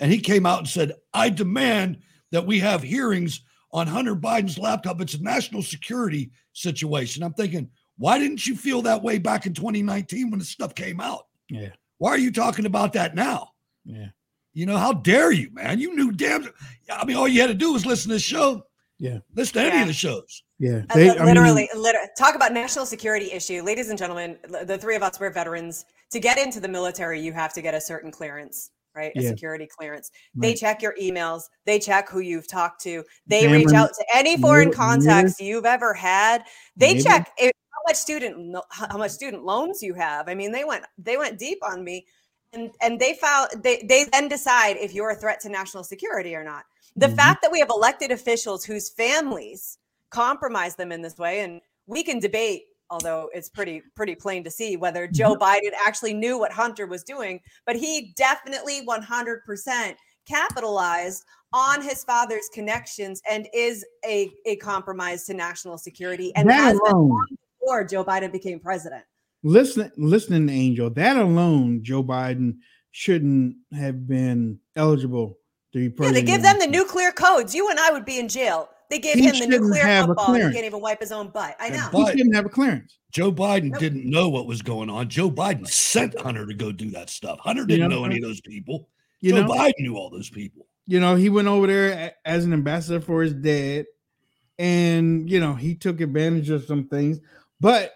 And 0.00 0.10
he 0.10 0.20
came 0.20 0.46
out 0.46 0.58
and 0.58 0.68
said, 0.68 0.92
I 1.12 1.30
demand 1.30 1.98
that 2.32 2.46
we 2.46 2.58
have 2.60 2.82
hearings 2.82 3.40
on 3.72 3.86
Hunter 3.86 4.14
Biden's 4.14 4.58
laptop. 4.58 5.00
It's 5.00 5.14
a 5.14 5.22
national 5.22 5.62
security 5.62 6.30
situation. 6.52 7.22
I'm 7.22 7.32
thinking, 7.34 7.70
why 7.96 8.18
didn't 8.18 8.46
you 8.46 8.56
feel 8.56 8.82
that 8.82 9.02
way 9.02 9.18
back 9.18 9.46
in 9.46 9.54
2019 9.54 10.30
when 10.30 10.38
the 10.38 10.44
stuff 10.44 10.74
came 10.74 11.00
out? 11.00 11.26
yeah 11.50 11.70
Why 11.98 12.10
are 12.10 12.18
you 12.18 12.30
talking 12.32 12.66
about 12.66 12.92
that 12.92 13.14
now? 13.14 13.48
yeah 13.84 14.08
You 14.52 14.66
know, 14.66 14.78
how 14.78 14.92
dare 14.92 15.32
you, 15.32 15.50
man? 15.52 15.80
You 15.80 15.96
knew 15.96 16.12
damn. 16.12 16.48
I 16.90 17.04
mean, 17.04 17.16
all 17.16 17.26
you 17.28 17.40
had 17.40 17.48
to 17.48 17.54
do 17.54 17.72
was 17.72 17.84
listen 17.84 18.10
to 18.10 18.14
this 18.14 18.22
show. 18.22 18.62
Yeah. 19.00 19.18
Listen 19.34 19.54
to 19.54 19.60
any 19.72 19.82
of 19.82 19.88
the 19.88 19.92
shows. 19.92 20.43
Yeah 20.58 20.82
Uh, 20.90 20.94
they, 20.94 21.10
li- 21.10 21.18
I 21.18 21.24
mean, 21.24 21.34
literally, 21.34 21.68
talk 22.16 22.34
about 22.34 22.52
national 22.52 22.86
security 22.86 23.32
issue, 23.32 23.62
ladies 23.62 23.88
and 23.90 23.98
gentlemen. 23.98 24.38
The 24.64 24.78
three 24.78 24.96
of 24.96 25.02
us 25.02 25.18
were 25.18 25.30
veterans. 25.30 25.84
To 26.12 26.20
get 26.20 26.38
into 26.38 26.60
the 26.60 26.68
military, 26.68 27.20
you 27.20 27.32
have 27.32 27.52
to 27.54 27.62
get 27.62 27.74
a 27.74 27.80
certain 27.80 28.10
clearance, 28.12 28.70
right? 28.94 29.12
A 29.16 29.22
Yeah. 29.22 29.28
security 29.30 29.66
clearance. 29.66 30.10
They 30.36 30.54
check 30.54 30.80
your 30.80 30.94
emails. 31.00 31.42
They 31.64 31.78
check 31.80 32.08
who 32.08 32.20
you've 32.20 32.46
talked 32.46 32.80
to. 32.82 33.02
They 33.26 33.40
Cameron, 33.40 33.64
reach 33.64 33.74
out 33.74 33.90
to 33.94 34.04
any 34.14 34.36
foreign 34.36 34.70
contacts 34.70 35.40
you've 35.40 35.66
ever 35.66 35.92
had. 35.92 36.44
They 36.76 36.92
Maybe. 36.94 37.02
check 37.02 37.32
how 37.40 37.50
much 37.88 37.96
student 37.96 38.56
how 38.70 38.96
much 38.96 39.10
student 39.10 39.44
loans 39.44 39.82
you 39.82 39.94
have. 39.94 40.28
I 40.28 40.34
mean, 40.34 40.52
they 40.52 40.64
went 40.64 40.84
they 40.98 41.16
went 41.16 41.38
deep 41.38 41.58
on 41.64 41.82
me, 41.82 42.06
and 42.52 42.70
and 42.80 43.00
they 43.00 43.14
found 43.14 43.50
they 43.62 43.82
they 43.88 44.04
then 44.12 44.28
decide 44.28 44.76
if 44.76 44.94
you're 44.94 45.10
a 45.10 45.16
threat 45.16 45.40
to 45.40 45.48
national 45.48 45.82
security 45.82 46.36
or 46.36 46.44
not. 46.44 46.64
The 46.96 47.08
Mhm. 47.08 47.16
fact 47.16 47.42
that 47.42 47.50
we 47.50 47.58
have 47.58 47.70
elected 47.70 48.12
officials 48.12 48.64
whose 48.64 48.88
families 48.90 49.78
compromise 50.14 50.76
them 50.76 50.92
in 50.92 51.02
this 51.02 51.18
way, 51.18 51.40
and 51.40 51.60
we 51.86 52.04
can 52.04 52.20
debate, 52.20 52.62
although 52.88 53.28
it's 53.34 53.48
pretty 53.48 53.82
pretty 53.96 54.14
plain 54.14 54.44
to 54.44 54.50
see 54.50 54.76
whether 54.76 55.06
mm-hmm. 55.06 55.14
Joe 55.14 55.34
Biden 55.34 55.72
actually 55.84 56.14
knew 56.14 56.38
what 56.38 56.52
Hunter 56.52 56.86
was 56.86 57.02
doing, 57.02 57.40
but 57.66 57.76
he 57.76 58.14
definitely 58.16 58.86
100% 58.86 59.94
capitalized 60.26 61.24
on 61.52 61.82
his 61.82 62.04
father's 62.04 62.48
connections 62.52 63.20
and 63.28 63.48
is 63.52 63.84
a, 64.04 64.30
a 64.46 64.56
compromise 64.56 65.24
to 65.24 65.34
national 65.34 65.78
security 65.78 66.32
and 66.36 66.48
That 66.48 66.74
alone. 66.74 67.08
long 67.10 67.26
before 67.60 67.84
Joe 67.84 68.04
Biden 68.04 68.32
became 68.32 68.60
president. 68.60 69.04
listen 69.42 69.90
listening 69.98 70.48
angel 70.48 70.88
that 70.88 71.18
alone 71.18 71.80
joe 71.82 72.02
biden 72.02 72.54
shouldn't 72.92 73.54
have 73.76 74.06
been 74.06 74.58
eligible 74.74 75.36
to 75.72 75.78
be 75.78 75.84
Yeah, 75.84 75.90
president 75.96 76.14
they 76.14 76.32
give 76.32 76.42
them 76.42 76.58
the 76.60 76.66
nuclear 76.66 77.10
codes. 77.12 77.54
You 77.54 77.68
and 77.68 77.78
I 77.78 77.90
would 77.90 78.04
be 78.04 78.18
in 78.18 78.28
jail. 78.28 78.68
They 78.94 79.00
gave 79.00 79.14
He 79.16 79.22
him 79.22 79.32
the 79.32 79.36
shouldn't 79.38 79.62
nuclear 79.64 79.82
have 79.82 80.04
a 80.04 80.06
football. 80.08 80.26
and 80.26 80.34
He 80.36 80.38
clearance. 80.38 80.54
can't 80.54 80.66
even 80.66 80.80
wipe 80.80 81.00
his 81.00 81.10
own 81.10 81.28
butt. 81.30 81.56
I 81.58 81.68
know. 81.68 81.88
he 82.06 82.12
didn't 82.14 82.32
have 82.34 82.46
a 82.46 82.48
clearance 82.48 82.96
Joe 83.10 83.32
Biden 83.32 83.76
didn't 83.78 84.08
know 84.08 84.28
what 84.28 84.46
was 84.46 84.62
going 84.62 84.88
on. 84.88 85.08
Joe 85.08 85.28
Biden 85.30 85.66
sent 85.66 86.16
Hunter 86.20 86.46
to 86.46 86.54
go 86.54 86.70
do 86.70 86.90
that 86.92 87.10
stuff. 87.10 87.40
Hunter 87.40 87.64
didn't 87.66 87.90
know, 87.90 87.96
know 88.00 88.04
any 88.04 88.16
of 88.18 88.22
those 88.22 88.40
people. 88.40 88.88
you 89.20 89.32
Joe 89.32 89.42
know? 89.42 89.48
Biden 89.52 89.72
knew 89.80 89.96
all 89.96 90.10
those 90.10 90.30
people. 90.30 90.66
you 90.86 91.00
know 91.00 91.16
he 91.16 91.28
went 91.28 91.48
over 91.48 91.66
there 91.66 92.12
as 92.24 92.44
an 92.44 92.52
ambassador 92.52 93.00
for 93.00 93.22
his 93.22 93.34
dad 93.34 93.86
and 94.60 95.28
you 95.28 95.40
know 95.40 95.54
he 95.54 95.74
took 95.74 96.00
advantage 96.00 96.50
of 96.50 96.64
some 96.64 96.86
things 96.86 97.18
but 97.60 97.94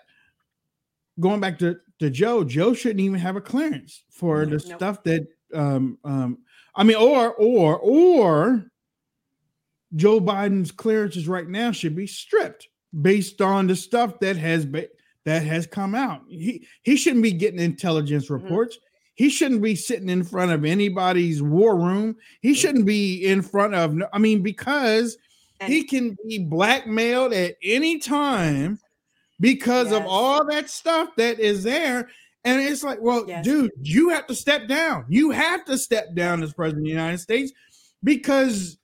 going 1.21 1.39
back 1.41 1.59
to, 1.61 1.77
to 2.01 2.11
joe 2.11 2.43
joe 2.43 2.75
shouldn't 2.75 3.01
even 3.01 3.19
have 3.19 3.37
a 3.37 3.41
clearance 3.41 4.03
for 4.11 4.45
the 4.47 4.53
Nope. 4.53 4.61
stuff 4.63 5.03
that 5.05 5.27
um 5.55 5.99
um 6.05 6.39
i 6.75 6.83
mean 6.83 6.97
or 6.97 7.33
or 7.35 7.79
or 7.79 8.71
joe 9.97 10.21
biden's 10.21 10.71
clearances 10.71 11.27
right 11.29 11.49
now 11.49 11.71
should 11.73 11.97
be 11.97 12.07
stripped 12.07 12.69
based 13.03 13.41
on 13.41 13.67
the 13.67 13.77
stuff 13.77 14.19
that 14.21 14.37
has 14.37 14.65
been 14.67 14.87
that 15.25 15.43
has 15.43 15.67
come 15.67 15.95
out 15.95 16.23
he 16.29 16.67
he 16.83 16.97
shouldn't 16.97 17.23
be 17.23 17.33
getting 17.33 17.61
intelligence 17.61 18.27
Mm-hmm. 18.27 18.45
reports 18.45 18.79
he 19.15 19.29
shouldn't 19.29 19.63
be 19.63 19.75
sitting 19.75 20.09
in 20.09 20.23
front 20.23 20.53
of 20.53 20.65
anybody's 20.65 21.43
war 21.43 21.77
room. 21.77 22.15
He 22.41 22.55
shouldn't 22.55 22.87
be 22.87 23.27
in 23.27 23.43
front 23.43 23.75
of, 23.75 24.01
I 24.13 24.19
mean, 24.21 24.45
because 24.45 25.19
he 25.67 25.83
can 25.83 26.17
be 26.29 26.39
blackmailed 26.39 27.33
at 27.33 27.57
any 27.61 27.99
time 27.99 28.79
because 29.41 29.91
of 29.91 30.05
all 30.07 30.45
that 30.47 30.71
stuff 30.71 31.09
that 31.17 31.41
is 31.41 31.65
there. 31.65 32.09
And 32.45 32.61
it's 32.61 32.85
like, 32.85 33.01
well, 33.01 33.25
Yes. 33.27 33.45
dude, 33.45 33.73
you 33.83 34.11
have 34.11 34.29
to 34.29 34.37
step 34.37 34.69
down. 34.69 35.05
You 35.09 35.33
have 35.33 35.65
to 35.65 35.77
step 35.77 36.15
down 36.15 36.41
as 36.45 36.53
president 36.53 36.83
of 36.83 36.85
the 36.85 36.91
United 36.91 37.19
States 37.19 37.51
because 38.05 38.78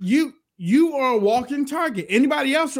you 0.00 0.34
you 0.56 0.94
are 0.96 1.12
a 1.14 1.18
walking 1.18 1.66
target. 1.66 2.06
Anybody 2.08 2.54
else? 2.54 2.78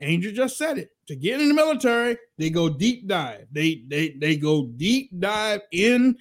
Angel 0.00 0.32
just 0.32 0.56
said 0.56 0.78
it. 0.78 0.90
To 1.08 1.16
get 1.16 1.40
in 1.40 1.48
the 1.48 1.54
military, 1.54 2.16
they 2.38 2.50
go 2.50 2.68
deep 2.68 3.06
dive. 3.06 3.46
They 3.52 3.82
they 3.88 4.10
they 4.10 4.36
go 4.36 4.66
deep 4.66 5.10
dive 5.18 5.60
in 5.72 6.16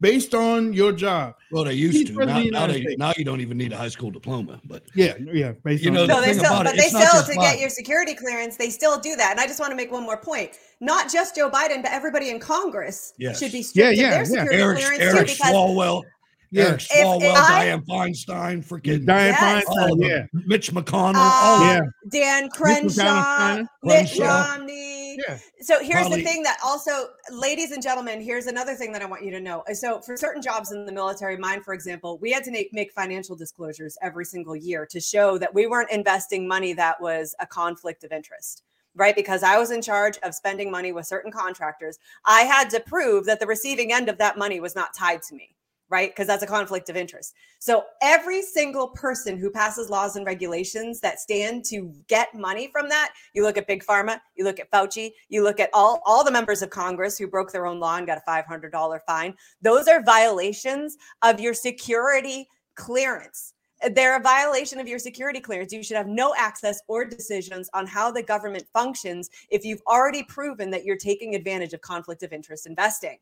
based 0.00 0.34
on 0.34 0.72
your 0.72 0.92
job. 0.92 1.34
Well, 1.50 1.64
they 1.64 1.74
He's 1.74 1.94
used 1.94 2.06
to. 2.08 2.24
Now, 2.24 2.40
the 2.40 2.50
now, 2.50 2.66
they, 2.66 2.96
now 2.96 3.12
you 3.16 3.24
don't 3.24 3.40
even 3.40 3.58
need 3.58 3.72
a 3.72 3.76
high 3.76 3.88
school 3.88 4.10
diploma. 4.10 4.60
But 4.64 4.84
Yeah, 4.94 5.14
yeah. 5.18 5.52
Based 5.64 5.82
You 5.82 5.90
on 5.90 5.94
know, 5.94 6.06
No, 6.06 6.20
the 6.20 6.26
they 6.28 6.32
still, 6.34 6.62
but 6.62 6.66
it, 6.74 6.76
they 6.76 6.88
still 6.88 7.00
just 7.00 7.30
to 7.30 7.34
get 7.36 7.58
your 7.58 7.68
security 7.68 8.14
clearance, 8.14 8.56
they 8.56 8.70
still 8.70 8.98
do 8.98 9.16
that. 9.16 9.32
And 9.32 9.40
I 9.40 9.46
just 9.46 9.60
want 9.60 9.72
to 9.72 9.76
make 9.76 9.90
one 9.90 10.04
more 10.04 10.16
point. 10.16 10.52
Not 10.80 11.10
just 11.10 11.34
Joe 11.34 11.50
Biden, 11.50 11.82
but 11.82 11.90
everybody 11.90 12.30
in 12.30 12.38
Congress 12.38 13.12
Yes. 13.18 13.40
should 13.40 13.52
be 13.52 13.58
Yeah, 13.58 13.64
stripped 13.64 13.96
yeah, 13.96 14.04
of 14.04 14.10
their 14.10 14.18
yeah. 14.18 14.24
security 14.24 14.62
Eric, 14.62 14.76
clearance 14.76 15.02
Eric 15.02 15.26
too, 15.26 15.32
because 15.34 15.52
Swalwell, 15.52 16.02
Yeah. 16.50 16.64
Eric 16.64 16.82
If- 16.82 16.90
if 16.90 16.98
Swalwell, 17.06 17.34
I- 17.34 17.66
Dianne 17.66 17.86
Feinstein, 17.86 18.66
freaking 18.66 19.04
Dianne 19.04 19.28
Yes. 19.28 19.64
Feinstein, 19.64 19.88
them. 19.88 20.00
yeah. 20.00 20.26
Mitch 20.46 20.72
McConnell, 20.72 21.16
uh, 21.16 21.40
all 21.42 21.60
of 21.62 21.66
Yeah. 21.66 21.74
them. 21.80 21.92
Dan 22.10 22.48
McConnell, 22.48 22.52
Crenshaw, 22.52 22.90
Steiner. 22.90 23.68
Mitt 23.82 23.92
Crenshaw. 23.96 24.24
Romney, 24.24 24.98
mean, 25.28 25.40
so 25.60 25.78
here's 25.80 26.00
Probably- 26.02 26.22
the 26.22 26.28
thing 26.28 26.42
that 26.44 26.58
also, 26.64 27.08
ladies 27.30 27.72
and 27.72 27.82
gentlemen, 27.82 28.20
here's 28.20 28.46
another 28.46 28.74
thing 28.74 28.92
that 28.92 29.02
I 29.02 29.06
want 29.06 29.24
you 29.24 29.30
to 29.32 29.40
know. 29.40 29.64
So, 29.72 30.00
for 30.00 30.16
certain 30.16 30.40
jobs 30.42 30.72
in 30.72 30.86
the 30.86 30.92
military, 30.92 31.36
mine, 31.36 31.62
for 31.62 31.74
example, 31.74 32.18
we 32.18 32.30
had 32.32 32.44
to 32.44 32.50
make, 32.50 32.72
make 32.72 32.92
financial 32.92 33.34
disclosures 33.36 33.96
every 34.00 34.24
single 34.24 34.54
year 34.56 34.86
to 34.86 35.00
show 35.00 35.38
that 35.38 35.52
we 35.52 35.66
weren't 35.66 35.90
investing 35.90 36.46
money 36.46 36.72
that 36.74 37.00
was 37.00 37.34
a 37.40 37.46
conflict 37.46 38.04
of 38.04 38.12
interest. 38.12 38.62
Right, 38.94 39.14
because 39.14 39.44
I 39.44 39.58
was 39.58 39.70
in 39.70 39.80
charge 39.80 40.18
of 40.24 40.34
spending 40.34 40.72
money 40.72 40.90
with 40.90 41.06
certain 41.06 41.30
contractors, 41.30 41.98
I 42.24 42.40
had 42.42 42.68
to 42.70 42.80
prove 42.80 43.26
that 43.26 43.38
the 43.38 43.46
receiving 43.46 43.92
end 43.92 44.08
of 44.08 44.18
that 44.18 44.36
money 44.36 44.58
was 44.58 44.74
not 44.74 44.92
tied 44.92 45.22
to 45.24 45.36
me 45.36 45.54
right? 45.90 46.10
Because 46.10 46.26
that's 46.26 46.42
a 46.42 46.46
conflict 46.46 46.88
of 46.88 46.96
interest. 46.96 47.34
So 47.58 47.84
every 48.02 48.42
single 48.42 48.88
person 48.88 49.38
who 49.38 49.50
passes 49.50 49.90
laws 49.90 50.16
and 50.16 50.26
regulations 50.26 51.00
that 51.00 51.20
stand 51.20 51.64
to 51.66 51.92
get 52.08 52.34
money 52.34 52.68
from 52.70 52.88
that, 52.88 53.12
you 53.34 53.42
look 53.42 53.56
at 53.56 53.66
Big 53.66 53.84
Pharma, 53.84 54.20
you 54.34 54.44
look 54.44 54.60
at 54.60 54.70
Fauci, 54.70 55.12
you 55.28 55.42
look 55.42 55.60
at 55.60 55.70
all 55.72 56.02
all 56.04 56.24
the 56.24 56.30
members 56.30 56.62
of 56.62 56.70
Congress 56.70 57.16
who 57.18 57.26
broke 57.26 57.52
their 57.52 57.66
own 57.66 57.80
law 57.80 57.96
and 57.96 58.06
got 58.06 58.18
a 58.18 58.30
$500 58.30 59.00
fine. 59.06 59.34
Those 59.62 59.88
are 59.88 60.02
violations 60.02 60.96
of 61.22 61.40
your 61.40 61.54
security 61.54 62.48
clearance. 62.74 63.54
They're 63.92 64.16
a 64.16 64.20
violation 64.20 64.80
of 64.80 64.88
your 64.88 64.98
security 64.98 65.40
clearance. 65.40 65.72
You 65.72 65.84
should 65.84 65.96
have 65.96 66.08
no 66.08 66.34
access 66.36 66.80
or 66.88 67.04
decisions 67.04 67.70
on 67.74 67.86
how 67.86 68.10
the 68.10 68.22
government 68.22 68.64
functions 68.72 69.30
if 69.50 69.64
you've 69.64 69.82
already 69.86 70.24
proven 70.24 70.70
that 70.72 70.84
you're 70.84 70.96
taking 70.96 71.34
advantage 71.34 71.72
of 71.72 71.80
conflict 71.80 72.22
of 72.24 72.32
interest 72.32 72.66
investing. 72.66 73.18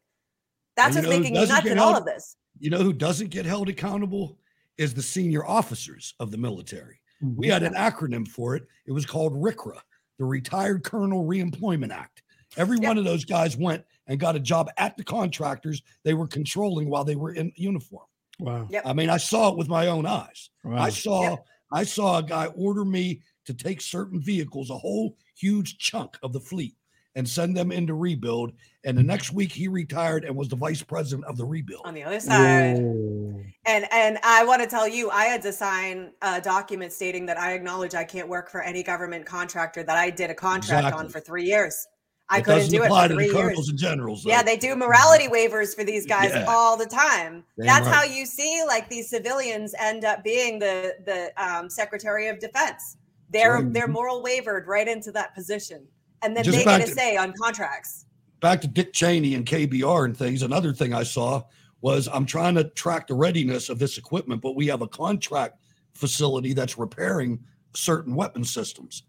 That's 0.76 0.96
And 0.96 1.06
what's 1.06 1.16
know 1.16 1.20
making 1.20 1.36
you 1.36 1.46
nuts 1.46 1.66
in 1.66 1.78
all 1.78 1.96
of 1.96 2.04
this. 2.04 2.36
You 2.58 2.70
know 2.70 2.82
who 2.82 2.92
doesn't 2.92 3.30
get 3.30 3.46
held 3.46 3.68
accountable 3.68 4.38
is 4.78 4.94
the 4.94 5.02
senior 5.02 5.44
officers 5.46 6.14
of 6.20 6.30
the 6.30 6.38
military. 6.38 7.00
Mm-hmm. 7.22 7.36
We 7.36 7.48
had 7.48 7.62
an 7.62 7.74
acronym 7.74 8.26
for 8.28 8.56
it. 8.56 8.66
It 8.86 8.92
was 8.92 9.06
called 9.06 9.34
RICRA, 9.34 9.80
the 10.18 10.24
Retired 10.24 10.84
Colonel 10.84 11.24
Reemployment 11.24 11.92
Act. 11.92 12.22
Every 12.56 12.78
one 12.78 12.98
of 12.98 13.04
those 13.04 13.24
guys 13.24 13.56
went 13.56 13.84
and 14.06 14.20
got 14.20 14.36
a 14.36 14.40
job 14.40 14.70
at 14.78 14.96
the 14.96 15.04
contractors 15.04 15.82
they 16.04 16.14
were 16.14 16.26
controlling 16.26 16.88
while 16.88 17.04
they 17.04 17.16
were 17.16 17.32
in 17.32 17.52
uniform. 17.56 18.06
Wow. 18.38 18.68
I 18.84 18.92
mean, 18.92 19.10
I 19.10 19.16
saw 19.16 19.48
it 19.50 19.56
with 19.56 19.68
my 19.68 19.88
own 19.88 20.06
eyes. 20.06 20.50
Wow. 20.62 20.76
I 20.78 20.90
saw 20.90 21.36
I 21.72 21.82
saw 21.84 22.18
a 22.18 22.22
guy 22.22 22.46
order 22.54 22.84
me 22.84 23.22
to 23.46 23.54
take 23.54 23.80
certain 23.80 24.20
vehicles, 24.20 24.70
a 24.70 24.76
whole 24.76 25.16
huge 25.36 25.78
chunk 25.78 26.16
of 26.22 26.32
the 26.32 26.40
fleet, 26.40 26.76
and 27.16 27.28
send 27.28 27.56
them 27.56 27.72
into 27.72 27.94
rebuild. 27.94 28.52
And 28.84 28.96
the 28.96 29.02
next 29.02 29.32
week 29.32 29.50
he 29.50 29.66
retired 29.66 30.24
and 30.24 30.36
was 30.36 30.48
the 30.48 30.54
vice 30.56 30.82
president 30.82 31.26
of 31.26 31.36
the 31.36 31.44
rebuild. 31.44 31.82
on 31.84 31.94
the 31.94 32.04
other 32.04 32.20
side. 32.20 32.76
And 32.76 33.84
and 33.90 34.18
I 34.22 34.44
want 34.44 34.62
to 34.62 34.68
tell 34.68 34.86
you, 34.86 35.10
I 35.10 35.24
had 35.24 35.42
to 35.42 35.52
sign 35.52 36.12
a 36.22 36.40
document 36.40 36.92
stating 36.92 37.26
that 37.26 37.36
I 37.38 37.54
acknowledge 37.54 37.94
I 37.96 38.04
can't 38.04 38.28
work 38.28 38.48
for 38.48 38.62
any 38.62 38.82
government 38.84 39.26
contractor 39.26 39.82
that 39.82 39.96
I 39.96 40.10
did 40.10 40.30
a 40.30 40.34
contract 40.34 40.94
on 40.94 41.08
for 41.08 41.18
three 41.18 41.44
years. 41.44 41.84
I 42.28 42.38
It 42.38 42.44
couldn't 42.44 42.58
doesn't 42.60 42.78
do 42.78 42.82
it 42.84 42.88
for 42.88 43.08
to 43.08 43.14
three 43.14 43.26
the 43.28 43.32
colonels 43.32 43.56
years. 43.56 43.68
and 43.70 43.78
generals. 43.78 44.24
though. 44.24 44.30
Yeah, 44.30 44.42
they 44.42 44.56
do 44.56 44.74
morality 44.76 45.28
waivers 45.28 45.74
for 45.76 45.84
these 45.84 46.06
guys 46.06 46.30
Yeah. 46.34 46.44
all 46.48 46.76
the 46.76 46.86
time. 46.86 47.44
Damn 47.56 47.66
That's 47.66 47.86
how 47.86 48.02
you 48.02 48.26
see 48.26 48.62
like 48.66 48.88
these 48.90 49.08
civilians 49.08 49.74
end 49.78 50.04
up 50.04 50.22
being 50.24 50.58
the 50.58 50.94
the 51.06 51.32
um, 51.42 51.70
Secretary 51.70 52.28
of 52.28 52.38
Defense. 52.40 52.96
They're 53.30 53.54
right. 53.54 53.72
they're 53.72 53.88
moral 53.88 54.22
wavered 54.22 54.66
right 54.68 54.86
into 54.86 55.10
that 55.12 55.34
position, 55.34 55.86
and 56.22 56.36
then 56.36 56.44
Just 56.44 56.58
they 56.58 56.64
get 56.64 56.80
a 56.82 56.86
to- 56.86 56.90
say 56.92 57.16
on 57.16 57.32
contracts. 57.40 58.06
back 58.40 58.60
to 58.62 58.68
Dick 58.68 58.92
Cheney 58.92 59.34
and 59.34 59.46
KBR 59.46 60.04
and 60.06 60.16
things, 60.16 60.42
another 60.42 60.72
thing 60.72 60.92
I 60.92 61.02
saw 61.02 61.42
was 61.80 62.08
I'm 62.12 62.26
trying 62.26 62.54
to 62.56 62.64
track 62.64 63.06
the 63.06 63.14
readiness 63.14 63.68
of 63.68 63.78
this 63.78 63.98
equipment, 63.98 64.40
but 64.40 64.56
we 64.56 64.66
have 64.68 64.82
a 64.82 64.88
contract 64.88 65.58
facility 65.94 66.52
that's 66.52 66.78
repairing 66.78 67.38
certain 67.74 68.14
weapon 68.14 68.44
systems. 68.44 69.04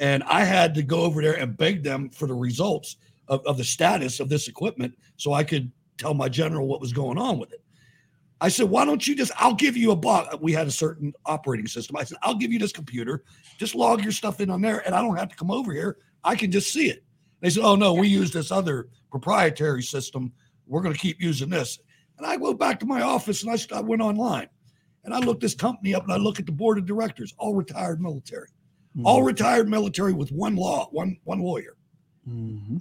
And 0.00 0.22
I 0.24 0.44
had 0.44 0.74
to 0.74 0.82
go 0.82 1.02
over 1.02 1.22
there 1.22 1.34
and 1.34 1.56
beg 1.56 1.82
them 1.82 2.10
for 2.10 2.26
the 2.26 2.34
results 2.34 2.96
of, 3.28 3.44
of 3.46 3.56
the 3.56 3.64
status 3.64 4.20
of 4.20 4.28
this 4.28 4.48
equipment 4.48 4.96
so 5.16 5.32
I 5.32 5.44
could 5.44 5.70
tell 5.98 6.14
my 6.14 6.28
general 6.28 6.66
what 6.66 6.80
was 6.80 6.92
going 6.92 7.18
on 7.18 7.38
with 7.38 7.52
it. 7.52 7.62
I 8.40 8.48
said, 8.48 8.68
why 8.68 8.84
don't 8.84 9.06
you 9.06 9.14
just, 9.14 9.30
I'll 9.36 9.54
give 9.54 9.76
you 9.76 9.92
a 9.92 9.96
box. 9.96 10.36
We 10.40 10.52
had 10.52 10.66
a 10.66 10.70
certain 10.72 11.12
operating 11.24 11.66
system. 11.68 11.96
I 11.96 12.04
said, 12.04 12.18
I'll 12.22 12.34
give 12.34 12.52
you 12.52 12.58
this 12.58 12.72
computer, 12.72 13.22
just 13.58 13.74
log 13.74 14.02
your 14.02 14.12
stuff 14.12 14.40
in 14.40 14.50
on 14.50 14.60
there, 14.60 14.84
and 14.84 14.94
I 14.94 15.00
don't 15.00 15.16
have 15.16 15.28
to 15.28 15.36
come 15.36 15.50
over 15.52 15.72
here. 15.72 15.98
I 16.24 16.34
can 16.36 16.50
just 16.50 16.72
see 16.72 16.88
it. 16.88 17.04
They 17.40 17.50
said, 17.50 17.62
oh, 17.64 17.76
no, 17.76 17.92
we 17.94 18.08
use 18.08 18.30
this 18.32 18.50
other 18.50 18.88
proprietary 19.10 19.82
system. 19.82 20.32
We're 20.66 20.80
going 20.80 20.94
to 20.94 21.00
keep 21.00 21.20
using 21.20 21.50
this. 21.50 21.78
And 22.18 22.26
I 22.26 22.36
go 22.36 22.54
back 22.54 22.80
to 22.80 22.86
my 22.86 23.02
office 23.02 23.42
and 23.42 23.50
I, 23.52 23.76
I 23.76 23.80
went 23.80 24.00
online 24.00 24.48
and 25.04 25.12
I 25.12 25.18
looked 25.18 25.40
this 25.42 25.54
company 25.54 25.94
up 25.94 26.04
and 26.04 26.12
I 26.12 26.16
look 26.16 26.40
at 26.40 26.46
the 26.46 26.52
board 26.52 26.78
of 26.78 26.86
directors, 26.86 27.34
all 27.38 27.54
retired 27.54 28.00
military, 28.00 28.48
all 29.04 29.18
Mm-hmm. 29.18 29.26
retired 29.26 29.68
military 29.68 30.12
with 30.12 30.30
one 30.32 30.54
law, 30.56 30.88
one 30.92 31.16
one 31.24 31.40
lawyer. 31.40 31.76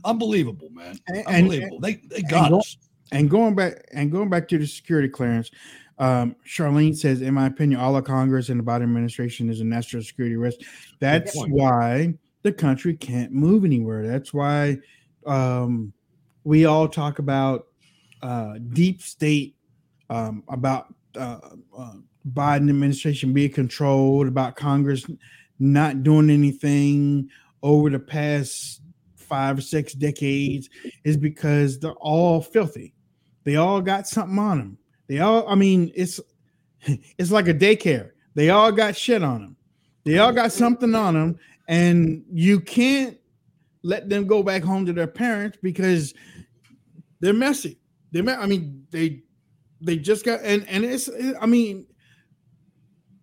Unbelievable, 0.06 0.70
man. 0.72 1.00
And- 1.08 1.26
Unbelievable. 1.28 1.80
they 1.80 1.96
they 2.08 2.18
and 2.18 2.30
got 2.30 2.52
go- 2.52 2.60
us. 2.60 2.78
And 3.12 3.30
going 3.30 3.54
back 3.56 3.84
and 3.92 4.12
going 4.12 4.30
back 4.30 4.48
to 4.50 4.58
the 4.58 4.66
security 4.66 5.08
clearance, 5.10 5.52
um, 6.00 6.36
Charlene 6.48 6.96
says, 6.96 7.22
in 7.22 7.34
my 7.34 7.48
opinion, 7.48 7.80
all 7.80 7.96
of 7.96 8.06
Congress 8.06 8.50
and 8.50 8.60
the 8.60 8.64
Biden 8.64 8.84
administration 8.84 9.50
is 9.50 9.60
a 9.60 9.64
national 9.64 10.04
security 10.04 10.36
risk. 10.36 10.60
That's 11.00 11.36
why 11.48 12.14
the 12.44 12.52
country 12.52 12.96
can't 12.96 13.32
move 13.32 13.66
anywhere. 13.66 14.06
That's 14.08 14.34
why 14.34 14.78
um, 15.26 15.94
we 16.44 16.66
all 16.66 16.88
talk 16.88 17.20
about 17.20 17.68
uh, 18.22 18.56
deep 18.74 19.02
state, 19.02 19.56
um, 20.10 20.44
about 20.50 20.94
uh, 21.18 21.40
uh, 21.78 21.94
Biden 22.34 22.70
administration 22.70 23.34
being 23.34 23.52
controlled, 23.52 24.28
about 24.28 24.56
Congress 24.56 25.06
not 25.60 26.04
doing 26.04 26.30
anything 26.30 27.30
over 27.62 27.90
the 27.90 28.00
past 28.00 28.82
five 29.16 29.58
or 29.58 29.62
six 29.62 29.94
decades, 29.94 30.70
is 31.04 31.18
because 31.18 31.80
they're 31.80 31.92
all 31.94 32.42
filthy. 32.42 32.94
They 33.46 33.56
all 33.56 33.82
got 33.82 34.08
something 34.08 34.38
on 34.40 34.58
them. 34.58 34.78
They 35.08 35.20
all, 35.20 35.48
I 35.48 35.56
mean, 35.56 35.92
it's 35.96 36.20
it's 37.18 37.32
like 37.32 37.48
a 37.48 37.54
daycare. 37.54 38.12
They 38.36 38.50
all 38.50 38.72
got 38.72 38.96
shit 38.96 39.24
on 39.24 39.42
them. 39.42 39.56
They 40.06 40.18
all 40.18 40.34
got 40.34 40.52
something 40.52 40.94
on 40.96 41.14
them, 41.14 41.40
and 41.68 42.24
you 42.32 42.60
can't 42.60 43.18
let 43.84 44.10
them 44.10 44.28
go 44.28 44.44
back 44.44 44.64
home 44.64 44.86
to 44.86 44.94
their 44.94 45.08
parents 45.08 45.58
because 45.62 46.14
they're 47.20 47.34
messy. 47.34 47.80
They, 48.12 48.22
I 48.22 48.46
mean, 48.46 48.86
they 48.92 49.24
they 49.82 49.98
just 49.98 50.26
got 50.26 50.42
and 50.42 50.68
and 50.68 50.86
it's, 50.86 51.10
I 51.40 51.46
mean, 51.46 51.86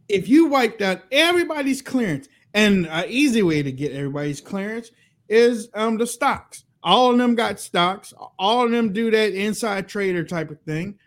if 0.09 0.29
you 0.29 0.47
wiped 0.47 0.83
out 0.83 1.03
everybody's 1.11 1.83
clearance, 1.83 2.29
and 2.55 2.87
an 2.87 3.05
easy 3.09 3.43
way 3.43 3.63
to 3.63 3.73
get 3.73 3.93
everybody's 3.93 4.41
clearance 4.41 4.91
is 5.29 5.69
um 5.75 5.97
the 5.99 6.07
stocks. 6.07 6.65
All 6.83 7.11
of 7.11 7.19
them 7.19 7.35
got 7.35 7.61
stocks. 7.61 8.13
All 8.39 8.65
of 8.65 8.71
them 8.71 8.93
do 8.93 9.11
that 9.11 9.35
inside 9.35 9.89
trader 9.89 10.25
type 10.25 10.51
of 10.51 10.61
thing. 10.63 10.99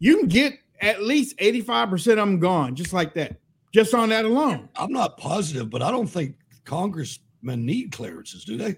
You 0.00 0.18
can 0.18 0.28
get 0.28 0.58
at 0.80 1.02
least 1.02 1.38
85% 1.38 1.92
of 1.94 2.16
them 2.16 2.40
gone 2.40 2.74
just 2.74 2.92
like 2.92 3.14
that. 3.14 3.36
Just 3.74 3.92
on 3.92 4.08
that 4.10 4.24
alone. 4.24 4.68
I'm 4.76 4.92
not 4.92 5.18
positive, 5.18 5.68
but 5.68 5.82
I 5.82 5.90
don't 5.90 6.06
think 6.06 6.36
congressmen 6.64 7.66
need 7.66 7.90
clearances, 7.90 8.44
do 8.44 8.56
they? 8.56 8.76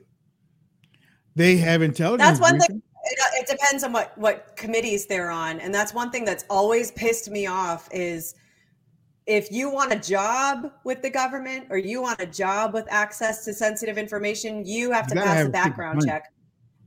They 1.34 1.58
have 1.58 1.82
intelligence. 1.82 2.26
That's 2.26 2.40
one 2.40 2.56
briefing. 2.56 2.76
thing. 2.76 2.82
It, 3.04 3.18
uh, 3.20 3.40
it 3.40 3.46
depends 3.46 3.84
on 3.84 3.92
what 3.92 4.16
what 4.16 4.56
committees 4.56 5.04
they're 5.04 5.30
on, 5.30 5.60
and 5.60 5.72
that's 5.72 5.92
one 5.92 6.10
thing 6.10 6.24
that's 6.24 6.46
always 6.48 6.92
pissed 6.92 7.30
me 7.30 7.46
off 7.46 7.88
is 7.92 8.34
if 9.26 9.52
you 9.52 9.70
want 9.70 9.92
a 9.92 9.98
job 9.98 10.72
with 10.84 11.02
the 11.02 11.10
government 11.10 11.66
or 11.68 11.76
you 11.76 12.00
want 12.00 12.18
a 12.20 12.26
job 12.26 12.72
with 12.72 12.86
access 12.88 13.44
to 13.44 13.52
sensitive 13.52 13.98
information, 13.98 14.64
you 14.64 14.90
have 14.92 15.06
to 15.08 15.14
gotta 15.14 15.26
pass 15.26 15.36
have 15.36 15.46
a 15.48 15.50
background 15.50 16.00
check. 16.06 16.32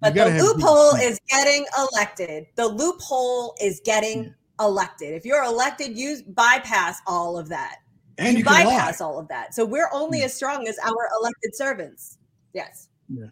But 0.01 0.09
the 0.09 0.15
gotta 0.15 0.31
have 0.31 0.41
people 0.41 0.55
loophole 0.55 0.95
is 0.95 1.19
getting 1.29 1.63
elected. 1.77 2.47
The 2.55 2.67
loophole 2.67 3.53
is 3.61 3.81
getting 3.85 4.33
elected. 4.59 5.13
If 5.13 5.25
you're 5.25 5.43
elected, 5.43 5.95
you 5.95 6.23
bypass 6.29 6.99
all 7.05 7.37
of 7.37 7.49
that. 7.49 7.77
And 8.19 8.33
you, 8.33 8.39
you 8.39 8.43
can 8.43 8.53
lie. 8.53 8.63
bypass 8.65 9.01
all 9.01 9.17
of 9.17 9.27
that. 9.29 9.53
So 9.55 9.65
we're 9.65 9.89
only 9.93 10.23
as 10.23 10.33
strong 10.33 10.67
as 10.67 10.77
our 10.79 11.09
elected 11.19 11.55
servants. 11.55 12.17
Yes. 12.53 12.87
Yeah. 13.07 13.27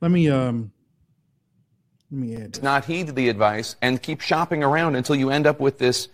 Let 0.00 0.10
me 0.10 0.28
um 0.30 0.72
let 2.10 2.20
me 2.20 2.36
add. 2.36 2.62
not 2.62 2.84
heed 2.84 3.14
the 3.14 3.28
advice 3.28 3.76
and 3.80 4.02
keep 4.02 4.20
shopping 4.20 4.62
around 4.62 4.96
until 4.96 5.16
you 5.16 5.30
end 5.30 5.46
up 5.46 5.60
with 5.60 5.78
this 5.78 6.08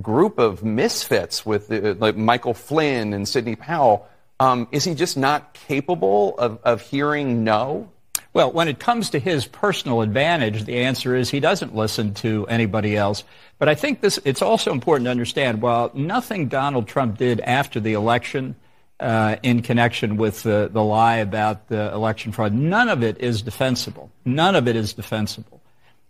group 0.00 0.38
of 0.38 0.64
misfits 0.64 1.44
with 1.46 1.70
uh, 1.70 1.94
like 1.98 2.16
Michael 2.16 2.54
Flynn 2.54 3.12
and 3.12 3.28
Sidney 3.28 3.56
Powell. 3.56 4.08
Um, 4.40 4.66
is 4.72 4.84
he 4.84 4.94
just 4.94 5.16
not 5.16 5.54
capable 5.54 6.36
of, 6.38 6.58
of 6.64 6.80
hearing 6.80 7.44
no? 7.44 7.90
Well, 8.34 8.50
when 8.50 8.66
it 8.66 8.80
comes 8.80 9.10
to 9.10 9.20
his 9.20 9.46
personal 9.46 10.00
advantage, 10.02 10.64
the 10.64 10.78
answer 10.78 11.14
is 11.14 11.30
he 11.30 11.38
doesn't 11.38 11.74
listen 11.74 12.14
to 12.14 12.46
anybody 12.48 12.96
else. 12.96 13.22
But 13.60 13.68
I 13.68 13.76
think 13.76 14.00
this, 14.00 14.18
it's 14.24 14.42
also 14.42 14.72
important 14.72 15.06
to 15.06 15.12
understand 15.12 15.62
while 15.62 15.92
nothing 15.94 16.48
Donald 16.48 16.88
Trump 16.88 17.16
did 17.16 17.38
after 17.40 17.78
the 17.78 17.92
election 17.92 18.56
uh, 18.98 19.36
in 19.44 19.62
connection 19.62 20.16
with 20.16 20.42
the, 20.42 20.68
the 20.72 20.82
lie 20.82 21.16
about 21.16 21.68
the 21.68 21.92
election 21.92 22.32
fraud, 22.32 22.52
none 22.52 22.88
of 22.88 23.04
it 23.04 23.18
is 23.20 23.40
defensible. 23.40 24.10
None 24.24 24.56
of 24.56 24.66
it 24.66 24.74
is 24.74 24.94
defensible. 24.94 25.60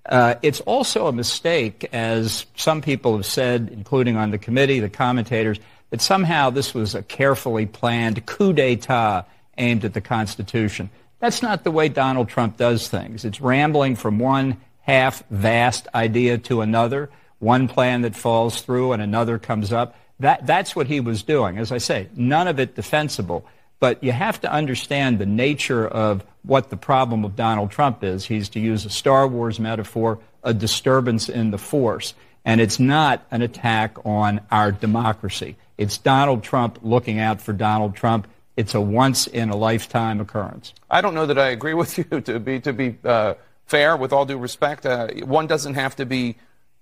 Uh, 0.07 0.37
it's 0.41 0.61
also 0.63 1.07
a 1.07 1.13
mistake, 1.13 1.89
as 1.93 2.47
some 2.57 2.81
people 2.81 3.17
have 3.17 3.27
said, 3.27 3.69
including 3.71 4.17
on 4.17 4.31
the 4.31 4.39
committee, 4.39 4.81
the 4.81 4.89
commentators, 4.89 5.59
that 5.91 6.01
somehow 6.01 6.49
this 6.49 6.73
was 6.73 6.95
a 6.95 7.03
carefully 7.03 7.67
planned 7.67 8.25
coup 8.25 8.55
d'etat 8.55 9.25
aimed 9.59 9.85
at 9.85 9.93
the 9.93 10.01
Constitution. 10.01 10.89
That's 11.25 11.41
not 11.41 11.65
the 11.65 11.71
way 11.71 11.89
Donald 11.89 12.29
Trump 12.29 12.59
does 12.59 12.87
things. 12.87 13.25
It's 13.25 13.41
rambling 13.41 13.97
from 13.97 14.19
one 14.19 14.59
half 14.83 15.27
vast 15.31 15.89
idea 15.95 16.37
to 16.37 16.61
another, 16.61 17.09
one 17.39 17.67
plan 17.67 18.03
that 18.03 18.15
falls 18.15 18.61
through 18.61 18.93
and 18.93 19.01
another 19.01 19.39
comes 19.39 19.73
up. 19.73 19.97
That, 20.21 20.47
that's 20.47 20.77
what 20.77 20.87
he 20.87 21.01
was 21.01 21.23
doing. 21.23 21.57
As 21.57 21.73
I 21.73 21.79
say, 21.79 22.11
none 22.15 22.47
of 22.47 22.61
it 22.61 22.75
defensible. 22.75 23.47
But 23.81 24.05
you 24.05 24.13
have 24.13 24.39
to 24.43 24.53
understand 24.53 25.19
the 25.19 25.25
nature 25.25 25.89
of 25.89 26.23
what 26.43 26.69
the 26.69 26.77
problem 26.77 27.25
of 27.25 27.37
Donald 27.37 27.71
Trump 27.71 28.05
is. 28.05 28.27
He's, 28.27 28.51
to 28.51 28.61
use 28.61 28.85
a 28.85 28.91
Star 28.91 29.27
Wars 29.27 29.59
metaphor, 29.59 30.19
a 30.43 30.53
disturbance 30.53 31.31
in 31.31 31.53
the 31.53 31.57
force. 31.57 32.13
And 32.45 32.61
it's 32.61 32.79
not 32.79 33.27
an 33.31 33.41
attack 33.41 33.97
on 34.05 34.43
our 34.51 34.73
democracy. 34.73 35.57
It's 35.79 35.97
Donald 35.97 36.43
Trump 36.43 36.81
looking 36.83 37.19
out 37.19 37.41
for 37.41 37.55
Donald 37.55 37.97
Trump. 37.97 38.29
It's 38.57 38.75
a 38.75 38.81
once 38.81 39.27
in 39.27 39.51
a 39.51 39.57
lifetime 39.57 40.21
occurrence. 40.21 40.75
I 40.91 41.01
don't 41.01 41.15
know 41.15 41.27
that 41.27 41.39
I 41.39 41.49
agree 41.49 41.75
with 41.75 41.99
you. 41.99 42.21
To 42.21 42.39
be 42.39 42.61
to 42.61 42.73
be 42.73 42.97
uh, 43.05 43.35
fair, 43.67 43.97
with 43.97 44.13
all 44.13 44.25
due 44.25 44.39
respect, 44.39 44.87
uh, 44.87 45.09
one 45.25 45.47
doesn't 45.47 45.75
have 45.75 45.97
to 45.97 46.07
be 46.07 46.37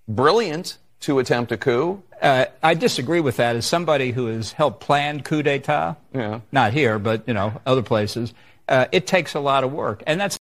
brilliant 0.09 0.79
to 1.01 1.19
attempt 1.19 1.53
a 1.53 1.57
coup. 1.57 2.03
Uh, 2.21 2.47
I 2.63 2.75
disagree 2.75 3.21
with 3.21 3.37
that. 3.37 3.57
As 3.57 3.67
somebody 3.67 4.13
who 4.13 4.27
has 4.27 4.53
helped 4.53 4.81
plan 4.81 5.23
coup 5.23 5.43
d'état, 5.43 5.97
yeah. 6.15 6.41
not 6.53 6.73
here, 6.73 6.99
but 6.99 7.27
you 7.27 7.35
know 7.35 7.61
other 7.67 7.83
places, 7.83 8.35
uh, 8.69 8.87
it 8.93 9.07
takes 9.07 9.35
a 9.35 9.41
lot 9.41 9.65
of 9.65 9.73
work, 9.73 10.03
and 10.07 10.21
that's 10.21 10.39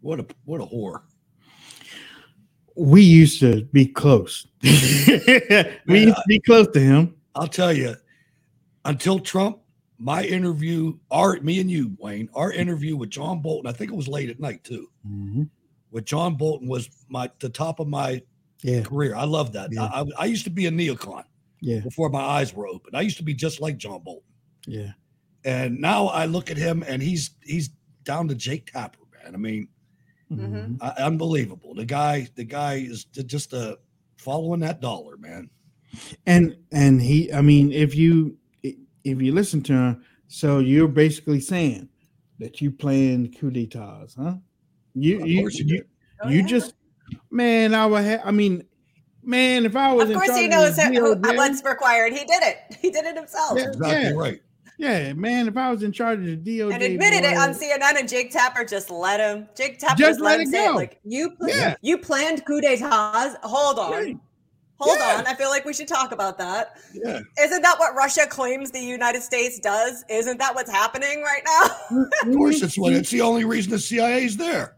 what 0.00 0.20
a 0.20 0.26
what 0.44 0.60
a 0.60 0.66
whore. 0.66 1.02
We 2.76 3.02
used 3.02 3.40
to 3.40 3.64
be 3.72 3.86
close. 3.86 4.46
we 4.62 4.70
used 4.70 6.16
to 6.16 6.24
be 6.28 6.38
close 6.38 6.68
to 6.68 6.80
him. 6.80 7.16
I'll 7.34 7.48
tell 7.48 7.72
you, 7.72 7.96
until 8.84 9.18
Trump, 9.18 9.58
my 9.98 10.22
interview, 10.24 10.96
our 11.10 11.40
me 11.40 11.60
and 11.60 11.70
you, 11.70 11.96
Wayne, 11.98 12.28
our 12.34 12.52
interview 12.52 12.96
with 12.96 13.10
John 13.10 13.40
Bolton, 13.40 13.68
I 13.68 13.72
think 13.72 13.90
it 13.90 13.94
was 13.96 14.08
late 14.08 14.30
at 14.30 14.38
night 14.40 14.62
too. 14.64 14.88
Mm-hmm. 15.06 15.44
With 15.90 16.04
John 16.04 16.34
Bolton 16.36 16.68
was 16.68 16.88
my 17.08 17.30
the 17.40 17.48
top 17.48 17.80
of 17.80 17.88
my 17.88 18.22
yeah. 18.62 18.82
career. 18.82 19.14
I 19.16 19.24
love 19.24 19.52
that. 19.52 19.72
Yeah. 19.72 19.84
I, 19.84 20.04
I 20.18 20.24
used 20.26 20.44
to 20.44 20.50
be 20.50 20.66
a 20.66 20.70
neocon 20.70 21.24
Yeah. 21.60 21.80
before 21.80 22.10
my 22.10 22.20
eyes 22.20 22.54
were 22.54 22.66
open. 22.68 22.94
I 22.94 23.00
used 23.00 23.16
to 23.18 23.22
be 23.24 23.34
just 23.34 23.60
like 23.60 23.76
John 23.78 24.00
Bolton. 24.02 24.22
Yeah. 24.66 24.92
And 25.44 25.80
now 25.80 26.06
I 26.08 26.26
look 26.26 26.50
at 26.50 26.56
him 26.56 26.84
and 26.86 27.02
he's 27.02 27.30
he's 27.42 27.70
down 28.04 28.28
to 28.28 28.34
Jake 28.34 28.70
Tapper, 28.72 28.98
man. 29.24 29.34
I 29.34 29.38
mean, 29.38 29.68
Mm-hmm. 30.30 30.74
uh, 30.82 30.92
unbelievable. 30.98 31.72
The 31.74 31.86
guy, 31.86 32.28
the 32.34 32.44
guy 32.44 32.74
is 32.74 33.04
j- 33.04 33.22
just 33.22 33.54
uh, 33.54 33.76
following 34.18 34.60
that 34.60 34.82
dollar, 34.82 35.16
man. 35.16 35.48
And 36.26 36.54
and 36.70 37.00
he, 37.00 37.32
I 37.32 37.40
mean, 37.40 37.72
if 37.72 37.94
you 37.94 38.36
if 39.12 39.22
you 39.22 39.32
listen 39.32 39.62
to 39.64 39.72
him, 39.72 40.04
so 40.28 40.58
you're 40.58 40.88
basically 40.88 41.40
saying 41.40 41.88
that 42.38 42.60
you 42.60 42.70
playing 42.70 43.32
coup 43.32 43.50
d'états, 43.50 44.14
huh? 44.16 44.34
You 44.94 45.20
Of 45.22 45.28
you 45.28 45.48
you 45.50 45.64
you. 45.66 45.84
Oh, 46.22 46.28
you 46.28 46.42
just 46.42 46.74
man, 47.30 47.74
I 47.74 47.86
would 47.86 48.04
have. 48.04 48.20
I 48.24 48.30
mean, 48.30 48.64
man, 49.22 49.64
if 49.66 49.76
I 49.76 49.92
was 49.92 50.10
Of 50.10 50.16
course, 50.16 50.26
charge 50.28 50.40
he 50.40 50.48
knows 50.48 50.76
the 50.76 50.86
who, 50.86 51.16
DOJ, 51.16 51.36
what's 51.36 51.62
required. 51.64 52.12
He 52.12 52.24
did 52.24 52.42
it. 52.42 52.76
He 52.80 52.90
did 52.90 53.04
it 53.04 53.16
himself. 53.16 53.58
Yeah, 53.58 53.68
Exactly 53.68 54.02
yeah. 54.10 54.12
right. 54.16 54.42
Yeah, 54.80 55.12
man, 55.14 55.48
if 55.48 55.56
I 55.56 55.72
was 55.72 55.82
in 55.82 55.90
charge 55.90 56.20
of 56.20 56.24
the 56.26 56.36
DOJ, 56.36 56.72
and 56.72 56.82
admitted 56.82 57.24
it 57.24 57.36
on 57.36 57.50
CNN, 57.50 57.98
and 57.98 58.08
Jake 58.08 58.30
Tapper 58.30 58.64
just 58.64 58.90
let 58.90 59.18
him. 59.18 59.48
Jake 59.56 59.78
Tapper 59.80 59.96
Just 59.96 60.10
just, 60.10 60.20
let, 60.20 60.38
let 60.38 60.40
him 60.40 60.48
it 60.48 60.52
say 60.52 60.64
it. 60.64 60.68
go. 60.68 60.74
Like 60.76 61.00
you, 61.04 61.30
pl- 61.30 61.48
Yeah. 61.48 61.74
you 61.82 61.98
planned 61.98 62.44
coup 62.46 62.60
d'états. 62.60 63.36
Hold 63.42 63.78
on, 63.80 63.90
Right. 63.92 64.16
Hold 64.78 64.96
Yeah. 64.98 65.18
on. 65.18 65.26
I 65.26 65.34
feel 65.34 65.48
like 65.50 65.64
we 65.64 65.72
should 65.72 65.88
talk 65.88 66.12
about 66.12 66.38
that. 66.38 66.76
Yeah. 66.92 67.20
Isn't 67.40 67.62
that 67.62 67.78
what 67.78 67.94
Russia 67.94 68.26
claims 68.26 68.70
the 68.70 68.80
United 68.80 69.22
States 69.22 69.58
does? 69.58 70.04
Isn't 70.08 70.38
that 70.38 70.54
what's 70.54 70.70
happening 70.70 71.22
right 71.22 71.42
now? 71.44 72.06
Of 72.22 72.34
course, 72.36 72.62
it's 72.62 72.78
what 72.78 72.92
it's 72.92 73.10
the 73.10 73.20
only 73.20 73.44
reason 73.44 73.70
the 73.72 73.78
CIA 73.78 74.24
is 74.24 74.36
there. 74.36 74.76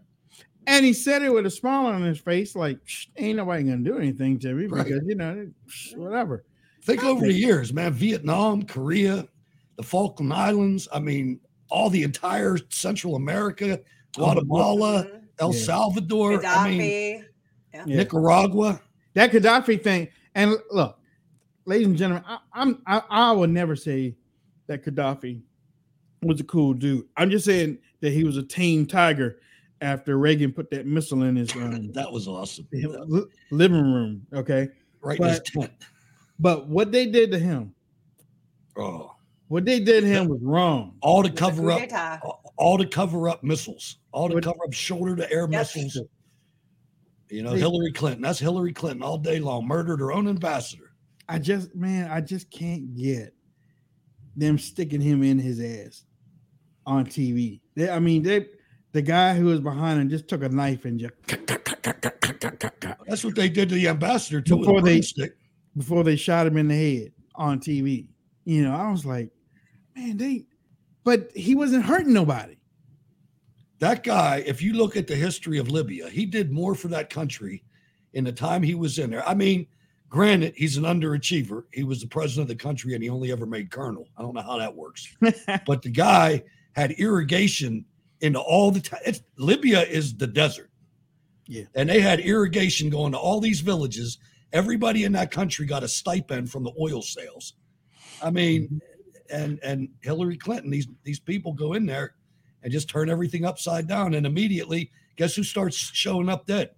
And 0.67 0.85
he 0.85 0.93
said 0.93 1.23
it 1.23 1.33
with 1.33 1.47
a 1.47 1.51
smile 1.51 1.87
on 1.87 2.03
his 2.03 2.19
face, 2.19 2.55
like 2.55 2.79
ain't 3.17 3.37
nobody 3.39 3.65
gonna 3.65 3.79
do 3.79 3.99
anything 3.99 4.39
to 4.41 4.53
me 4.55 4.67
Right. 4.67 4.85
because 4.85 5.03
you 5.07 5.15
know, 5.15 5.49
whatever. 5.97 6.45
Think 6.83 7.05
over 7.05 7.27
the 7.27 7.33
years, 7.33 7.73
man. 7.73 7.93
Vietnam, 7.93 8.63
Korea, 8.63 9.27
the 9.77 9.83
Falkland 9.83 10.33
Islands. 10.33 10.89
I 10.93 10.99
mean, 10.99 11.41
all 11.71 11.91
the 11.91 12.03
entire 12.03 12.57
Central 12.71 13.17
America, 13.17 13.81
Guatemala, 14.17 15.07
El 15.39 15.55
Yeah. 15.55 15.61
Salvador. 15.65 16.45
I 16.45 16.71
mean, 16.71 17.25
Yeah. 17.75 17.85
Nicaragua. 17.85 18.81
That 19.15 19.33
Gaddafi 19.33 19.83
thing, 19.83 20.09
and 20.35 20.57
look, 20.71 20.99
ladies 21.65 21.87
and 21.89 21.97
gentlemen, 21.97 22.25
I, 22.27 22.39
I'm 22.53 22.83
I, 22.87 23.03
I 23.11 23.33
would 23.33 23.51
never 23.51 23.75
say 23.77 24.15
that 24.67 24.85
Gaddafi 24.85 25.41
was 26.23 26.41
a 26.41 26.45
cool 26.45 26.75
dude. 26.75 27.07
I'm 27.17 27.31
just 27.31 27.45
saying 27.45 27.79
that 28.01 28.13
he 28.13 28.25
was 28.25 28.37
a 28.37 28.43
tame 28.43 28.87
tiger 28.87 29.41
after 29.81 30.19
Reagan 30.19 30.53
put 30.53 30.71
that 30.71 30.87
missile 30.87 31.23
in 31.23 31.37
his 31.37 31.55
um, 31.57 31.91
That 31.95 32.13
was 32.13 32.29
awesome. 32.29 32.67
li- 32.73 33.25
living 33.51 33.93
room. 33.93 34.27
Okay, 34.33 34.69
Right 35.01 35.19
But- 35.19 35.45
tent. 35.45 35.71
but 36.39 36.69
what 36.69 36.93
they 36.93 37.07
did 37.07 37.31
to 37.33 37.39
him, 37.39 37.75
Oh, 38.77 39.15
what 39.49 39.65
they 39.65 39.81
did 39.81 40.03
to 40.03 40.07
him 40.07 40.29
was 40.29 40.41
wrong. 40.43 40.95
all 41.01 41.23
to 41.23 41.29
It 41.29 41.33
was 41.33 41.41
a 41.41 41.43
cover 41.45 41.71
up, 41.73 41.81
d'etat. 41.81 42.21
all 42.57 42.79
to 42.79 42.87
cover 42.87 43.29
up 43.29 43.43
missiles, 43.43 43.97
all 44.13 44.29
to 44.29 44.35
What- 44.35 44.45
cover 44.45 44.59
up 44.65 44.73
shoulder 44.73 45.17
to 45.17 45.31
air 45.33 45.43
Yep. 45.43 45.51
missiles. 45.51 45.99
You 47.31 47.43
know, 47.43 47.53
They- 47.53 47.61
Hillary 47.61 47.93
Clinton. 47.93 48.23
That's 48.23 48.39
Hillary 48.39 48.73
Clinton 48.73 49.03
all 49.03 49.19
day 49.19 49.39
long. 49.39 49.67
Murdered 49.67 50.01
her 50.01 50.13
own 50.13 50.29
ambassador. 50.29 50.93
I 51.29 51.39
just 51.39 51.75
man, 51.77 52.11
I 52.11 52.21
just 52.21 52.51
can't 52.51 52.95
get 52.97 53.35
them 54.37 54.59
sticking 54.59 55.01
him 55.01 55.23
in 55.23 55.39
his 55.39 55.61
ass 55.61 56.05
on 56.87 57.07
TV. 57.07 57.61
They, 57.77 57.89
I 57.89 57.99
mean, 58.01 58.23
they 58.23 58.47
the 58.93 59.03
guy 59.03 59.35
who 59.35 59.47
was 59.47 59.61
behind 59.61 60.01
him 60.01 60.09
just 60.09 60.27
took 60.29 60.43
a 60.43 60.49
knife 60.49 60.85
and 60.85 60.99
just 60.99 61.15
That's 63.07 63.25
what 63.25 63.35
they 63.35 63.49
did 63.49 63.69
to 63.69 63.75
the 63.77 63.89
ambassador 63.89 64.41
too. 64.41 64.59
Before 64.59 64.81
they- 64.81 64.95
broomstick. 64.95 65.37
before 65.77 66.03
they 66.05 66.17
shot 66.17 66.47
him 66.47 66.57
in 66.57 66.69
the 66.69 66.75
head 66.75 67.13
on 67.37 67.61
TV. 67.61 68.09
You 68.45 68.65
know, 68.65 68.75
I 68.75 68.91
was 68.91 69.07
like, 69.07 69.31
man, 69.97 70.17
they 70.17 70.47
but 71.05 71.31
he 71.35 71.55
wasn't 71.55 71.85
hurting 71.85 72.13
nobody. 72.13 72.57
That 73.81 74.05
guy, 74.05 74.45
if 74.47 74.63
you 74.63 74.75
look 74.75 74.97
at 74.97 75.07
the 75.07 75.17
history 75.17 75.59
of 75.59 75.71
Libya, 75.71 76.09
he 76.11 76.27
did 76.27 76.53
more 76.53 76.75
for 76.75 76.89
that 76.89 77.09
country 77.09 77.65
in 78.13 78.25
the 78.25 78.33
time 78.33 78.63
he 78.63 78.75
was 78.75 78.99
in 78.99 79.11
there. 79.11 79.27
I 79.27 79.35
mean, 79.35 79.67
granted, 80.11 80.53
he's 80.55 80.77
an 80.77 80.85
underachiever. 80.85 81.65
He 81.73 81.83
was 81.83 82.03
the 82.03 82.07
president 82.07 82.51
of 82.51 82.59
the 82.59 82.63
country 82.63 82.95
and 82.95 83.03
he 83.03 83.09
only 83.09 83.33
ever 83.33 83.47
made 83.47 83.71
colonel. 83.71 84.07
I 84.19 84.23
don't 84.23 84.35
know 84.35 84.43
how 84.43 84.59
that 84.59 84.77
works. 84.77 85.09
but 85.67 85.81
the 85.81 85.91
guy 85.91 86.43
had 86.73 86.93
irrigation 86.93 87.87
into 88.21 88.39
all 88.39 88.71
the 88.71 88.81
time. 88.81 89.01
Libya 89.39 89.81
is 89.81 90.15
the 90.15 90.27
desert. 90.27 90.71
Yeah. 91.47 91.65
And 91.75 91.89
they 91.89 92.01
had 92.01 92.21
irrigation 92.21 92.91
going 92.91 93.13
to 93.13 93.19
all 93.19 93.41
these 93.41 93.61
villages. 93.61 94.19
Everybody 94.53 95.05
in 95.05 95.13
that 95.13 95.31
country 95.31 95.65
got 95.65 95.83
a 95.83 95.89
stipend 95.89 96.51
from 96.51 96.65
the 96.65 96.73
oil 96.79 97.01
sales. 97.01 97.55
I 98.23 98.31
mean, 98.31 98.65
mm-hmm. 98.65 99.35
and 99.35 99.59
and 99.63 99.89
Hillary 100.03 100.37
Clinton, 100.37 100.71
these 100.71 100.87
these 101.03 101.19
people 101.19 101.55
go 101.55 101.73
in 101.73 101.87
there 101.87 102.15
and 102.63 102.73
just 102.73 102.89
turn 102.89 103.09
everything 103.11 103.45
upside 103.45 103.87
down. 103.87 104.15
And 104.15 104.27
immediately, 104.27 104.91
guess 105.17 105.35
who 105.35 105.43
starts 105.43 105.77
showing 105.77 106.29
up 106.29 106.47
dead? 106.47 106.71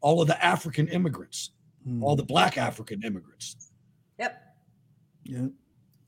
All 0.00 0.20
of 0.22 0.28
the 0.28 0.44
African 0.44 0.88
immigrants, 0.88 1.50
Hmm. 1.84 2.02
all 2.02 2.16
the 2.16 2.24
black 2.24 2.56
African 2.58 3.02
immigrants. 3.02 3.70
Yep. 4.18 4.40
Yeah. 5.24 5.46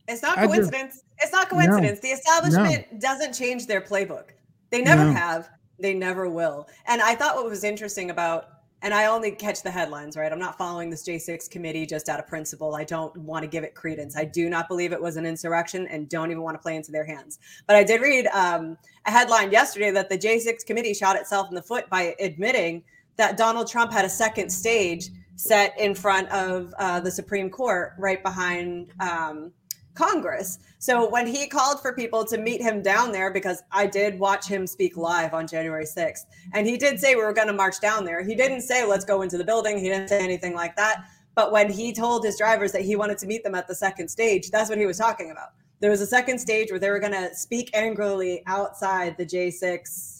It's 0.09 0.22
not 0.22 0.39
I 0.39 0.47
just- 0.47 0.55
coincidence. 0.72 1.03
it's 1.18 1.33
not 1.33 1.49
coincidence. 1.49 2.01
The 2.01 2.09
establishment 2.09 3.01
doesn't 3.01 3.33
change 3.33 3.66
their 3.66 3.81
playbook. 3.81 4.31
They 4.70 4.83
never 4.83 5.05
No. 5.05 5.12
have. 5.12 5.49
They 5.78 5.95
never 5.95 6.28
will. 6.28 6.68
And 6.87 7.01
I 7.01 7.14
thought 7.14 7.37
what 7.37 7.47
was 7.47 7.64
interesting 7.64 8.11
about, 8.11 8.49
and 8.83 8.95
I 8.95 9.07
only 9.07 9.31
catch 9.33 9.62
the 9.62 9.70
headlines, 9.70 10.16
right? 10.16 10.33
I'm 10.33 10.39
not 10.39 10.57
following 10.57 10.89
this 10.89 11.07
J6 11.07 11.51
committee 11.51 11.85
just 11.85 12.09
out 12.09 12.18
of 12.18 12.26
principle. 12.26 12.74
I 12.74 12.85
don't 12.85 13.14
want 13.18 13.43
to 13.43 13.47
give 13.49 13.62
it 13.62 13.74
credence. 13.74 14.16
I 14.16 14.24
do 14.24 14.49
not 14.49 14.68
believe 14.68 14.93
it 14.93 15.01
was 15.01 15.16
an 15.16 15.26
insurrection 15.26 15.87
and 15.89 16.09
don't 16.09 16.31
even 16.31 16.43
want 16.43 16.55
to 16.55 16.62
play 16.62 16.76
into 16.76 16.91
their 16.91 17.05
hands. 17.05 17.39
But 17.66 17.76
I 17.76 17.85
did 17.85 18.01
read 18.01 18.26
um, 18.28 18.78
a 19.07 19.11
headline 19.11 19.53
yesterday 19.53 19.91
that 19.91 20.09
the 20.09 20.16
J6 20.16 20.64
committee 20.64 20.95
shot 20.95 21.16
itself 21.16 21.49
in 21.51 21.55
the 21.55 21.62
foot 21.62 21.91
by 21.91 22.14
admitting 22.20 22.83
that 23.16 23.37
Donald 23.37 23.68
Trump 23.68 23.93
had 23.93 24.05
a 24.05 24.09
second 24.09 24.51
stage 24.51 25.11
set 25.37 25.78
in 25.78 25.95
front 25.95 26.28
of 26.31 26.72
uh, 26.78 27.01
the 27.01 27.11
Supreme 27.11 27.51
Court 27.51 27.93
right 27.99 28.22
behind 28.22 28.93
um, 29.01 29.53
Congress. 29.95 30.59
So 30.78 31.09
when 31.09 31.26
he 31.26 31.47
called 31.47 31.80
for 31.80 31.93
people 31.95 32.24
to 32.24 32.38
meet 32.38 32.62
him 32.62 32.82
down 32.82 33.12
there, 33.12 33.30
because 33.30 33.62
I 33.70 33.86
did 33.86 34.18
watch 34.18 34.47
him 34.47 34.66
speak 34.66 34.97
live 34.97 35.34
on 35.34 35.47
January 35.47 35.84
6th, 35.84 36.24
and 36.55 36.66
he 36.66 36.76
did 36.76 36.99
say 36.99 37.14
we 37.14 37.22
were 37.22 37.32
going 37.32 37.49
to 37.49 37.53
march 37.53 37.80
down 37.80 38.05
there. 38.05 38.24
He 38.24 38.34
didn't 38.34 38.62
say, 38.62 38.86
let's 38.86 39.05
go 39.05 39.22
into 39.22 39.36
the 39.36 39.45
building. 39.45 39.78
He 39.78 39.88
didn't 39.88 40.09
say 40.09 40.22
anything 40.22 40.55
like 40.55 40.76
that. 40.76 41.05
But 41.34 41.53
when 41.53 41.70
he 41.70 41.93
told 41.93 42.24
his 42.24 42.38
drivers 42.38 42.72
that 42.72 42.82
he 42.82 42.97
wanted 42.97 43.18
to 43.18 43.26
meet 43.26 43.45
them 43.45 43.55
at 43.55 43.68
the 43.68 43.74
second 43.74 44.09
stage, 44.09 44.51
that's 44.51 44.68
what 44.68 44.78
he 44.78 44.86
was 44.86 44.99
talking 44.99 45.30
about. 45.30 45.51
There 45.80 45.91
was 45.91 46.01
a 46.01 46.07
second 46.07 46.38
stage 46.38 46.70
where 46.70 46.80
they 46.80 46.91
were 46.91 46.99
going 46.99 47.12
to 47.12 47.34
speak 47.34 47.70
angrily 47.72 48.43
outside 48.47 49.16
the 49.16 49.24
J6 49.24 50.20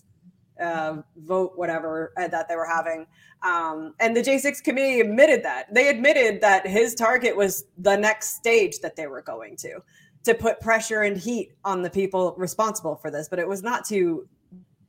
uh, 0.61 1.03
vote, 1.17 1.53
whatever 1.57 2.13
uh, 2.17 2.29
that 2.29 2.49
they 2.49 2.57
were 2.57 2.67
having. 2.67 3.07
Um, 3.43 3.95
and 4.01 4.17
the 4.17 4.21
J6 4.21 4.63
committee 4.63 5.01
admitted 5.01 5.43
that. 5.45 5.73
They 5.75 5.89
admitted 5.89 6.41
that 6.43 6.67
his 6.67 6.95
target 6.95 7.37
was 7.37 7.65
the 7.79 7.97
next 7.97 8.37
stage 8.37 8.81
that 8.81 8.97
they 8.97 9.07
were 9.07 9.23
going 9.23 9.57
to. 9.59 9.81
to 10.25 10.35
put 10.35 10.61
pressure 10.61 11.03
and 11.03 11.17
heat 11.17 11.53
on 11.65 11.83
the 11.83 11.91
people 11.91 12.35
responsible 12.37 12.97
for 12.97 13.11
this, 13.11 13.29
but 13.29 13.39
it 13.39 13.49
was 13.49 13.63
not 13.63 13.87
to 13.87 14.29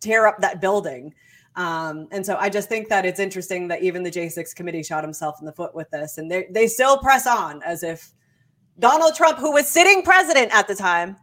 tear 0.01 0.27
up 0.27 0.39
that 0.39 0.59
building. 0.59 1.13
Um, 1.55 2.07
and 2.11 2.25
so 2.25 2.35
I 2.37 2.49
just 2.49 2.69
think 2.69 2.89
that 2.89 3.05
it's 3.05 3.19
interesting 3.19 3.67
that 3.69 3.83
even 3.83 4.03
the 4.03 4.11
J6 4.11 4.55
committee 4.55 4.83
shot 4.83 5.03
himself 5.03 5.37
in 5.39 5.45
the 5.45 5.51
foot 5.51 5.75
with 5.75 5.89
this, 5.91 6.17
and 6.17 6.31
they 6.31 6.47
they 6.49 6.67
still 6.67 6.97
press 6.97 7.27
on 7.27 7.61
as 7.63 7.83
if 7.83 8.13
Donald 8.79 9.15
Trump, 9.15 9.37
who 9.37 9.51
was 9.51 9.67
sitting 9.67 10.01
president 10.01 10.53
at 10.53 10.67
the 10.67 10.75
time, 10.75 11.17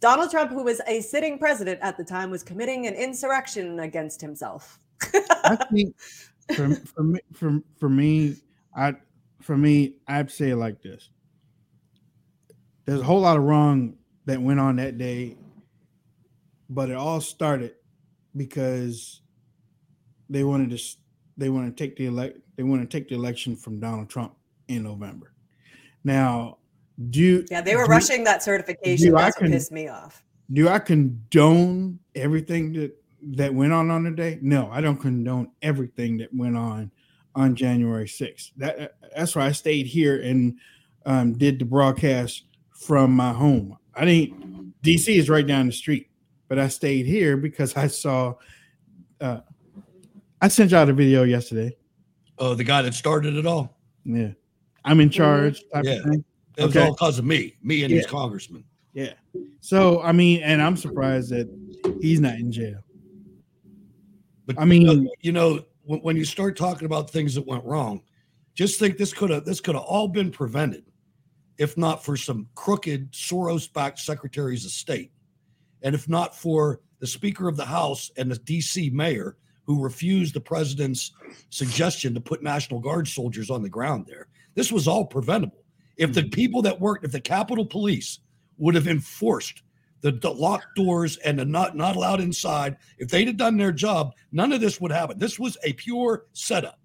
Donald 0.00 0.30
Trump, 0.30 0.50
who 0.50 0.62
was 0.62 0.80
a 0.86 1.00
sitting 1.00 1.38
president 1.38 1.80
at 1.82 1.96
the 1.96 2.04
time, 2.04 2.30
was 2.30 2.42
committing 2.42 2.86
an 2.86 2.94
insurrection 2.94 3.80
against 3.80 4.20
himself. 4.20 4.78
I 5.44 5.56
think 5.72 5.94
for, 6.54 6.74
for 6.74 7.02
me, 7.02 7.20
for, 7.32 7.60
for 7.78 7.88
me, 7.88 8.36
I 8.76 8.94
for 9.42 9.56
me, 9.56 9.94
I'd 10.06 10.30
say 10.30 10.50
it 10.50 10.56
like 10.56 10.82
this. 10.82 11.10
There's 12.84 13.00
a 13.00 13.04
whole 13.04 13.20
lot 13.20 13.36
of 13.36 13.44
wrong 13.44 13.96
that 14.26 14.40
went 14.40 14.60
on 14.60 14.76
that 14.76 14.98
day, 14.98 15.36
but 16.68 16.90
it 16.90 16.96
all 16.96 17.20
started 17.20 17.74
because 18.36 19.22
they 20.28 20.44
wanted 20.44 20.70
to 20.70 20.96
they 21.36 21.48
want 21.48 21.74
to 21.74 21.82
take 21.84 21.96
the 21.96 22.06
elect 22.06 22.38
they 22.56 22.62
want 22.62 22.82
to 22.82 22.86
take 22.86 23.08
the 23.08 23.14
election 23.14 23.56
from 23.56 23.80
Donald 23.80 24.08
Trump 24.08 24.34
in 24.68 24.82
November. 24.82 25.32
Now, 26.04 26.58
do 27.10 27.44
Yeah, 27.50 27.60
they 27.60 27.76
were 27.76 27.84
do- 27.84 27.90
rushing 27.90 28.24
that 28.24 28.42
certification. 28.42 29.10
do 29.10 29.16
I 29.16 29.22
That's 29.24 29.36
what 29.36 29.42
con- 29.44 29.52
pissed 29.52 29.72
me 29.72 29.88
off. 29.88 30.22
do 30.52 30.68
I 30.68 30.78
condone 30.78 31.98
everything 32.14 32.72
that 32.74 32.92
that 33.20 33.52
went 33.52 33.72
on 33.72 33.90
on 33.90 34.04
the 34.04 34.10
day? 34.10 34.38
No, 34.42 34.68
I 34.70 34.80
don't 34.80 34.96
condone 35.00 35.50
everything 35.62 36.18
that 36.18 36.32
went 36.32 36.56
on 36.56 36.90
on 37.34 37.54
January 37.54 38.06
6th. 38.06 38.50
That 38.56 38.96
that's 39.16 39.34
why 39.36 39.46
I 39.46 39.52
stayed 39.52 39.86
here 39.86 40.20
and 40.20 40.58
um, 41.06 41.32
did 41.34 41.58
the 41.58 41.64
broadcast 41.64 42.44
from 42.70 43.12
my 43.12 43.32
home. 43.32 43.76
I 43.94 44.04
didn't. 44.04 44.74
DC 44.82 45.16
is 45.16 45.28
right 45.28 45.46
down 45.46 45.66
the 45.66 45.72
street, 45.72 46.08
but 46.48 46.58
I 46.58 46.68
stayed 46.68 47.06
here 47.06 47.36
because 47.36 47.76
I 47.76 47.88
saw. 47.88 48.34
Uh, 49.20 49.40
I 50.40 50.46
sent 50.48 50.70
y'all 50.70 50.86
the 50.86 50.92
video 50.92 51.24
yesterday. 51.24 51.76
Oh, 52.38 52.54
the 52.54 52.62
guy 52.64 52.82
that 52.82 52.94
started 52.94 53.34
it 53.36 53.44
all. 53.46 53.76
Yeah, 54.04 54.30
I'm 54.84 55.00
in 55.00 55.10
charge. 55.10 55.64
Type 55.72 55.84
Yeah. 55.84 55.98
It 56.58 56.64
was 56.66 56.76
Okay. 56.76 56.86
all 56.86 56.92
because 56.92 57.18
of 57.18 57.24
me, 57.24 57.54
me 57.62 57.84
and 57.84 57.92
these 57.92 58.02
Yeah. 58.02 58.08
congressmen. 58.08 58.64
Yeah. 58.92 59.14
So 59.60 60.02
I 60.02 60.12
mean, 60.12 60.42
and 60.42 60.60
I'm 60.60 60.76
surprised 60.76 61.30
that 61.30 61.48
he's 62.00 62.20
not 62.20 62.34
in 62.34 62.50
jail. 62.50 62.80
But 64.44 64.58
I 64.58 64.64
mean, 64.64 64.82
you 64.82 64.96
know, 64.96 65.10
you 65.20 65.32
know, 65.32 65.64
when, 65.84 66.00
when 66.00 66.16
you 66.16 66.24
start 66.24 66.56
talking 66.56 66.86
about 66.86 67.10
things 67.10 67.34
that 67.34 67.46
went 67.46 67.64
wrong, 67.64 68.02
just 68.54 68.78
think 68.78 68.96
this 68.98 69.12
could 69.14 69.30
have 69.30 69.44
this 69.44 69.60
could 69.60 69.76
have 69.76 69.84
all 69.84 70.08
been 70.08 70.30
prevented 70.30 70.84
if 71.58 71.76
not 71.76 72.04
for 72.04 72.16
some 72.16 72.48
crooked 72.54 73.10
Soros-backed 73.12 73.98
secretaries 73.98 74.64
of 74.64 74.70
state, 74.70 75.12
and 75.82 75.94
if 75.94 76.08
not 76.08 76.36
for 76.36 76.80
the 77.00 77.06
Speaker 77.06 77.48
of 77.48 77.56
the 77.56 77.64
House 77.66 78.10
and 78.16 78.30
the 78.30 78.38
D.C. 78.38 78.90
mayor 78.90 79.36
who 79.64 79.82
refused 79.82 80.34
the 80.34 80.40
president's 80.40 81.12
suggestion 81.50 82.14
to 82.14 82.20
put 82.20 82.42
National 82.42 82.80
Guard 82.80 83.06
soldiers 83.06 83.50
on 83.50 83.62
the 83.62 83.68
ground 83.68 84.06
there. 84.08 84.28
This 84.54 84.72
was 84.72 84.88
all 84.88 85.04
preventable. 85.04 85.62
If 85.98 86.14
the 86.14 86.22
hmm. 86.22 86.30
people 86.30 86.62
that 86.62 86.80
worked, 86.80 87.04
if 87.04 87.12
the 87.12 87.20
Capitol 87.20 87.66
Police 87.66 88.20
would 88.56 88.74
have 88.74 88.88
enforced 88.88 89.62
the, 90.00 90.12
the 90.12 90.32
locked 90.32 90.76
doors 90.76 91.16
and 91.18 91.38
the 91.38 91.44
not 91.44 91.76
not 91.76 91.96
allowed 91.96 92.20
inside. 92.20 92.76
If 92.98 93.08
they'd 93.08 93.26
have 93.26 93.36
done 93.36 93.56
their 93.56 93.72
job, 93.72 94.14
none 94.32 94.52
of 94.52 94.60
this 94.60 94.80
would 94.80 94.92
happen. 94.92 95.18
This 95.18 95.38
was 95.38 95.56
a 95.64 95.72
pure 95.72 96.26
setup, 96.32 96.78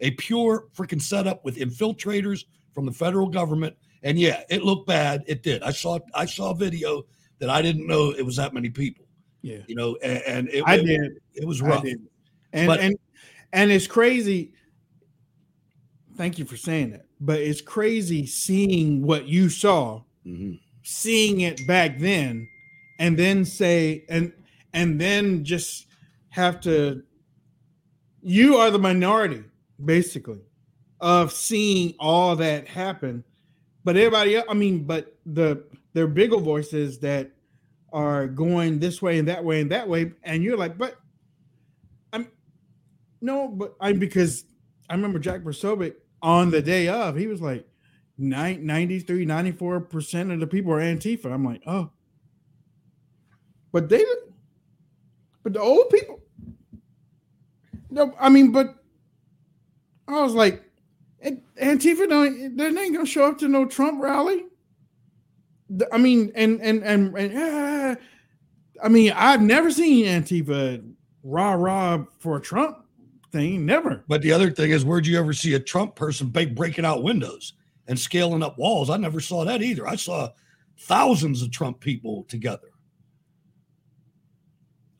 a 0.00 0.10
pure 0.12 0.66
freaking 0.76 1.00
setup 1.00 1.44
with 1.44 1.56
infiltrators 1.56 2.44
from 2.74 2.86
the 2.86 2.92
federal 2.92 3.28
government. 3.28 3.76
And 4.02 4.18
yeah, 4.18 4.42
it 4.48 4.62
looked 4.62 4.86
bad. 4.86 5.24
It 5.26 5.42
did. 5.42 5.62
I 5.62 5.70
saw 5.70 5.98
I 6.14 6.26
saw 6.26 6.50
a 6.50 6.54
video 6.54 7.04
that 7.38 7.50
I 7.50 7.62
didn't 7.62 7.86
know 7.86 8.10
it 8.10 8.24
was 8.24 8.36
that 8.36 8.54
many 8.54 8.70
people. 8.70 9.04
Yeah, 9.42 9.58
you 9.68 9.76
know, 9.76 9.96
and, 10.02 10.22
and 10.26 10.48
it, 10.48 10.64
I 10.66 10.76
it- 10.76 10.86
did. 10.86 11.12
It 11.34 11.46
was 11.46 11.62
rough. 11.62 11.84
And 12.52 12.66
But- 12.66 12.80
and 12.80 12.96
and 13.52 13.70
it's 13.70 13.86
crazy. 13.86 14.52
Thank 16.16 16.38
you 16.38 16.44
for 16.44 16.56
saying 16.56 16.90
that. 16.90 17.07
But 17.20 17.40
it's 17.40 17.60
crazy 17.60 18.26
seeing 18.26 19.02
what 19.02 19.26
you 19.26 19.48
saw, 19.48 20.02
Mm-hmm. 20.26 20.54
seeing 20.82 21.40
it 21.40 21.66
back 21.66 21.98
then, 21.98 22.46
and 22.98 23.16
then 23.18 23.44
say 23.44 24.04
and 24.08 24.32
and 24.74 25.00
then 25.00 25.44
just 25.44 25.86
have 26.30 26.60
to. 26.62 27.02
You 28.22 28.56
are 28.56 28.70
the 28.70 28.78
minority, 28.78 29.44
basically, 29.84 30.40
of 31.00 31.32
seeing 31.32 31.94
all 31.98 32.36
that 32.36 32.68
happen. 32.68 33.24
But 33.84 33.96
everybody 33.96 34.36
else, 34.36 34.46
I 34.50 34.54
mean, 34.54 34.84
but 34.84 35.16
the 35.24 35.64
there 35.94 36.04
are 36.04 36.08
bigger 36.08 36.36
voices 36.36 36.98
that 36.98 37.30
are 37.92 38.26
going 38.26 38.78
this 38.78 39.00
way 39.00 39.18
and 39.18 39.26
that 39.28 39.42
way 39.42 39.62
and 39.62 39.70
that 39.72 39.88
way, 39.88 40.12
and 40.24 40.42
you're 40.42 40.58
like, 40.58 40.76
but 40.76 40.96
I'm 42.12 42.28
no, 43.22 43.48
but 43.48 43.74
I'm 43.80 43.98
because 43.98 44.44
I 44.90 44.94
remember 44.94 45.18
Jack 45.18 45.40
Posobiec 45.40 45.94
on 46.22 46.50
the 46.50 46.62
day 46.62 46.88
of, 46.88 47.16
he 47.16 47.26
was 47.26 47.40
like, 47.40 47.66
nine- 48.16 48.66
93, 48.66 49.24
94% 49.26 50.32
of 50.32 50.40
the 50.40 50.46
people 50.46 50.72
are 50.72 50.80
Antifa. 50.80 51.32
I'm 51.32 51.44
like, 51.44 51.62
oh. 51.66 51.90
But 53.72 53.88
they 53.88 54.04
but 55.42 55.52
the 55.52 55.60
old 55.60 55.88
people. 55.90 56.20
No, 57.90 58.14
I 58.18 58.28
mean, 58.28 58.52
but 58.52 58.76
I 60.06 60.20
was 60.22 60.34
like, 60.34 60.62
Antifa 61.24 62.08
don't 62.08 62.56
they 62.56 62.66
ain't 62.66 62.94
gonna 62.94 63.06
show 63.06 63.26
up 63.26 63.38
to 63.38 63.48
no 63.48 63.66
Trump 63.66 64.02
rally. 64.02 64.44
I 65.92 65.98
mean, 65.98 66.32
and 66.34 66.60
and 66.60 66.82
and, 66.82 67.16
and 67.16 67.32
ah, 67.36 67.96
I 68.82 68.88
mean, 68.88 69.12
I've 69.14 69.42
never 69.42 69.70
seen 69.70 70.06
Antifa 70.06 70.82
rah 71.22 71.52
rah 71.52 72.04
for 72.18 72.40
Trump 72.40 72.78
thing. 73.30 73.66
Never. 73.66 74.04
But 74.08 74.22
the 74.22 74.32
other 74.32 74.50
thing 74.50 74.70
is, 74.70 74.84
where'd 74.84 75.06
you 75.06 75.18
ever 75.18 75.32
see 75.32 75.54
a 75.54 75.60
Trump 75.60 75.94
person 75.96 76.28
breaking 76.28 76.84
out 76.84 77.02
windows 77.02 77.54
and 77.86 77.98
scaling 77.98 78.42
up 78.42 78.58
walls? 78.58 78.90
I 78.90 78.96
never 78.96 79.20
saw 79.20 79.44
that 79.44 79.62
either. 79.62 79.86
I 79.86 79.96
saw 79.96 80.30
thousands 80.80 81.42
of 81.42 81.50
Trump 81.50 81.80
people 81.80 82.24
together. 82.28 82.68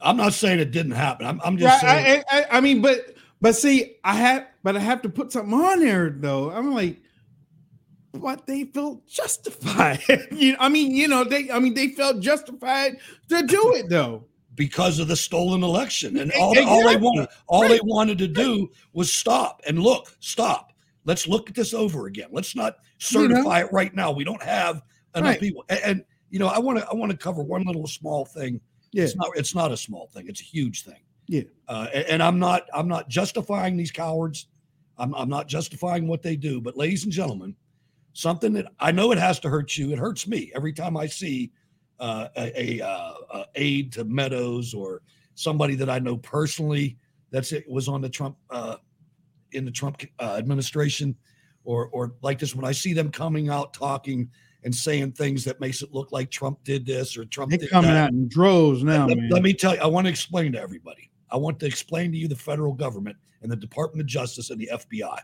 I'm 0.00 0.16
not 0.16 0.32
saying 0.32 0.60
it 0.60 0.70
didn't 0.70 0.92
happen. 0.92 1.26
I'm, 1.26 1.40
I'm 1.44 1.58
just 1.58 1.82
Right, 1.82 2.04
saying. 2.04 2.24
I, 2.30 2.38
I, 2.40 2.58
I 2.58 2.60
mean, 2.60 2.80
but 2.80 3.14
but 3.40 3.54
see, 3.56 3.96
I 4.04 4.14
have, 4.14 4.46
but 4.62 4.76
I 4.76 4.80
have 4.80 5.02
to 5.02 5.08
put 5.08 5.32
something 5.32 5.54
on 5.54 5.80
there 5.80 6.10
though. 6.10 6.50
I'm 6.50 6.72
like, 6.72 6.98
but 8.12 8.46
they 8.46 8.64
felt 8.64 9.06
justified. 9.06 10.00
you 10.32 10.52
know, 10.52 10.58
I 10.60 10.68
mean, 10.68 10.94
you 10.94 11.08
know, 11.08 11.24
they, 11.24 11.50
I 11.50 11.58
mean, 11.58 11.74
they 11.74 11.88
felt 11.88 12.20
justified 12.20 12.98
to 13.28 13.42
do 13.42 13.74
it 13.74 13.88
though. 13.88 14.24
Because 14.58 14.98
of 14.98 15.08
the 15.08 15.16
stolen 15.16 15.62
election. 15.62 16.18
And 16.18 16.30
all, 16.32 16.58
all 16.68 16.84
they 16.86 16.96
wanted, 16.96 17.28
all 17.46 17.62
Right. 17.62 17.70
they 17.70 17.80
wanted 17.84 18.18
to 18.18 18.28
do 18.28 18.68
was 18.92 19.10
stop 19.12 19.62
and 19.66 19.78
look, 19.78 20.14
stop. 20.20 20.72
Let's 21.04 21.26
look 21.26 21.48
at 21.48 21.54
this 21.56 21.72
over 21.72 22.06
again. 22.08 22.28
Let's 22.32 22.54
not 22.54 22.74
You 23.12 23.28
know? 23.28 23.34
certify 23.36 23.60
it 23.62 23.72
right 23.72 23.94
now. 23.94 24.10
We 24.10 24.24
don't 24.24 24.42
have 24.42 24.82
enough 25.14 25.30
Right. 25.30 25.40
people. 25.40 25.64
And, 25.70 25.80
and, 25.84 26.04
you 26.30 26.38
know, 26.38 26.48
I 26.48 26.58
want 26.58 26.78
to 26.80 26.86
I 26.90 26.94
want 26.94 27.10
to 27.12 27.16
cover 27.16 27.42
one 27.42 27.62
little 27.64 27.86
small 27.86 28.26
thing. 28.26 28.60
Yeah. 28.92 29.04
It's 29.04 29.16
not 29.16 29.30
it's 29.36 29.54
not 29.54 29.72
a 29.72 29.76
small 29.76 30.08
thing. 30.08 30.26
It's 30.28 30.40
a 30.42 30.44
huge 30.44 30.82
thing. 30.84 31.00
Yeah. 31.28 31.42
Uh, 31.68 31.86
a- 31.92 32.10
and, 32.12 32.22
I'm 32.22 32.38
not 32.38 32.64
I'm 32.74 32.88
not 32.88 33.08
justifying 33.08 33.76
these 33.76 33.90
cowards. 33.92 34.48
I'm 34.98 35.14
I'm 35.14 35.28
not 35.30 35.46
justifying 35.48 36.06
what 36.08 36.22
they 36.22 36.36
do. 36.36 36.60
But 36.60 36.76
ladies 36.76 37.04
and 37.04 37.12
gentlemen, 37.12 37.54
something 38.12 38.52
that 38.54 38.66
I 38.80 38.90
know 38.92 39.12
it 39.12 39.18
has 39.18 39.38
to 39.40 39.48
hurt 39.48 39.76
you. 39.76 39.92
It 39.92 39.98
hurts 39.98 40.26
me 40.26 40.50
every 40.54 40.72
time 40.72 40.96
I 40.96 41.06
see 41.06 41.52
uh, 42.00 42.28
a, 42.36 42.80
a, 42.80 42.86
uh, 42.86 43.14
uh 43.32 43.44
aide 43.54 43.92
to 43.92 44.04
Meadows 44.04 44.74
or 44.74 45.02
somebody 45.34 45.74
that 45.76 45.90
I 45.90 45.98
know 45.98 46.16
personally 46.16 46.96
that's 47.30 47.52
it 47.52 47.68
was 47.68 47.88
on 47.88 48.00
the 48.00 48.08
Trump 48.08 48.36
uh, 48.50 48.76
in 49.52 49.64
the 49.64 49.70
Trump 49.70 50.02
uh, 50.18 50.36
administration 50.38 51.16
or 51.64 51.88
or 51.88 52.14
like 52.22 52.38
this 52.38 52.54
when 52.54 52.64
I 52.64 52.72
see 52.72 52.92
them 52.92 53.10
coming 53.10 53.48
out 53.48 53.74
talking 53.74 54.30
and 54.64 54.74
saying 54.74 55.12
things 55.12 55.44
that 55.44 55.60
makes 55.60 55.82
it 55.82 55.92
look 55.92 56.10
like 56.12 56.30
Trump 56.30 56.62
did 56.64 56.84
this 56.84 57.16
or 57.16 57.24
Trump 57.24 57.50
They're 57.50 57.58
did 57.58 57.70
coming 57.70 57.92
that. 57.92 58.04
out 58.04 58.10
in 58.10 58.28
droves 58.28 58.82
now, 58.82 59.06
let, 59.06 59.16
man. 59.16 59.28
let 59.30 59.42
me 59.42 59.54
tell 59.54 59.74
you, 59.74 59.80
I 59.80 59.86
want 59.86 60.06
to 60.06 60.10
explain 60.10 60.52
to 60.52 60.60
everybody. 60.60 61.10
I 61.30 61.36
want 61.36 61.60
to 61.60 61.66
explain 61.66 62.10
to 62.12 62.18
you 62.18 62.26
the 62.26 62.36
federal 62.36 62.72
government 62.72 63.16
and 63.42 63.52
the 63.52 63.56
Department 63.56 64.00
of 64.00 64.06
Justice 64.06 64.50
and 64.50 64.60
the 64.60 64.70
FBI. 64.72 65.20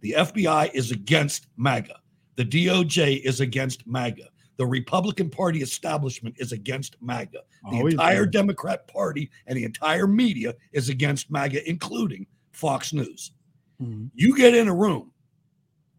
The 0.00 0.14
FBI 0.18 0.72
is 0.74 0.90
against 0.90 1.46
MAGA. 1.56 1.96
The 2.36 2.44
DOJ 2.44 3.22
is 3.24 3.40
against 3.40 3.86
MAGA. 3.86 4.28
The 4.56 4.66
Republican 4.66 5.30
Party 5.30 5.62
establishment 5.62 6.36
is 6.38 6.52
against 6.52 6.96
MAGA. 7.00 7.40
The 7.70 7.76
Always 7.76 7.94
entire 7.94 8.24
been. 8.24 8.30
Democrat 8.32 8.86
Party 8.86 9.30
and 9.46 9.56
the 9.56 9.64
entire 9.64 10.06
media 10.06 10.54
is 10.72 10.88
against 10.88 11.30
MAGA, 11.30 11.68
including 11.68 12.26
Fox 12.52 12.92
News. 12.92 13.32
Mhm. 13.80 14.10
You 14.14 14.36
get 14.36 14.54
in 14.54 14.68
a 14.68 14.74
room 14.74 15.12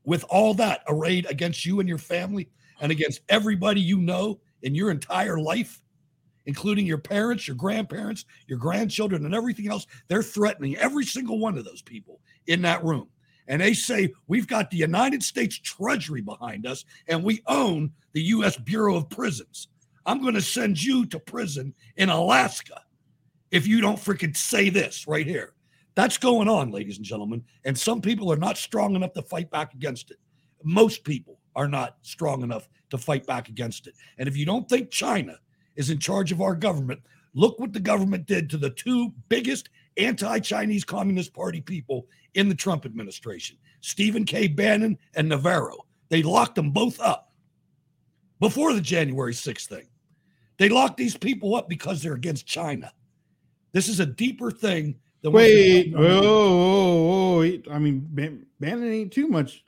with 0.04 0.24
all 0.30 0.54
that 0.56 0.84
arrayed 0.88 1.26
against 1.30 1.66
you 1.66 1.80
and 1.80 1.90
your 1.90 1.98
family 1.98 2.50
and 2.80 2.92
against 2.92 3.22
everybody 3.30 3.82
you 3.82 3.98
know 3.98 4.40
in 4.62 4.76
your 4.76 4.92
entire 4.92 5.40
life, 5.40 5.82
including 6.46 6.86
your 6.86 6.98
parents, 6.98 7.48
your 7.48 7.56
grandparents, 7.56 8.26
your 8.48 8.60
grandchildren, 8.60 9.26
and 9.26 9.34
everything 9.34 9.68
else. 9.68 9.88
They're 10.08 10.24
threatening 10.24 10.76
every 10.78 11.06
single 11.06 11.40
one 11.40 11.58
of 11.58 11.66
those 11.66 11.82
people 11.82 12.20
in 12.48 12.62
that 12.64 12.84
room. 12.84 13.08
And 13.48 13.62
they 13.62 13.74
say 13.74 14.14
we've 14.28 14.48
got 14.48 14.70
the 14.70 14.78
United 14.78 15.24
States 15.24 15.58
Treasury 15.58 16.22
behind 16.22 16.66
us 16.66 16.86
and 17.08 17.24
we 17.24 17.42
own 17.48 17.92
the 18.14 18.22
U.S. 18.22 18.58
Bureau 18.58 18.96
of 18.96 19.10
Prisons. 19.10 19.68
I'm 20.06 20.22
going 20.22 20.34
to 20.34 20.42
send 20.42 20.82
you 20.82 21.06
to 21.08 21.20
prison 21.20 21.74
in 21.98 22.10
Alaska 22.10 22.82
if 23.52 23.68
you 23.68 23.82
don't 23.82 24.00
freaking 24.00 24.36
say 24.36 24.70
this 24.70 25.08
right 25.08 25.28
here. 25.28 25.54
That's 25.96 26.18
going 26.18 26.48
on, 26.50 26.72
ladies 26.72 26.98
and 26.98 27.06
gentlemen. 27.06 27.44
And 27.66 27.78
some 27.78 28.02
people 28.02 28.32
are 28.32 28.38
not 28.38 28.58
strong 28.58 28.96
enough 28.96 29.14
to 29.14 29.22
fight 29.22 29.52
back 29.52 29.74
against 29.74 30.12
it. 30.12 30.18
Most 30.64 31.04
people 31.04 31.40
are 31.56 31.68
not 31.68 31.98
strong 32.02 32.42
enough 32.42 32.68
to 32.90 32.98
fight 32.98 33.28
back 33.28 33.50
against 33.50 33.88
it. 33.88 33.94
And 34.18 34.28
if 34.28 34.36
you 34.36 34.46
don't 34.46 34.68
think 34.68 34.90
China 34.90 35.38
is 35.76 35.90
in 35.90 36.00
charge 36.00 36.32
of 36.32 36.42
our 36.42 36.56
government, 36.56 37.02
look 37.34 37.60
what 37.60 37.74
the 37.74 37.80
government 37.80 38.26
did 38.26 38.50
to 38.50 38.58
the 38.58 38.70
two 38.72 39.14
biggest 39.30 39.70
anti 39.98 40.40
Chinese 40.40 40.84
Communist 40.84 41.34
Party 41.34 41.62
people 41.62 42.08
in 42.34 42.50
the 42.50 42.56
Trump 42.56 42.86
administration 42.86 43.58
Stephen 43.82 44.26
K. 44.26 44.48
Bannon 44.48 44.98
and 45.16 45.30
Navarro. 45.30 45.86
They 46.10 46.24
locked 46.24 46.56
them 46.56 46.72
both 46.72 47.00
up 47.00 47.32
before 48.40 48.74
the 48.74 48.82
January 48.82 49.34
6th 49.34 49.68
thing. 49.68 49.88
They 50.58 50.70
locked 50.70 50.98
these 50.98 51.18
people 51.18 51.56
up 51.56 51.68
because 51.68 52.02
they're 52.02 52.14
against 52.14 52.46
China. 52.46 52.92
This 53.72 53.90
is 53.90 54.00
a 54.00 54.06
deeper 54.06 54.52
thing 54.52 55.00
than 55.22 55.32
what 55.32 55.40
Wait, 55.40 55.94
oh, 55.96 56.04
oh, 56.06 57.44
oh, 57.44 57.72
I 57.72 57.80
mean, 57.80 58.46
Bannon 58.60 58.92
ain't 58.92 59.12
too 59.12 59.28
much 59.28 59.64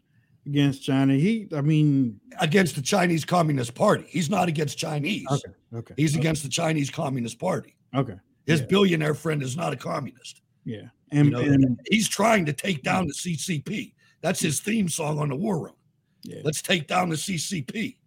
against 0.46 0.84
China. 0.84 1.14
He, 1.14 1.48
I 1.56 1.62
mean, 1.62 2.20
against 2.40 2.76
the 2.76 2.82
Chinese 2.82 3.26
Communist 3.26 3.74
Party. 3.74 4.06
He's 4.08 4.30
not 4.30 4.48
against 4.48 4.78
Chinese. 4.78 5.26
Okay, 5.30 5.54
okay, 5.74 5.94
He's 5.98 6.14
okay. 6.14 6.20
against 6.20 6.44
the 6.44 6.50
Chinese 6.50 6.90
Communist 6.90 7.40
Party. 7.40 7.76
okay, 7.96 8.16
His 8.46 8.62
yeah. 8.62 8.68
billionaire 8.68 9.16
friend 9.16 9.42
is 9.42 9.58
not 9.58 9.74
a 9.74 9.76
communist. 9.76 10.42
yeah, 10.66 10.90
You 11.12 11.20
and, 11.20 11.30
know, 11.32 11.40
and 11.40 11.80
he's 11.90 12.08
trying 12.08 12.46
to 12.46 12.54
take 12.54 12.84
down 12.84 13.08
the 13.08 13.14
CCP. 13.14 13.94
That's 14.22 14.40
his 14.40 14.60
theme 14.60 14.90
song 14.90 15.20
on 15.20 15.30
the 15.30 15.36
War 15.36 15.64
Room. 15.64 15.76
Yeah. 16.24 16.42
Let's 16.44 16.62
take 16.62 16.88
down 16.88 17.10
the 17.10 17.16
CCP. 17.16 17.98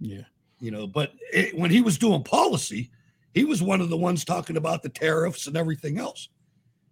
yeah, 0.00 0.22
You 0.60 0.70
know, 0.70 0.86
but 0.86 1.12
it, 1.32 1.56
when 1.56 1.70
he 1.70 1.80
was 1.80 1.98
doing 1.98 2.22
policy, 2.22 2.90
he 3.34 3.44
was 3.44 3.62
one 3.62 3.80
of 3.80 3.88
the 3.88 3.96
ones 3.96 4.24
talking 4.24 4.56
about 4.56 4.82
the 4.82 4.88
tariffs 4.88 5.46
and 5.46 5.56
everything 5.56 5.98
else. 5.98 6.28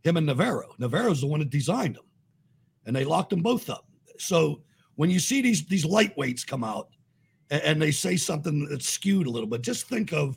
Him 0.03 0.17
and 0.17 0.27
Navarro. 0.27 0.75
Navarro's 0.79 1.21
the 1.21 1.27
one 1.27 1.41
that 1.41 1.51
designed 1.51 1.97
them, 1.97 2.05
and 2.85 2.95
they 2.95 3.05
locked 3.05 3.31
them 3.31 3.41
both 3.41 3.71
up. 3.71 3.87
So 4.19 4.63
when 4.97 5.11
you 5.11 5.19
see 5.19 5.41
these 5.41 5.65
these 5.67 5.87
lightweights 5.87 6.47
come 6.47 6.63
out 6.63 6.89
and, 7.51 7.63
and 7.63 7.83
they 7.83 7.91
say 7.91 8.17
something 8.17 8.69
that's 8.69 8.89
skewed 8.89 9.27
a 9.27 9.31
little 9.31 9.49
bit, 9.49 9.63
just 9.63 9.89
think 9.89 10.13
of 10.13 10.37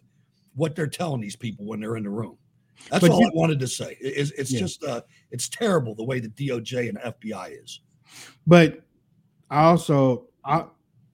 what 0.55 0.75
they're 0.75 0.87
telling 0.87 1.21
these 1.21 1.35
people 1.35 1.65
when 1.65 1.79
they're 1.79 1.97
in 1.97 2.03
the 2.03 2.09
room. 2.09 2.37
That's 2.89 3.01
But 3.01 3.11
all 3.11 3.21
you- 3.21 3.27
I 3.27 3.31
wanted 3.33 3.59
to 3.59 3.67
say. 3.67 3.97
It's, 3.99 4.31
it's 4.31 4.51
Yeah. 4.51 4.59
just 4.59 4.83
uh, 4.83 5.01
it's 5.31 5.49
terrible 5.49 5.95
the 5.95 6.03
way 6.03 6.19
the 6.19 6.29
DOJ 6.29 6.89
and 6.89 6.97
FBI 6.99 7.61
is. 7.63 7.81
but 8.45 8.81
I 9.49 9.63
also, 9.65 10.25
I, 10.43 10.65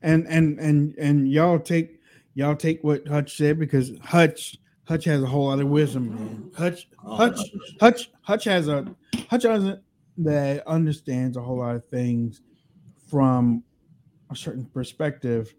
and 0.02 0.26
and 0.28 0.60
and 0.60 0.96
and 0.98 1.32
y'all 1.32 1.60
take 1.60 2.00
y'all 2.36 2.56
take 2.56 2.84
what 2.84 3.08
Hutch 3.08 3.38
said 3.38 3.60
because 3.60 3.92
Hutch 4.04 4.58
Hutch 4.86 5.06
has 5.06 5.22
a 5.24 5.26
whole 5.26 5.48
lot 5.48 5.60
of 5.60 5.68
wisdom, 5.68 6.10
man. 6.16 6.52
Hutch 6.56 6.88
Oh, 7.06 7.16
Hutch 7.16 7.40
Hutch 7.80 8.12
Hutch 8.22 8.44
has 8.46 8.68
a 8.68 8.86
Hutch 9.30 9.44
has 9.44 9.64
a, 9.66 9.82
that 10.18 10.68
understands 10.68 11.38
a 11.38 11.42
whole 11.42 11.58
lot 11.60 11.76
of 11.76 11.86
things 11.90 12.42
from 13.08 13.64
a 14.30 14.36
certain 14.36 14.66
perspective. 14.66 15.54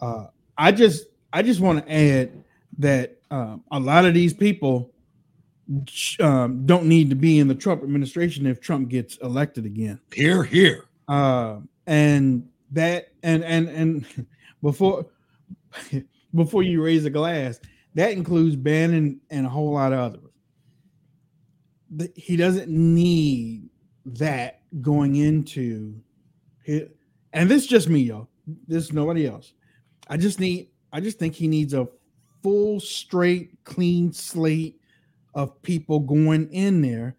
Uh, 0.00 0.26
I 0.58 0.72
just 0.72 1.06
I 1.32 1.42
just 1.42 1.60
want 1.60 1.84
to 1.86 1.92
add 1.92 2.32
that 2.78 3.18
um, 3.30 3.62
a 3.70 3.78
lot 3.80 4.04
of 4.04 4.14
these 4.14 4.32
people 4.34 4.92
um, 6.20 6.64
don't 6.66 6.86
need 6.86 7.10
to 7.10 7.16
be 7.16 7.38
in 7.38 7.48
the 7.48 7.54
Trump 7.54 7.82
administration 7.82 8.46
if 8.46 8.60
Trump 8.60 8.88
gets 8.88 9.16
elected 9.18 9.66
again. 9.66 10.00
Here, 10.12 10.44
here. 10.44 10.84
Uh, 11.08 11.58
and 11.86 12.48
that 12.72 13.08
and 13.22 13.44
and 13.44 13.68
and 13.68 14.26
before 14.62 15.06
before 16.34 16.62
you 16.62 16.82
raise 16.82 17.04
a 17.04 17.10
glass, 17.10 17.60
that 17.94 18.12
includes 18.12 18.56
Bannon 18.56 19.20
and 19.30 19.46
a 19.46 19.48
whole 19.48 19.72
lot 19.72 19.92
of 19.92 19.98
others. 19.98 20.22
He 22.14 22.36
doesn't 22.36 22.68
need 22.68 23.68
that 24.06 24.60
going 24.80 25.16
into 25.16 25.94
his, 26.62 26.88
and 27.32 27.48
this 27.48 27.62
is 27.62 27.68
just 27.68 27.88
me, 27.88 28.00
y'all. 28.00 28.28
This 28.66 28.84
is 28.84 28.92
nobody 28.92 29.26
else. 29.26 29.52
I 30.08 30.16
just 30.16 30.40
need 30.40 30.68
I 30.92 31.00
just 31.00 31.18
think 31.18 31.34
he 31.34 31.48
needs 31.48 31.74
a 31.74 31.88
full, 32.42 32.78
straight, 32.78 33.52
clean 33.64 34.12
slate 34.12 34.80
of 35.36 35.62
people 35.62 36.00
going 36.00 36.50
in 36.52 36.82
there 36.82 37.14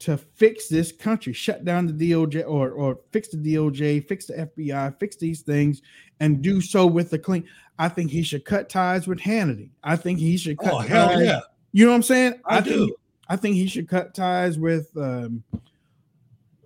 to 0.00 0.16
fix 0.18 0.68
this 0.68 0.92
country, 0.92 1.32
shut 1.32 1.64
down 1.64 1.86
the 1.86 1.92
DOJ 2.12 2.44
or 2.46 2.70
or 2.72 2.98
fix 3.12 3.28
the 3.28 3.36
DOJ, 3.38 4.06
fix 4.06 4.26
the 4.26 4.34
FBI, 4.58 4.98
fix 4.98 5.16
these 5.16 5.40
things, 5.42 5.80
and 6.20 6.42
do 6.42 6.60
so 6.60 6.86
with 6.86 7.08
the 7.10 7.18
clean. 7.18 7.44
I 7.78 7.88
think 7.88 8.10
he 8.10 8.22
should 8.22 8.44
cut 8.44 8.68
ties 8.68 9.06
with 9.06 9.18
Hannity. 9.20 9.70
I 9.84 9.96
think 9.96 10.18
he 10.18 10.36
should 10.36 10.58
cut 10.58 10.74
Oh, 10.74 10.78
hell 10.78 11.08
ties. 11.08 11.24
yeah. 11.24 11.40
You 11.72 11.84
know 11.86 11.92
what 11.92 11.96
I'm 11.96 12.02
saying? 12.02 12.34
I 12.44 12.60
think, 12.60 12.76
do. 12.76 12.94
I 13.28 13.36
think 13.36 13.54
he 13.56 13.66
should 13.68 13.88
cut 13.88 14.12
ties 14.14 14.58
with 14.58 14.90
um, 14.96 15.42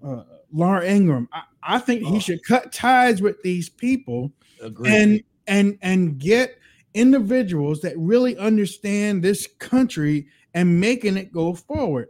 uh, 0.04 0.22
Laura 0.52 0.84
Ingraham. 0.84 1.28
I, 1.32 1.42
I 1.62 1.78
think 1.78 2.02
he 2.04 2.18
should 2.20 2.42
cut 2.44 2.72
ties 2.72 3.20
with 3.22 3.42
these 3.42 3.68
people 3.68 4.32
Agreed. 4.62 4.92
and 4.92 5.22
and 5.46 5.78
and 5.82 6.18
get 6.18 6.58
individuals 6.94 7.80
that 7.80 7.98
really 7.98 8.36
understand 8.38 9.22
this 9.22 9.46
country 9.58 10.26
and 10.54 10.80
making 10.80 11.16
it 11.16 11.32
go 11.32 11.54
forward. 11.54 12.08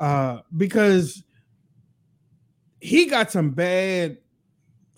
Uh 0.00 0.40
because 0.56 1.22
he 2.80 3.06
got 3.06 3.30
some 3.30 3.50
bad 3.50 4.18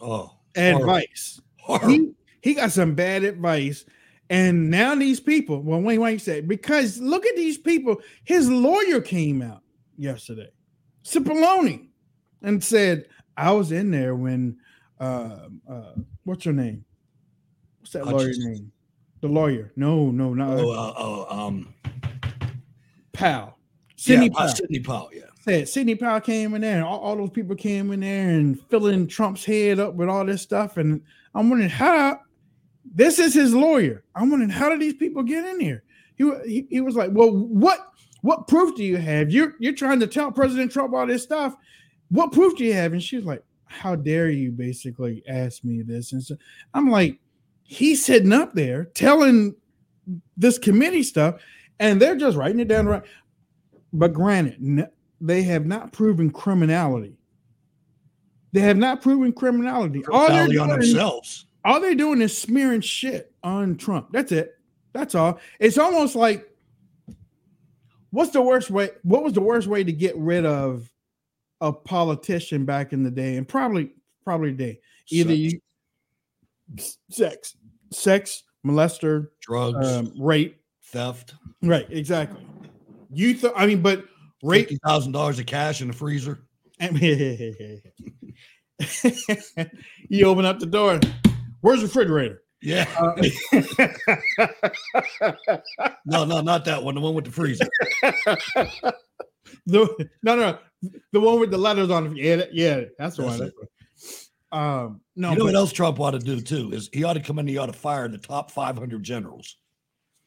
oh 0.00 0.32
advice. 0.54 1.40
He, 1.86 2.12
he 2.40 2.54
got 2.54 2.72
some 2.72 2.94
bad 2.94 3.24
advice. 3.24 3.84
And 4.30 4.70
now 4.70 4.94
these 4.94 5.20
people 5.20 5.62
well 5.62 5.80
wayne 5.80 6.00
wayne 6.00 6.18
said 6.18 6.48
because 6.48 6.98
look 6.98 7.24
at 7.26 7.36
these 7.36 7.58
people 7.58 8.00
his 8.24 8.50
lawyer 8.50 9.00
came 9.00 9.40
out 9.40 9.62
yesterday 9.96 10.50
cipollone 11.04 11.86
and 12.42 12.62
said 12.62 13.06
i 13.36 13.52
was 13.52 13.70
in 13.70 13.92
there 13.92 14.16
when 14.16 14.56
uh, 14.98 15.48
uh 15.68 15.92
what's 16.24 16.44
her 16.44 16.52
name? 16.52 16.84
What's 17.80 17.92
that 17.92 18.06
lawyer 18.06 18.28
Hutchinson. 18.28 18.52
name? 18.52 18.72
The 19.20 19.28
lawyer. 19.28 19.72
No 19.76 20.10
no 20.10 20.34
not 20.34 20.58
Oh, 20.58 20.70
uh, 20.70 20.92
oh, 20.96 21.46
um, 21.46 21.74
Powell. 23.16 23.58
Sidney 23.96 24.26
yeah, 24.26 24.32
Powell. 24.38 24.48
Sidney 24.48 24.80
Powell. 24.80 25.10
Yeah. 25.12 25.22
Said 25.40 25.68
Sidney 25.68 25.94
Powell 25.94 26.20
came 26.20 26.54
in 26.54 26.60
there, 26.60 26.76
and 26.76 26.84
all, 26.84 26.98
all 26.98 27.16
those 27.16 27.30
people 27.30 27.56
came 27.56 27.92
in 27.92 28.00
there 28.00 28.30
and 28.30 28.60
filling 28.68 29.06
Trump's 29.06 29.44
head 29.44 29.78
up 29.78 29.94
with 29.94 30.08
all 30.08 30.24
this 30.24 30.42
stuff. 30.42 30.76
And 30.76 31.02
I'm 31.34 31.48
wondering 31.48 31.70
how 31.70 32.20
this 32.84 33.18
is 33.18 33.34
his 33.34 33.54
lawyer. 33.54 34.04
I'm 34.14 34.30
wondering 34.30 34.50
how 34.50 34.68
did 34.68 34.80
these 34.80 34.94
people 34.94 35.22
get 35.22 35.44
in 35.44 35.60
here? 35.60 35.84
He, 36.16 36.30
he, 36.46 36.66
he 36.70 36.80
was 36.80 36.96
like, 36.96 37.10
Well, 37.12 37.30
what 37.30 37.92
what 38.22 38.48
proof 38.48 38.76
do 38.76 38.84
you 38.84 38.96
have? 38.96 39.30
You're 39.30 39.54
you're 39.60 39.74
trying 39.74 40.00
to 40.00 40.06
tell 40.06 40.32
President 40.32 40.72
Trump 40.72 40.94
all 40.94 41.06
this 41.06 41.22
stuff. 41.22 41.54
What 42.10 42.32
proof 42.32 42.56
do 42.56 42.64
you 42.64 42.74
have? 42.74 42.92
And 42.92 43.02
she's 43.02 43.24
like, 43.24 43.42
How 43.66 43.96
dare 43.96 44.30
you 44.30 44.50
basically 44.50 45.22
ask 45.28 45.64
me 45.64 45.82
this? 45.82 46.12
And 46.12 46.22
so 46.22 46.36
I'm 46.74 46.90
like, 46.90 47.18
he's 47.62 48.04
sitting 48.04 48.32
up 48.32 48.54
there 48.54 48.86
telling 48.94 49.54
this 50.36 50.58
committee 50.58 51.02
stuff, 51.02 51.40
and 51.80 52.00
they're 52.00 52.16
just 52.16 52.36
writing 52.36 52.60
it 52.60 52.68
down 52.68 52.86
right. 52.86 53.02
But 53.92 54.12
granted, 54.12 54.88
they 55.20 55.42
have 55.44 55.66
not 55.66 55.92
proven 55.92 56.30
criminality. 56.30 57.16
They 58.52 58.60
have 58.60 58.76
not 58.76 59.02
proven 59.02 59.32
criminality. 59.32 60.04
All 60.10 60.28
they're, 60.28 60.48
doing, 60.48 60.68
themselves. 60.68 61.46
all 61.64 61.80
they're 61.80 61.94
doing 61.94 62.20
is 62.20 62.36
smearing 62.36 62.80
shit 62.80 63.32
on 63.42 63.76
Trump. 63.76 64.08
That's 64.12 64.32
it. 64.32 64.54
That's 64.92 65.14
all. 65.14 65.38
It's 65.60 65.78
almost 65.78 66.16
like 66.16 66.50
what's 68.10 68.30
the 68.30 68.42
worst 68.42 68.70
way? 68.70 68.90
What 69.02 69.22
was 69.22 69.34
the 69.34 69.42
worst 69.42 69.66
way 69.66 69.84
to 69.84 69.92
get 69.92 70.16
rid 70.16 70.46
of 70.46 70.90
a 71.60 71.72
politician 71.72 72.64
back 72.64 72.92
in 72.92 73.02
the 73.02 73.10
day? 73.10 73.36
And 73.36 73.46
probably, 73.46 73.92
probably 74.24 74.52
today. 74.52 74.80
Either 75.10 75.30
Sex. 75.30 75.38
you 75.40 75.60
sex, 77.10 77.56
sex, 77.92 78.42
molester, 78.66 79.28
Drugs. 79.40 79.86
um, 79.86 80.12
rape, 80.18 80.60
theft. 80.86 81.34
Right, 81.62 81.86
exactly. 81.90 82.46
You 83.12 83.34
thought 83.34 83.54
I 83.56 83.66
mean, 83.66 83.82
but 83.82 84.04
Fifty 84.48 84.78
thousand 84.84 85.12
dollars 85.12 85.38
of 85.38 85.46
cash 85.46 85.80
in 85.80 85.88
the 85.88 85.94
freezer. 85.94 86.40
you 90.08 90.26
open 90.26 90.44
up 90.44 90.58
the 90.58 90.66
door. 90.66 91.00
Where's 91.62 91.80
the 91.80 91.86
refrigerator? 91.86 92.42
Yeah. 92.60 92.84
no, 96.06 96.24
no, 96.24 96.40
not 96.42 96.64
that 96.66 96.82
one. 96.82 96.94
The 96.94 97.00
one 97.00 97.14
with 97.14 97.24
the 97.24 97.30
freezer. 97.30 97.66
The, 99.68 100.08
no, 100.22 100.36
no, 100.36 100.58
the 101.12 101.20
one 101.20 101.40
with 101.40 101.50
the 101.50 101.58
letters 101.58 101.90
on 101.90 102.06
it. 102.06 102.16
Yeah, 102.16 102.44
yeah, 102.52 102.84
that's 102.98 103.16
the 103.16 103.22
That's 103.24 103.38
one. 103.40 103.48
it. 103.48 103.54
Um, 104.52 105.00
no, 105.16 105.30
you 105.30 105.36
know 105.36 105.44
but- 105.44 105.44
what 105.46 105.54
else 105.56 105.72
Trump 105.72 105.98
ought 105.98 106.12
to 106.12 106.18
do 106.18 106.40
too 106.40 106.70
is 106.72 106.88
he 106.92 107.02
ought 107.04 107.14
to 107.14 107.20
come 107.20 107.38
in. 107.38 107.46
He 107.48 107.58
ought 107.58 107.66
to 107.66 107.72
fire 107.72 108.08
the 108.08 108.18
top 108.18 108.50
five 108.50 108.76
hundred 108.78 109.02
generals. 109.02 109.56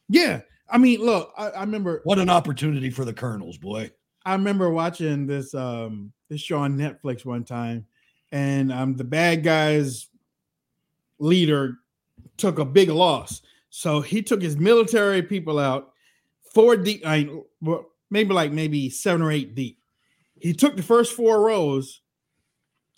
Yeah. 0.10 0.42
I 0.70 0.78
mean, 0.78 1.00
look, 1.00 1.34
I, 1.38 1.50
I 1.50 1.62
remember 1.62 2.02
What 2.04 2.20
an 2.20 2.30
opportunity 2.30 2.90
for 2.90 3.06
the 3.06 3.14
colonels, 3.14 3.58
boy. 3.58 3.92
I 4.26 4.34
remember 4.34 4.70
watching 4.70 5.26
this 5.26 5.54
um 5.54 6.12
this 6.30 6.42
show 6.42 6.60
on 6.60 6.78
Netflix 6.78 7.26
one 7.26 7.44
time, 7.44 7.86
and 8.32 8.72
um, 8.72 8.96
the 8.96 9.04
bad 9.04 9.44
guys 9.44 10.08
leader 11.20 11.78
took 12.38 12.60
a 12.60 12.66
big 12.66 12.90
loss. 12.90 13.42
So 13.70 14.02
he 14.02 14.22
took 14.22 14.42
his 14.42 14.58
military 14.58 15.22
people 15.22 15.60
out 15.60 15.94
four 16.54 16.76
deep, 16.78 17.04
I 17.06 17.30
well, 17.62 17.86
maybe 18.10 18.34
like 18.34 18.52
maybe 18.52 18.90
seven 18.90 19.22
or 19.22 19.32
eight 19.32 19.56
deep. 19.56 19.80
He 20.40 20.54
took 20.54 20.76
the 20.76 20.84
first 20.84 21.14
four 21.14 21.42
rows 21.42 22.02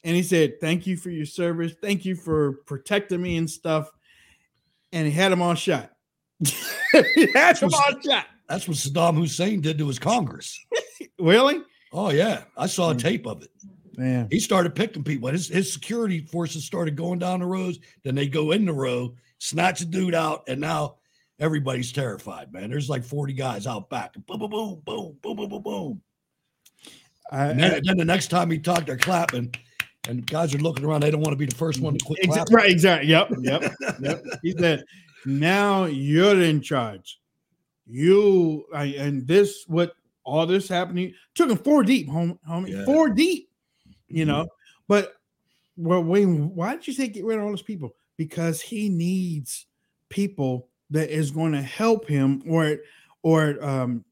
and 0.04 0.16
he 0.16 0.24
said, 0.24 0.60
Thank 0.60 0.88
you 0.88 0.98
for 0.98 1.10
your 1.10 1.26
service. 1.26 1.74
Thank 1.82 2.06
you 2.06 2.16
for 2.16 2.54
protecting 2.66 3.22
me 3.22 3.38
and 3.38 3.50
stuff. 3.50 3.92
And 4.92 5.08
he 5.08 5.14
had 5.14 5.32
them 5.32 5.42
all 5.42 5.56
shot. 5.56 5.92
He 7.16 7.32
had 7.34 7.58
them 7.58 7.74
all 7.74 8.02
shot. 8.02 8.28
That's 8.48 8.68
what 8.68 8.78
Saddam 8.78 9.16
Hussein 9.16 9.62
did 9.62 9.78
to 9.78 9.88
his 9.88 10.00
Congress. 10.00 10.60
Really? 11.20 11.62
Oh 11.94 12.10
yeah, 12.10 12.46
I 12.58 12.66
saw 12.66 12.90
a 12.90 12.96
mm. 12.96 13.00
tape 13.00 13.28
of 13.28 13.44
it. 13.44 13.50
Man. 13.96 14.28
He 14.32 14.40
started 14.40 14.74
picking 14.74 15.04
people. 15.04 15.30
His, 15.30 15.48
his 15.48 15.72
security 15.72 16.22
forces 16.26 16.66
started 16.66 16.96
going 16.96 17.20
down 17.20 17.42
the 17.42 17.46
rows. 17.46 17.78
Then 18.04 18.16
they 18.16 18.28
go 18.28 18.52
in 18.52 18.66
the 18.66 18.74
row, 18.74 19.14
snatch 19.38 19.82
a 19.82 19.86
dude 19.86 20.16
out, 20.16 20.44
and 20.48 20.60
now 20.60 20.96
everybody's 21.40 21.92
terrified. 21.92 22.52
Man, 22.52 22.72
there's 22.72 22.90
like 22.90 23.04
40 23.04 23.34
guys 23.34 23.68
out 23.68 23.90
back. 23.90 24.14
Boom, 24.26 24.40
boom, 24.40 24.50
boom, 24.50 24.82
boom, 24.84 25.18
boom, 25.22 25.36
boom, 25.36 25.50
boom, 25.50 25.62
boom. 25.62 26.02
I, 27.32 27.48
And 27.48 27.60
then, 27.60 27.82
then 27.84 27.98
the 27.98 28.06
next 28.06 28.28
time 28.28 28.50
he 28.50 28.58
talked, 28.58 28.88
they're 28.88 28.98
clapping, 28.98 29.54
and 30.08 30.26
guys 30.26 30.56
are 30.56 30.60
looking 30.60 30.86
around. 30.86 31.02
They 31.02 31.12
don't 31.12 31.22
want 31.22 31.34
to 31.34 31.38
be 31.38 31.46
the 31.46 31.56
first 31.56 31.80
one 31.82 31.98
to 31.98 32.06
quit 32.06 32.22
Exa- 32.24 32.34
clapping. 32.34 32.56
right, 32.56 32.70
exactly. 32.72 33.10
Yep, 33.10 33.30
yep, 33.42 33.74
yep. 34.02 34.24
He 34.42 34.54
said, 34.58 34.84
"Now 35.26 35.86
you're 35.86 36.42
in 36.42 36.62
charge. 36.62 37.20
You 37.88 38.66
I, 38.74 38.86
and 38.98 39.28
this 39.28 39.66
what 39.68 39.94
all 40.24 40.46
this 40.46 40.68
happening 40.68 41.14
took 41.36 41.50
him 41.50 41.58
four 41.58 41.84
deep, 41.84 42.08
home, 42.08 42.40
homie, 42.48 42.70
Yeah. 42.70 42.86
four 42.86 43.10
deep. 43.10 43.50
You 44.08 44.26
know, 44.26 44.48
but 44.88 45.14
well, 45.78 46.04
Wayne, 46.04 46.54
why 46.54 46.76
did 46.76 46.86
you 46.88 46.94
say 46.94 47.08
get 47.08 47.24
rid 47.26 47.38
of 47.40 47.46
all 47.46 47.50
those 47.50 47.62
people? 47.62 47.96
Because 48.18 48.62
he 48.62 48.90
needs 48.90 49.66
people 50.10 50.68
that 50.90 51.10
is 51.10 51.32
going 51.32 51.54
to 51.54 51.62
help 51.62 52.08
him, 52.08 52.44
or 52.48 52.78
or 53.24 53.64
um, 53.64 54.04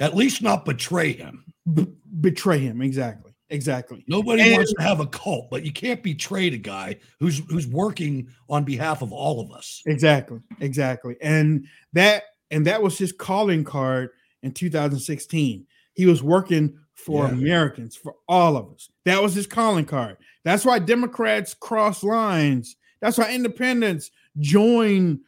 At 0.00 0.14
least 0.16 0.42
not 0.42 0.64
betray 0.64 1.12
him. 1.12 1.44
b- 1.74 1.86
betray 2.20 2.58
him. 2.60 2.80
Exactly, 2.80 3.31
exactly. 3.52 4.04
Nobody 4.08 4.42
And- 4.42 4.52
wants 4.52 4.72
to 4.72 4.82
have 4.82 4.98
a 5.00 5.06
cult, 5.06 5.48
but 5.50 5.64
you 5.64 5.72
can't 5.72 6.02
betray 6.02 6.50
the 6.50 6.58
guy 6.58 6.96
who's 7.20 7.38
who's 7.48 7.66
working 7.68 8.26
on 8.48 8.64
behalf 8.64 9.02
of 9.02 9.12
all 9.12 9.40
of 9.40 9.52
us. 9.52 9.82
Exactly, 9.86 10.40
exactly. 10.60 11.16
And 11.22 11.66
that 11.92 12.24
and 12.50 12.66
that 12.66 12.82
was 12.82 12.98
his 12.98 13.12
calling 13.12 13.64
card 13.64 14.10
in 14.42 14.52
2016. 14.52 15.66
He 15.94 16.06
was 16.06 16.22
working 16.22 16.78
for 16.94 17.26
Yeah. 17.26 17.32
Americans, 17.32 17.96
for 17.96 18.14
all 18.28 18.56
of 18.56 18.70
us. 18.74 18.88
That 19.04 19.22
was 19.22 19.34
his 19.34 19.46
calling 19.46 19.84
card. 19.84 20.16
That's 20.44 20.64
why 20.64 20.78
Democrats 20.78 21.54
cross 21.54 22.02
lines. 22.04 22.76
That's 23.00 23.18
why 23.18 23.32
independents 23.34 24.10
join 24.38 25.20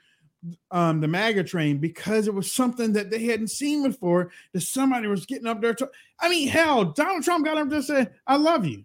um, 0.70 1.00
the 1.00 1.08
MAGA 1.08 1.44
train 1.44 1.78
because 1.78 2.26
it 2.26 2.34
was 2.34 2.50
something 2.50 2.92
that 2.92 3.10
they 3.10 3.24
hadn't 3.24 3.48
seen 3.48 3.82
before. 3.82 4.30
That 4.52 4.60
somebody 4.60 5.06
was 5.06 5.26
getting 5.26 5.46
up 5.46 5.60
there. 5.60 5.74
To, 5.74 5.90
I 6.20 6.28
mean, 6.28 6.48
hell, 6.48 6.84
Donald 6.84 7.24
Trump 7.24 7.44
got 7.44 7.58
up 7.58 7.68
there 7.68 7.78
and 7.78 7.84
said, 7.84 8.14
"I 8.26 8.36
love 8.36 8.66
you." 8.66 8.84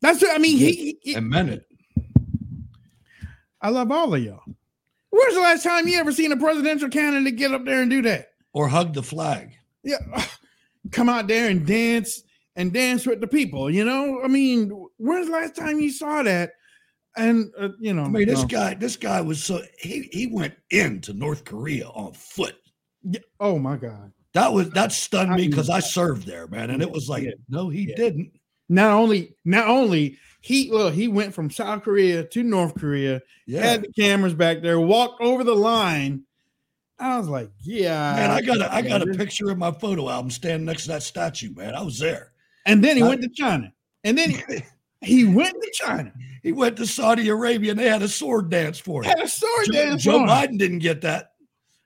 That's 0.00 0.22
what 0.22 0.34
I 0.34 0.38
mean. 0.38 0.56
He, 0.56 0.98
he, 1.02 1.14
And 1.14 1.28
meant 1.28 1.50
it. 1.50 1.66
I 3.60 3.68
love 3.68 3.92
all 3.92 4.14
of 4.14 4.22
y'all. 4.22 4.42
Where's 5.10 5.34
the 5.34 5.40
last 5.40 5.62
time 5.62 5.86
you 5.86 5.98
ever 5.98 6.12
seen 6.12 6.32
a 6.32 6.36
presidential 6.36 6.88
candidate 6.88 7.36
get 7.36 7.52
up 7.52 7.64
there 7.64 7.82
and 7.82 7.90
do 7.90 8.00
that? 8.02 8.28
Or 8.52 8.68
hug 8.68 8.94
the 8.94 9.02
flag. 9.02 9.52
Yeah, 9.82 9.98
come 10.92 11.08
out 11.08 11.28
there 11.28 11.50
and 11.50 11.66
dance 11.66 12.22
and 12.56 12.72
dance 12.72 13.06
with 13.06 13.20
the 13.20 13.26
people. 13.26 13.70
You 13.70 13.84
know, 13.84 14.22
I 14.24 14.28
mean, 14.28 14.70
when's 14.96 15.26
the 15.26 15.32
last 15.32 15.56
time 15.56 15.80
you 15.80 15.90
saw 15.90 16.22
that? 16.22 16.52
And 17.16 17.50
uh, 17.58 17.70
you 17.78 17.92
know, 17.92 18.04
I 18.04 18.08
mean, 18.08 18.28
this 18.28 18.42
no. 18.42 18.46
guy, 18.48 18.74
this 18.74 18.96
guy 18.96 19.20
was 19.20 19.42
so 19.42 19.62
he 19.78 20.08
he 20.12 20.26
went 20.26 20.54
into 20.70 21.12
North 21.12 21.44
Korea 21.44 21.88
on 21.88 22.12
foot. 22.12 22.56
Yeah, 23.02 23.20
Oh 23.40 23.58
my 23.58 23.76
God! 23.76 24.12
That 24.34 24.52
was 24.52 24.70
that 24.70 24.92
stunned 24.92 25.32
I 25.32 25.36
me 25.36 25.48
because 25.48 25.70
I 25.70 25.80
served 25.80 26.26
there, 26.26 26.46
man, 26.46 26.70
and 26.70 26.82
it 26.82 26.90
was 26.90 27.08
like, 27.08 27.24
Yeah. 27.24 27.30
no, 27.48 27.68
he 27.68 27.88
Yeah. 27.88 27.96
didn't. 27.96 28.32
Not 28.68 28.92
only, 28.92 29.34
not 29.44 29.66
only 29.66 30.18
he 30.40 30.70
well, 30.70 30.90
he 30.90 31.08
went 31.08 31.34
from 31.34 31.50
South 31.50 31.82
Korea 31.82 32.22
to 32.24 32.42
North 32.44 32.74
Korea. 32.76 33.20
Yeah, 33.46 33.66
Had 33.66 33.82
the 33.82 33.92
cameras 33.92 34.34
back 34.34 34.62
there, 34.62 34.78
walked 34.78 35.20
over 35.20 35.42
the 35.42 35.56
line. 35.56 36.22
I 37.00 37.18
was 37.18 37.28
like, 37.28 37.50
yeah, 37.58 38.14
man, 38.14 38.30
I 38.30 38.40
got 38.42 38.60
a 38.60 38.72
I 38.72 38.82
got 38.82 39.02
a 39.02 39.06
picture 39.06 39.50
of 39.50 39.58
my 39.58 39.72
photo 39.72 40.08
album 40.08 40.30
standing 40.30 40.66
next 40.66 40.82
to 40.82 40.88
that 40.90 41.02
statue, 41.02 41.52
man. 41.54 41.74
I 41.74 41.82
was 41.82 41.98
there. 41.98 42.30
And 42.66 42.84
then 42.84 42.96
he 42.96 43.02
I- 43.02 43.08
went 43.08 43.22
to 43.22 43.28
China. 43.30 43.72
And 44.04 44.16
then 44.16 44.30
he, 44.30 44.42
he 45.00 45.24
went 45.24 45.54
to 45.54 45.70
China. 45.72 46.12
He 46.42 46.52
went 46.52 46.76
to 46.76 46.86
Saudi 46.86 47.28
Arabia 47.28 47.72
and 47.72 47.80
they 47.80 47.88
had 47.88 48.02
a 48.02 48.08
sword 48.08 48.50
dance 48.50 48.78
for 48.78 49.02
him. 49.02 49.10
Had 49.10 49.20
a 49.20 49.28
sword 49.28 49.66
Joe, 49.66 49.72
dance. 49.72 50.02
Joe. 50.02 50.20
Biden 50.20 50.58
didn't 50.58 50.80
get 50.80 51.00
that. 51.02 51.32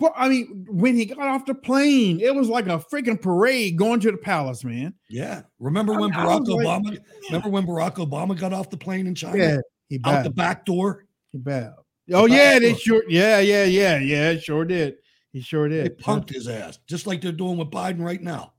But 0.00 0.12
I 0.16 0.28
mean, 0.28 0.66
when 0.68 0.96
he 0.96 1.06
got 1.06 1.18
off 1.18 1.46
the 1.46 1.54
plane, 1.54 2.20
it 2.20 2.34
was 2.34 2.48
like 2.48 2.66
a 2.66 2.78
freaking 2.78 3.20
parade 3.20 3.78
going 3.78 4.00
to 4.00 4.10
the 4.10 4.16
palace, 4.16 4.64
man. 4.64 4.94
Yeah. 5.08 5.42
Remember 5.60 5.94
when 5.94 6.12
I 6.12 6.24
Barack 6.24 6.40
was 6.40 6.48
like, 6.48 6.66
Obama? 6.66 6.98
Remember 7.26 7.48
when 7.48 7.66
Barack 7.66 7.94
Obama 7.94 8.38
got 8.38 8.52
off 8.52 8.70
the 8.70 8.76
plane 8.76 9.06
in 9.06 9.14
China? 9.14 9.38
Yeah, 9.38 9.56
he 9.88 10.00
Out 10.04 10.24
the 10.24 10.30
back 10.30 10.66
door. 10.66 11.06
He 11.30 11.38
bowed. 11.38 11.74
Oh 12.12 12.26
yeah, 12.26 12.58
they 12.58 12.74
sure. 12.74 13.04
Yeah, 13.08 13.38
yeah, 13.38 13.64
yeah, 13.64 13.98
yeah. 13.98 14.38
Sure 14.38 14.64
did. 14.64 14.96
He 15.32 15.40
sure 15.40 15.68
did. 15.68 15.84
They 15.86 16.02
punked 16.02 16.30
his 16.30 16.48
ass, 16.48 16.78
just 16.88 17.06
like 17.06 17.20
they're 17.20 17.32
doing 17.32 17.56
with 17.56 17.70
Biden 17.70 18.00
right 18.00 18.20
now. 18.20 18.52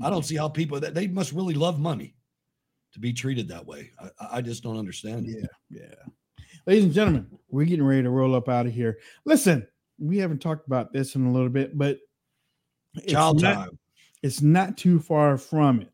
I 0.00 0.10
don't 0.10 0.22
mm. 0.22 0.26
see 0.26 0.36
how 0.36 0.48
people 0.48 0.80
that 0.80 0.94
they 0.94 1.06
must 1.06 1.32
really 1.32 1.54
love 1.54 1.78
money 1.78 2.14
to 2.92 3.00
be 3.00 3.12
treated 3.12 3.48
that 3.48 3.66
way. 3.66 3.90
I, 4.20 4.38
I 4.38 4.40
just 4.40 4.62
don't 4.62 4.78
understand 4.78 5.26
it. 5.26 5.48
Yeah, 5.70 5.80
yeah. 5.82 5.94
Ladies 6.66 6.84
and 6.84 6.92
gentlemen, 6.92 7.26
we're 7.50 7.64
getting 7.66 7.84
ready 7.84 8.02
to 8.02 8.10
roll 8.10 8.34
up 8.34 8.48
out 8.48 8.66
of 8.66 8.72
here. 8.72 8.98
Listen, 9.24 9.66
we 9.98 10.18
haven't 10.18 10.40
talked 10.40 10.66
about 10.66 10.92
this 10.92 11.14
in 11.16 11.26
a 11.26 11.32
little 11.32 11.48
bit, 11.48 11.76
but 11.76 11.98
it's 12.94 13.12
Child 13.12 13.42
not- 13.42 13.54
time. 13.54 13.78
It's 14.22 14.40
not 14.40 14.76
too 14.76 15.00
far 15.00 15.36
from 15.36 15.80
it. 15.80 15.92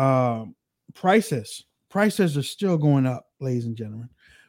Um, 0.00 0.56
prices, 0.94 1.64
prices 1.88 2.36
are 2.36 2.42
still 2.42 2.76
going 2.76 3.06
up, 3.06 3.26
ladies 3.38 3.66
and 3.66 3.76
gentlemen. 3.76 4.08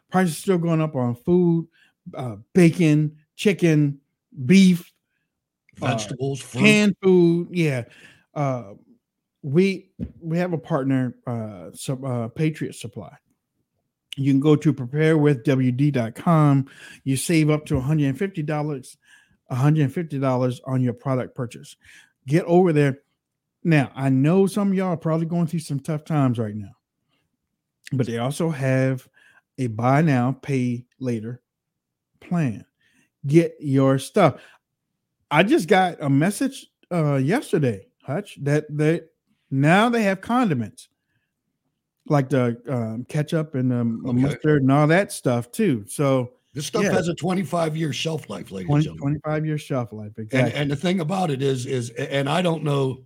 Prices 0.10 0.38
still 0.38 0.58
going 0.58 0.82
up 0.82 0.96
on 0.96 1.14
food, 1.16 1.68
uh, 2.16 2.38
bacon, 2.54 3.16
chicken, 3.36 4.00
beef, 4.46 4.92
uh, 5.84 5.88
Vegetables, 5.88 6.42
fruit. 6.42 6.62
canned 6.62 6.96
food. 7.04 7.50
Yeah. 7.52 7.84
Uh, 8.34 8.74
we 9.44 9.92
we 10.20 10.38
have 10.38 10.54
a 10.54 10.58
partner, 10.58 11.16
uh, 11.26 11.72
sub, 11.74 12.06
uh, 12.06 12.28
Patriot 12.30 12.76
Supply. 12.76 13.16
You 14.18 14.32
can 14.32 14.40
go 14.40 14.56
to 14.56 14.74
preparewithwd.com. 14.74 16.68
You 17.04 17.16
save 17.16 17.50
up 17.50 17.66
to 17.68 17.76
$150, 17.76 18.98
$150 19.52 20.60
on 20.68 20.82
your 20.82 20.94
product 20.94 21.34
purchase. 21.34 21.78
Get 22.28 22.44
over 22.46 22.74
there. 22.74 23.00
Now, 23.64 23.92
I 23.96 24.10
know 24.10 24.48
some 24.48 24.70
of 24.70 24.74
y'all 24.74 24.90
are 24.90 24.98
probably 24.98 25.28
going 25.28 25.48
through 25.48 25.60
some 25.60 25.80
tough 25.80 26.04
times 26.04 26.40
right 26.40 26.56
now, 26.56 26.72
but 27.94 28.06
they 28.06 28.18
also 28.18 28.50
have 28.50 29.08
a 29.58 29.68
buy 29.68 30.02
now, 30.02 30.34
pay 30.42 30.86
later 31.00 31.42
plan. 32.20 32.66
Get 33.26 33.56
your 33.60 34.00
stuff. 34.00 34.42
I 35.30 35.44
just 35.44 35.68
got 35.68 36.02
a 36.02 36.10
message 36.10 36.68
uh 36.92 37.16
yesterday, 37.16 37.88
Hutch, 38.04 38.38
that 38.42 38.66
that 38.78 39.11
now 39.52 39.90
they 39.90 40.04
have 40.04 40.22
condiments 40.22 40.88
like 42.08 42.30
the 42.30 42.60
um, 42.68 43.06
ketchup 43.08 43.56
and 43.56 43.72
um, 43.72 44.04
Okay. 44.06 44.18
mustard 44.18 44.62
and 44.64 44.72
all 44.72 44.88
that 44.88 45.12
stuff 45.12 45.52
too. 45.52 45.86
So 45.88 46.32
This 46.54 46.66
stuff 46.66 46.84
yeah, 46.84 46.92
has 46.92 47.08
a 47.08 47.16
25 47.16 47.78
year 47.78 47.94
shelf 47.94 48.30
life, 48.30 48.52
ladies 48.52 48.68
20, 48.68 48.78
and 48.78 48.84
gentlemen. 48.98 49.20
25 49.22 49.46
year 49.46 49.58
shelf 49.58 49.94
life. 49.94 50.12
Exactly. 50.18 50.54
and 50.54 50.70
the 50.72 50.76
thing 50.76 51.00
about 51.00 51.30
it 51.32 51.42
is, 51.42 51.66
is, 51.66 51.90
and 51.92 52.28
I 52.28 52.42
don't 52.42 52.64
know 52.64 53.04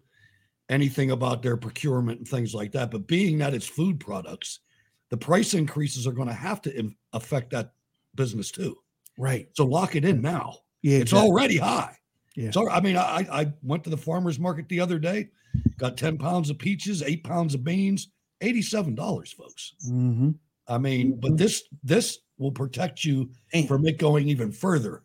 anything 0.69 1.11
about 1.11 1.43
their 1.43 1.57
procurement 1.57 2.19
and 2.19 2.27
things 2.27 2.53
like 2.53 2.71
that, 2.71 2.89
but 2.89 3.05
being 3.05 3.37
that 3.39 3.53
it's 3.53 3.67
food 3.67 3.99
products, 3.99 4.61
the 5.09 5.17
price 5.17 5.53
increases 5.53 6.07
are 6.07 6.11
going 6.13 6.27
to 6.27 6.33
have 6.33 6.61
to 6.63 6.75
in- 6.75 6.95
affect 7.13 7.51
that 7.51 7.73
business 8.15 8.49
too. 8.49 8.77
right. 9.19 9.47
So 9.53 9.65
lock 9.65 9.95
it 9.95 10.05
in 10.05 10.21
now. 10.21 10.55
Yeah. 10.81 10.99
It's 10.99 11.11
exactly. 11.11 11.29
already 11.29 11.57
high. 11.57 11.97
Yeah. 12.35 12.51
So 12.51 12.69
I 12.69 12.79
mean, 12.81 12.97
I 12.97 13.27
I 13.31 13.53
went 13.61 13.83
to 13.85 13.89
the 13.89 13.97
farmers 13.97 14.39
market 14.39 14.67
the 14.69 14.79
other 14.79 14.99
day, 14.99 15.29
got 15.77 15.97
10 15.97 16.17
pounds 16.17 16.49
of 16.49 16.57
peaches, 16.57 17.01
eight 17.03 17.23
pounds 17.23 17.53
of 17.53 17.63
beans, 17.63 18.09
$87, 18.41 19.33
folks. 19.33 19.73
Mhm. 19.87 20.35
I 20.67 20.77
mean, 20.77 21.19
but 21.19 21.37
this 21.37 21.63
this 21.83 22.19
will 22.37 22.51
protect 22.51 23.05
you 23.05 23.29
Damn. 23.53 23.67
from 23.67 23.85
it 23.85 23.97
going 23.97 24.27
even 24.29 24.51
further 24.51 25.03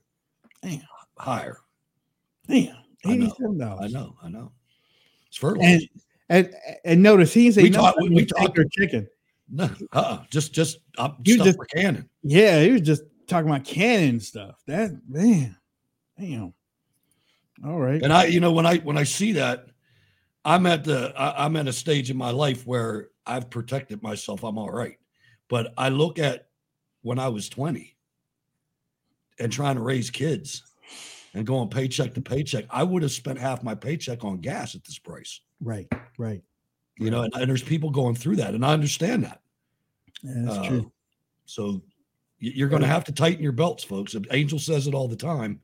Damn. 0.63 0.81
higher. 1.19 1.59
Damn. 2.49 2.77
I 3.05 3.17
know. 3.17 3.27
$87. 3.39 3.79
I 3.81 3.87
know, 3.89 4.17
I 4.23 4.29
know. 4.29 4.53
It's 5.29 5.37
fertilizer. 5.37 5.87
And, 6.29 6.47
and 6.47 6.55
and 6.85 7.03
notice 7.03 7.33
he 7.35 7.45
didn't 7.51 7.55
say 7.55 7.63
We 7.99 8.09
we- 8.09 8.15
we 8.17 8.27
steak 8.27 8.47
talk- 8.47 8.59
or 8.59 8.65
chicken. 8.65 9.07
No, 9.53 9.69
uh-uh. 9.93 10.25
just 10.31 10.53
just 10.53 10.79
uh, 10.99 11.11
You 11.25 11.35
stuff 11.35 11.47
just- 11.47 11.59
for 11.59 11.65
cannon. 11.67 12.09
Yeah, 12.23 12.63
he 12.63 12.71
was 12.73 12.83
just 12.83 13.03
talking 13.27 13.49
about 13.51 13.65
cannon 13.65 14.21
stuff. 14.21 14.61
That 14.67 14.93
man, 15.09 15.57
damn. 16.19 16.55
All 17.65 17.79
right. 17.79 18.01
And 18.03 18.13
I, 18.13 18.27
you 18.27 18.41
know, 18.41 18.53
when 18.53 18.65
I 18.67 18.79
when 18.79 18.97
I 18.97 19.03
see 19.05 19.33
that, 19.33 19.67
I'm 20.45 20.67
at 20.67 20.85
the 20.85 21.13
I, 21.17 21.45
I'm 21.45 21.57
at 21.57 21.69
a 21.69 21.73
stage 21.73 22.11
in 22.11 22.17
my 22.17 22.31
life 22.31 22.67
where 22.67 23.09
I've 23.27 23.51
protected 23.51 24.03
myself. 24.03 24.43
I'm 24.45 24.59
all 24.59 24.71
right. 24.71 24.97
But 25.49 25.73
I 25.77 25.89
look 25.89 26.19
at 26.19 26.49
when 27.03 27.19
I 27.19 27.29
was 27.29 27.49
20 27.49 27.97
and 29.39 29.53
trying 29.53 29.77
to 29.77 29.83
raise 29.83 30.11
kids 30.11 30.63
and 31.35 31.47
going 31.47 31.69
paycheck 31.69 32.15
to 32.15 32.21
paycheck, 32.21 32.65
I 32.71 32.83
would 32.83 33.03
have 33.03 33.13
spent 33.13 33.39
half 33.39 33.63
my 33.63 33.75
paycheck 33.75 34.25
on 34.25 34.39
gas 34.39 34.75
at 34.75 34.85
this 34.85 34.99
price. 34.99 35.41
Right, 35.61 35.89
right. 36.19 36.43
You 36.99 37.11
know, 37.11 37.23
and, 37.23 37.33
and 37.35 37.49
there's 37.49 37.63
people 37.63 37.91
going 37.91 38.15
through 38.15 38.37
that, 38.37 38.55
and 38.55 38.65
I 38.65 38.73
understand 38.73 39.25
that. 39.25 39.41
Yeah, 40.23 40.33
that's 40.45 40.59
Uh, 40.59 40.69
true. 40.69 40.93
So 41.47 41.83
you're 42.39 42.69
going 42.69 42.83
to 42.83 42.89
have 42.89 43.05
to 43.05 43.13
tighten 43.13 43.43
your 43.43 43.53
belts, 43.53 43.85
folks. 43.85 44.15
Angel 44.31 44.59
says 44.59 44.87
it 44.87 44.95
all 44.95 45.09
the 45.09 45.17
time. 45.17 45.61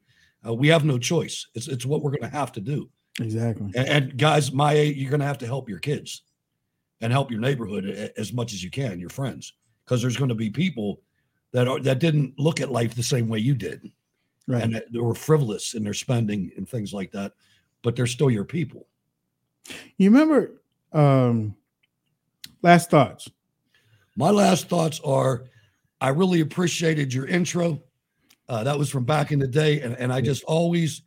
Uh, 0.47 0.55
we 0.55 0.69
have 0.69 0.85
no 0.85 0.99
choice. 0.99 1.47
It's 1.55 1.69
it's 1.69 1.87
what 1.87 2.03
we're 2.03 2.11
going 2.11 2.31
to 2.31 2.37
have 2.37 2.53
to 2.53 2.61
do. 2.61 2.91
Exactly. 3.21 3.71
And, 3.75 3.89
and 3.89 4.19
guys, 4.19 4.53
my 4.53 4.73
age, 4.73 4.97
you're 4.97 5.11
going 5.11 5.21
to 5.21 5.27
have 5.27 5.39
to 5.39 5.47
help 5.47 5.69
your 5.69 5.79
kids 5.79 6.23
and 7.01 7.13
help 7.13 7.31
your 7.31 7.41
neighborhood 7.41 8.13
as 8.17 8.33
much 8.33 8.53
as 8.53 8.63
you 8.63 8.71
can, 8.71 9.01
your 9.01 9.11
friends, 9.11 9.55
because 9.85 10.03
there's 10.03 10.17
going 10.17 10.29
to 10.29 10.35
be 10.35 10.51
people 10.51 11.01
that 11.53 11.69
are 11.69 11.81
that 11.81 11.99
didn't 11.99 12.39
look 12.39 12.61
at 12.61 12.71
life 12.71 12.95
the 12.95 13.03
same 13.03 13.29
way 13.29 13.39
you 13.39 13.55
did, 13.55 13.91
Right. 14.47 14.63
and 14.63 14.75
that 14.75 14.93
they 14.93 14.99
were 14.99 15.15
frivolous 15.15 15.75
in 15.75 15.83
their 15.83 15.95
spending 15.95 16.51
and 16.57 16.69
things 16.69 16.93
like 16.93 17.11
that. 17.13 17.33
But 17.83 17.97
they're 17.97 18.07
still 18.07 18.31
your 18.31 18.45
people. 18.45 18.87
You 19.97 20.11
remember 20.11 20.61
um 20.93 21.57
last 22.63 22.91
thoughts. 22.91 23.29
My 24.17 24.31
last 24.31 24.69
thoughts 24.69 25.01
are 25.05 25.45
I 26.01 26.09
really 26.09 26.41
appreciated 26.41 27.13
your 27.13 27.27
intro. 27.27 27.83
Uh, 28.49 28.63
that 28.65 28.79
was 28.79 28.89
from 28.91 29.05
back 29.05 29.33
in 29.33 29.39
the 29.39 29.49
day. 29.49 29.81
And, 29.81 29.97
and 29.97 30.13
I 30.13 30.21
just 30.21 30.45
always, 30.45 31.03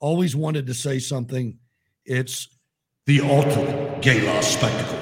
always 0.00 0.34
wanted 0.34 0.66
to 0.66 0.74
say 0.74 0.98
something. 0.98 1.58
It's 2.04 2.48
the 3.06 3.20
ultimate 3.20 4.02
gay 4.02 4.20
law 4.22 4.40
spectacle. 4.40 4.98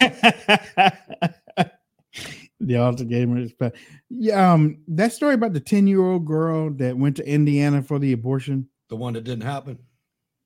the 2.62 2.76
altar 2.76 3.04
gamers 3.04 3.52
but 3.58 3.74
yeah 4.10 4.52
um 4.52 4.78
that 4.86 5.12
story 5.12 5.32
about 5.34 5.52
the 5.54 5.60
10 5.60 5.86
year 5.86 6.02
old 6.02 6.26
girl 6.26 6.70
that 6.74 6.96
went 6.96 7.16
to 7.16 7.26
indiana 7.26 7.82
for 7.82 7.98
the 7.98 8.12
abortion 8.12 8.68
The 8.90 8.96
one 8.96 9.14
that 9.14 9.24
didn't 9.24 9.44
happen. 9.44 9.78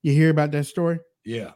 you 0.02 0.12
hear 0.12 0.30
about 0.30 0.52
that 0.52 0.66
story 0.66 1.00
Yeah. 1.24 1.52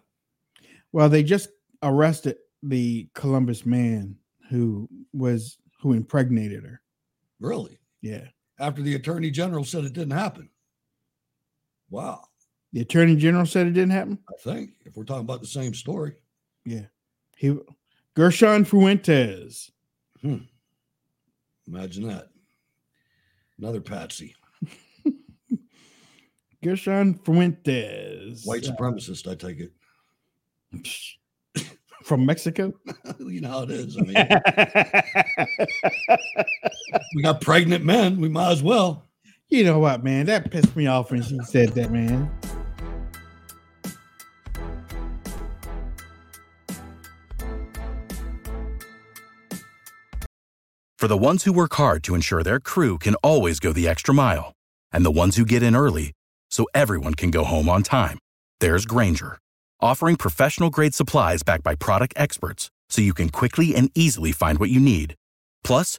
well 0.92 1.08
they 1.08 1.22
just 1.22 1.48
arrested 1.82 2.36
the 2.64 3.08
columbus 3.14 3.64
man 3.64 4.16
who 4.50 4.88
was 5.12 5.58
who 5.80 5.92
impregnated 5.92 6.64
her 6.64 6.80
Really? 7.38 7.78
yeah 8.02 8.24
After 8.58 8.82
the 8.82 8.96
attorney 8.96 9.30
general 9.30 9.62
said 9.64 9.84
it 9.84 9.92
didn't 9.92 10.10
happen. 10.18 10.50
Wow. 11.90 12.22
the 12.72 12.80
attorney 12.80 13.16
general 13.16 13.46
said 13.46 13.66
it 13.66 13.72
didn't 13.72 13.90
happen 13.90 14.18
I 14.28 14.32
think 14.42 14.70
if 14.84 14.96
we're 14.96 15.04
talking 15.04 15.22
about 15.22 15.40
the 15.40 15.46
same 15.46 15.74
story. 15.74 16.14
yeah 16.64 16.86
he 17.36 17.56
gershon 18.14 18.64
fuentes 18.64 19.70
Hmm. 20.22 20.38
Imagine 21.68 22.08
that. 22.08 22.28
Another 23.58 23.80
patsy. 23.80 24.34
gershon 26.64 27.14
fuentes 27.24 28.44
White 28.44 28.64
supremacist, 28.64 29.30
I 29.30 29.34
take 29.36 29.60
it. 29.60 29.72
from 32.04 32.24
mexico 32.26 32.72
you 33.20 33.40
know 33.40 33.48
how 33.48 33.62
it 33.64 33.70
is. 33.70 33.96
I 33.96 34.00
mean, 34.02 34.14
we 37.14 37.22
got 37.22 37.40
pregnant 37.40 37.84
men. 37.84 38.20
We 38.20 38.28
might 38.28 38.52
as 38.52 38.62
well. 38.62 39.07
You 39.50 39.64
know 39.64 39.78
what 39.78 40.04
man 40.04 40.26
that 40.26 40.50
pissed 40.50 40.76
me 40.76 40.86
off 40.86 41.10
when 41.10 41.22
she 41.22 41.38
said 41.44 41.70
that 41.70 41.90
man 41.90 42.30
For 50.98 51.06
the 51.06 51.16
ones 51.16 51.44
who 51.44 51.52
work 51.52 51.74
hard 51.74 52.02
to 52.04 52.16
ensure 52.16 52.42
their 52.42 52.58
crew 52.58 52.98
can 52.98 53.14
always 53.22 53.60
go 53.60 53.72
the 53.72 53.86
extra 53.86 54.12
mile, 54.12 54.52
and 54.90 55.06
the 55.06 55.12
ones 55.12 55.36
who 55.36 55.44
get 55.44 55.62
in 55.62 55.76
early 55.76 56.10
so 56.50 56.66
everyone 56.74 57.14
can 57.14 57.30
go 57.30 57.44
home 57.44 57.68
on 57.68 57.84
time, 57.84 58.18
there's 58.58 58.84
Grainger, 58.84 59.38
offering 59.80 60.16
professional 60.16 60.70
grade 60.70 60.94
supplies 60.94 61.44
backed 61.44 61.62
by 61.62 61.76
product 61.76 62.14
experts 62.16 62.68
so 62.90 63.00
you 63.00 63.14
can 63.14 63.28
quickly 63.28 63.76
and 63.76 63.92
easily 63.94 64.32
find 64.32 64.58
what 64.58 64.70
you 64.70 64.80
need. 64.80 65.14
Plus, 65.62 65.98